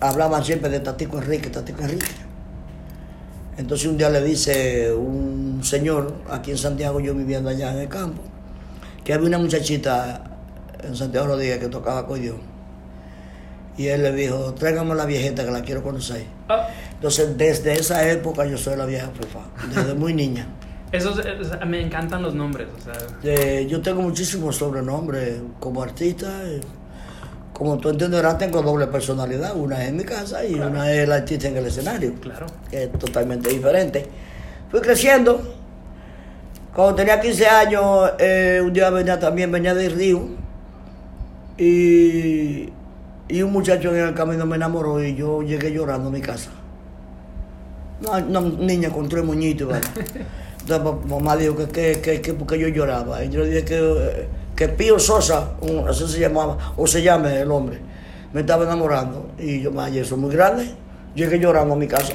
hablaban 0.00 0.42
siempre 0.42 0.70
de 0.70 0.80
Tatico 0.80 1.18
Enrique, 1.18 1.50
Tatico 1.50 1.82
Enrique. 1.82 2.29
Entonces 3.56 3.88
un 3.88 3.98
día 3.98 4.08
le 4.10 4.22
dice 4.22 4.92
un 4.92 5.60
señor, 5.62 6.14
aquí 6.30 6.50
en 6.52 6.58
Santiago, 6.58 7.00
yo 7.00 7.14
viviendo 7.14 7.50
allá 7.50 7.72
en 7.72 7.80
el 7.80 7.88
campo, 7.88 8.22
que 9.04 9.12
había 9.12 9.28
una 9.28 9.38
muchachita 9.38 10.24
en 10.82 10.96
Santiago 10.96 11.26
Rodríguez 11.26 11.58
que 11.58 11.68
tocaba 11.68 12.00
acordeón. 12.00 12.40
Y 13.76 13.86
él 13.88 14.02
le 14.02 14.12
dijo, 14.12 14.54
tráigame 14.54 14.94
la 14.94 15.06
viejita 15.06 15.44
que 15.44 15.50
la 15.50 15.62
quiero 15.62 15.82
conocer. 15.82 16.24
Entonces 16.94 17.36
desde 17.36 17.74
esa 17.74 18.08
época 18.10 18.44
yo 18.46 18.58
soy 18.58 18.76
la 18.76 18.86
vieja 18.86 19.08
fefa, 19.08 19.40
desde 19.74 19.94
muy 19.94 20.14
niña. 20.14 20.46
Esos, 20.92 21.20
me 21.68 21.80
encantan 21.80 22.20
los 22.20 22.34
nombres, 22.34 22.66
o 22.76 22.82
sea. 22.82 22.94
Eh, 23.22 23.64
yo 23.70 23.80
tengo 23.80 24.02
muchísimos 24.02 24.56
sobrenombres 24.56 25.40
como 25.60 25.82
artista. 25.82 26.42
eh, 26.44 26.60
como 27.60 27.76
tú 27.76 27.90
entenderás, 27.90 28.38
tengo 28.38 28.62
doble 28.62 28.86
personalidad. 28.86 29.54
Una 29.54 29.82
es 29.82 29.90
en 29.90 29.98
mi 29.98 30.04
casa 30.04 30.42
y 30.42 30.54
una 30.54 30.90
es 30.90 31.00
el 31.00 31.12
artista 31.12 31.46
en 31.46 31.58
el 31.58 31.66
escenario. 31.66 32.14
Claro. 32.14 32.46
Que 32.70 32.84
es 32.84 32.92
totalmente 32.92 33.50
diferente. 33.50 34.06
Fui 34.70 34.80
creciendo. 34.80 35.42
Cuando 36.74 36.94
tenía 36.94 37.20
15 37.20 37.46
años, 37.46 38.12
eh, 38.18 38.62
un 38.64 38.72
día 38.72 38.88
venía 38.88 39.20
también, 39.20 39.52
venía 39.52 39.74
del 39.74 39.92
río. 39.92 40.22
Y, 41.58 42.72
y 43.28 43.42
un 43.42 43.52
muchacho 43.52 43.94
en 43.94 44.06
el 44.08 44.14
camino 44.14 44.46
me 44.46 44.56
enamoró 44.56 45.04
y 45.04 45.14
yo 45.14 45.42
llegué 45.42 45.70
llorando 45.70 46.08
a 46.08 46.12
mi 46.12 46.22
casa. 46.22 46.48
Una, 48.00 48.40
una 48.40 48.40
niña 48.40 48.88
con 48.88 49.06
tres 49.06 49.22
moñitos, 49.22 49.68
¿vale? 49.68 49.84
Entonces 50.62 51.10
mamá 51.10 51.36
dijo 51.36 51.56
que, 51.56 51.66
que, 51.66 52.00
que, 52.00 52.22
que 52.22 52.32
porque 52.32 52.58
yo 52.58 52.68
lloraba. 52.68 53.22
Y 53.22 53.28
yo 53.28 53.40
le 53.40 53.50
dije 53.50 53.64
que, 53.66 53.76
eh, 53.76 54.39
que 54.60 54.68
Pío 54.68 54.98
Sosa, 54.98 55.52
un- 55.62 55.88
así 55.88 56.06
se 56.06 56.20
llamaba, 56.20 56.74
o 56.76 56.86
se 56.86 57.00
llame 57.02 57.40
el 57.40 57.50
hombre, 57.50 57.80
me 58.34 58.42
estaba 58.42 58.64
enamorando. 58.64 59.30
Y 59.38 59.62
yo, 59.62 59.72
"Ma, 59.72 59.88
y 59.88 59.96
eso 59.98 60.16
es 60.16 60.20
muy 60.20 60.30
grande. 60.36 60.70
Llegué 61.14 61.38
llorando 61.38 61.72
a 61.72 61.76
mi 61.78 61.88
casa. 61.88 62.12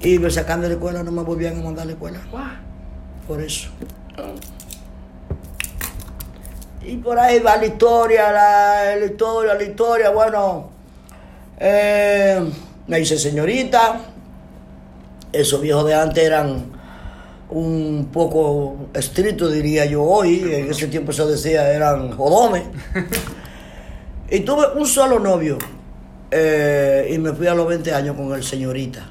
Y 0.00 0.18
me 0.18 0.28
sacan 0.30 0.60
de 0.60 0.68
la 0.68 0.74
escuela, 0.74 1.02
no 1.02 1.10
me 1.10 1.22
volvían 1.22 1.58
a 1.58 1.62
mandar 1.64 1.84
a 1.84 1.86
la 1.86 1.92
escuela. 1.92 2.18
Por 3.26 3.40
eso. 3.40 3.70
Y 6.82 6.98
por 6.98 7.18
ahí 7.18 7.38
va 7.38 7.56
la 7.56 7.64
historia, 7.64 8.30
la, 8.30 8.96
la 8.96 9.06
historia, 9.06 9.54
la 9.54 9.62
historia. 9.62 10.10
Bueno, 10.10 10.68
eh, 11.58 12.46
me 12.88 13.00
hice 13.00 13.16
señorita. 13.16 14.00
Esos 15.32 15.62
viejos 15.62 15.86
de 15.86 15.94
antes 15.94 16.22
eran 16.22 16.73
un 17.50 18.08
poco 18.12 18.88
estrictos, 18.94 19.52
diría 19.52 19.84
yo 19.84 20.02
hoy. 20.02 20.42
En 20.52 20.70
ese 20.70 20.86
tiempo 20.88 21.12
se 21.12 21.24
decía 21.26 21.70
eran 21.72 22.10
jodones. 22.12 22.64
y 24.30 24.40
tuve 24.40 24.66
un 24.76 24.86
solo 24.86 25.18
novio. 25.18 25.58
eh, 26.30 27.10
y 27.12 27.18
me 27.18 27.32
fui 27.32 27.46
a 27.46 27.54
los 27.54 27.68
20 27.68 27.92
años 27.94 28.16
con 28.16 28.32
el 28.32 28.42
señorita. 28.42 29.10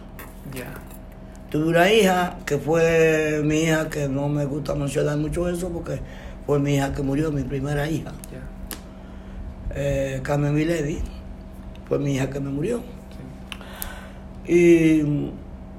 Tuve 1.50 1.66
una 1.68 1.92
hija 1.92 2.38
que 2.48 2.58
fue 2.58 3.42
mi 3.44 3.60
hija, 3.60 3.88
que 3.88 4.10
no 4.10 4.28
me 4.28 4.44
gusta 4.46 4.74
mencionar 4.74 5.18
mucho 5.18 5.48
eso 5.48 5.70
porque 5.70 6.00
fue 6.48 6.58
mi 6.60 6.76
hija 6.76 6.92
que 6.94 7.04
murió, 7.04 7.32
mi 7.32 7.44
primera 7.44 7.88
hija. 7.88 8.12
Eh, 9.76 10.20
Carmen 10.24 10.54
Milady, 10.56 11.00
fue 11.88 12.00
mi 12.00 12.16
hija 12.16 12.30
que 12.32 12.40
me 12.40 12.50
murió. 12.50 12.82
Y 14.48 15.04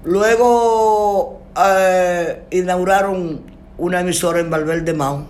luego 0.05 1.43
eh, 1.57 2.45
inauguraron 2.51 3.43
una 3.79 4.01
emisora 4.01 4.41
en 4.41 4.51
Valverde 4.51 4.95
Mao 4.95 5.27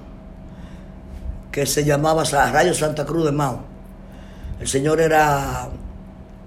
que 1.50 1.66
se 1.66 1.84
llamaba 1.84 2.24
Radio 2.24 2.74
Santa 2.74 3.04
Cruz 3.04 3.24
de 3.24 3.32
Mao. 3.32 3.60
El 4.58 4.66
señor 4.66 5.00
era, 5.00 5.68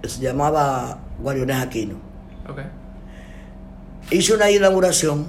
se 0.03 0.19
llamaba 0.19 0.97
Guarionés 1.19 1.61
Aquino 1.61 1.95
Ok. 2.49 2.59
hice 4.11 4.33
una 4.33 4.49
inauguración 4.51 5.27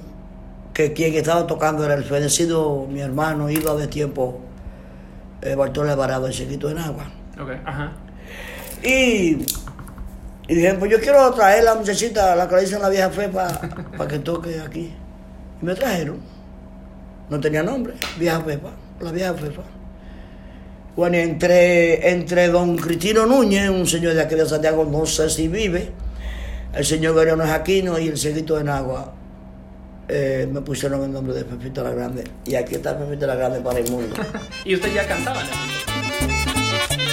que 0.73 0.93
quien 0.93 1.13
estaba 1.13 1.47
tocando 1.47 1.85
era 1.85 1.93
el 1.93 2.03
fenecido, 2.03 2.87
mi 2.89 3.01
hermano, 3.01 3.49
ídolo 3.49 3.77
de 3.77 3.87
tiempo, 3.87 4.39
eh, 5.41 5.55
Bartolo 5.55 5.91
Alvarado, 5.91 6.27
el 6.27 6.33
chiquito 6.33 6.69
en 6.69 6.77
agua. 6.77 7.05
Ok, 7.41 7.49
ajá. 7.65 7.91
Y, 8.83 9.45
y 10.49 10.55
dije, 10.55 10.73
pues 10.73 10.91
yo 10.91 10.99
quiero 10.99 11.31
traer 11.31 11.63
la 11.63 11.75
muchachita, 11.75 12.35
la 12.35 12.49
que 12.49 12.55
le 12.55 12.61
dicen 12.61 12.81
la 12.81 12.89
vieja 12.89 13.11
fe, 13.11 13.29
para 13.29 14.07
que 14.07 14.17
toque 14.17 14.59
aquí. 14.59 14.91
Y 15.61 15.65
me 15.65 15.75
trajeron. 15.75 16.17
No 17.29 17.39
tenía 17.39 17.61
nombre, 17.61 17.93
vieja 18.17 18.41
Fefa, 18.41 18.69
la 18.99 19.11
vieja 19.11 19.35
Fefa. 19.35 19.61
Bueno, 20.95 21.17
entre, 21.17 22.09
entre 22.09 22.47
don 22.47 22.75
Cristino 22.75 23.27
Núñez, 23.27 23.69
un 23.69 23.85
señor 23.85 24.15
de 24.15 24.21
aquí 24.23 24.33
de 24.33 24.47
Santiago, 24.47 24.83
no 24.83 25.05
sé 25.05 25.29
si 25.29 25.47
vive, 25.47 25.91
el 26.73 26.83
señor 26.83 27.15
Gariano 27.15 27.45
Jaquino 27.45 27.99
y 27.99 28.07
el 28.07 28.17
Seguito 28.17 28.57
de 28.57 28.63
Nagua, 28.63 29.13
eh, 30.07 30.49
me 30.51 30.61
pusieron 30.61 31.03
el 31.03 31.11
nombre 31.11 31.35
de 31.35 31.45
Pepito 31.45 31.83
la 31.83 31.91
Grande. 31.91 32.23
Y 32.45 32.55
aquí 32.55 32.73
está 32.73 32.97
Pepito 32.97 33.27
la 33.27 33.35
Grande 33.35 33.59
para 33.61 33.77
el 33.77 33.89
mundo. 33.91 34.15
Y 34.65 34.73
usted 34.73 34.91
ya 34.93 35.07
cantaba, 35.07 35.43
¿no? 35.43 37.08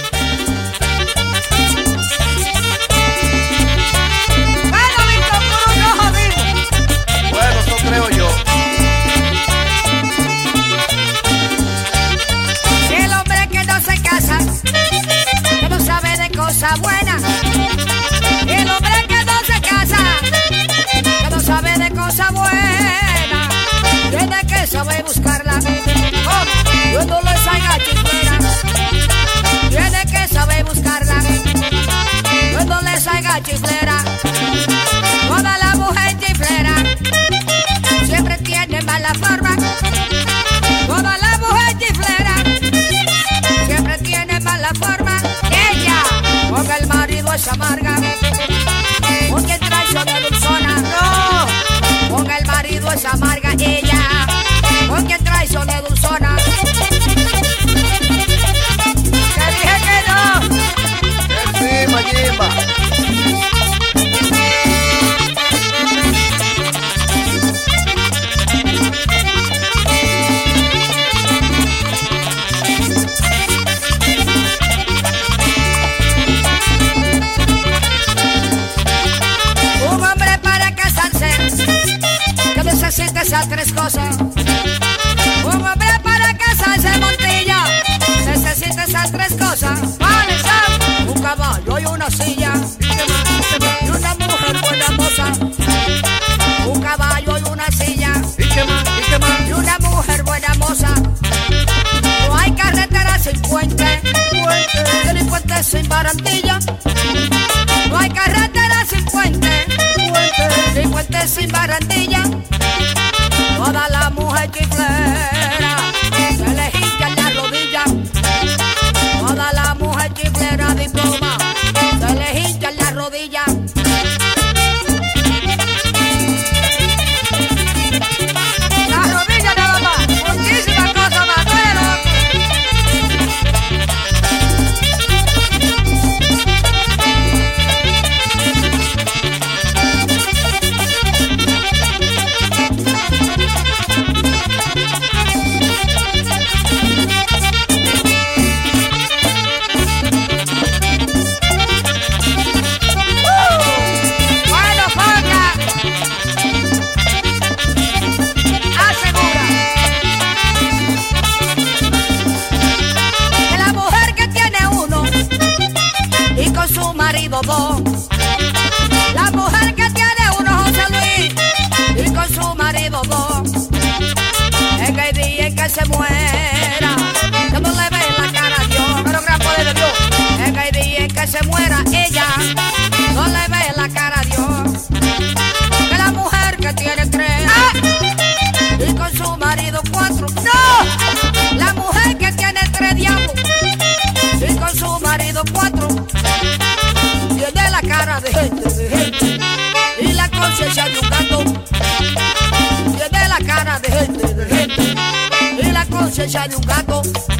De 206.45 206.55
un 206.55 206.61
gato. 206.61 207.36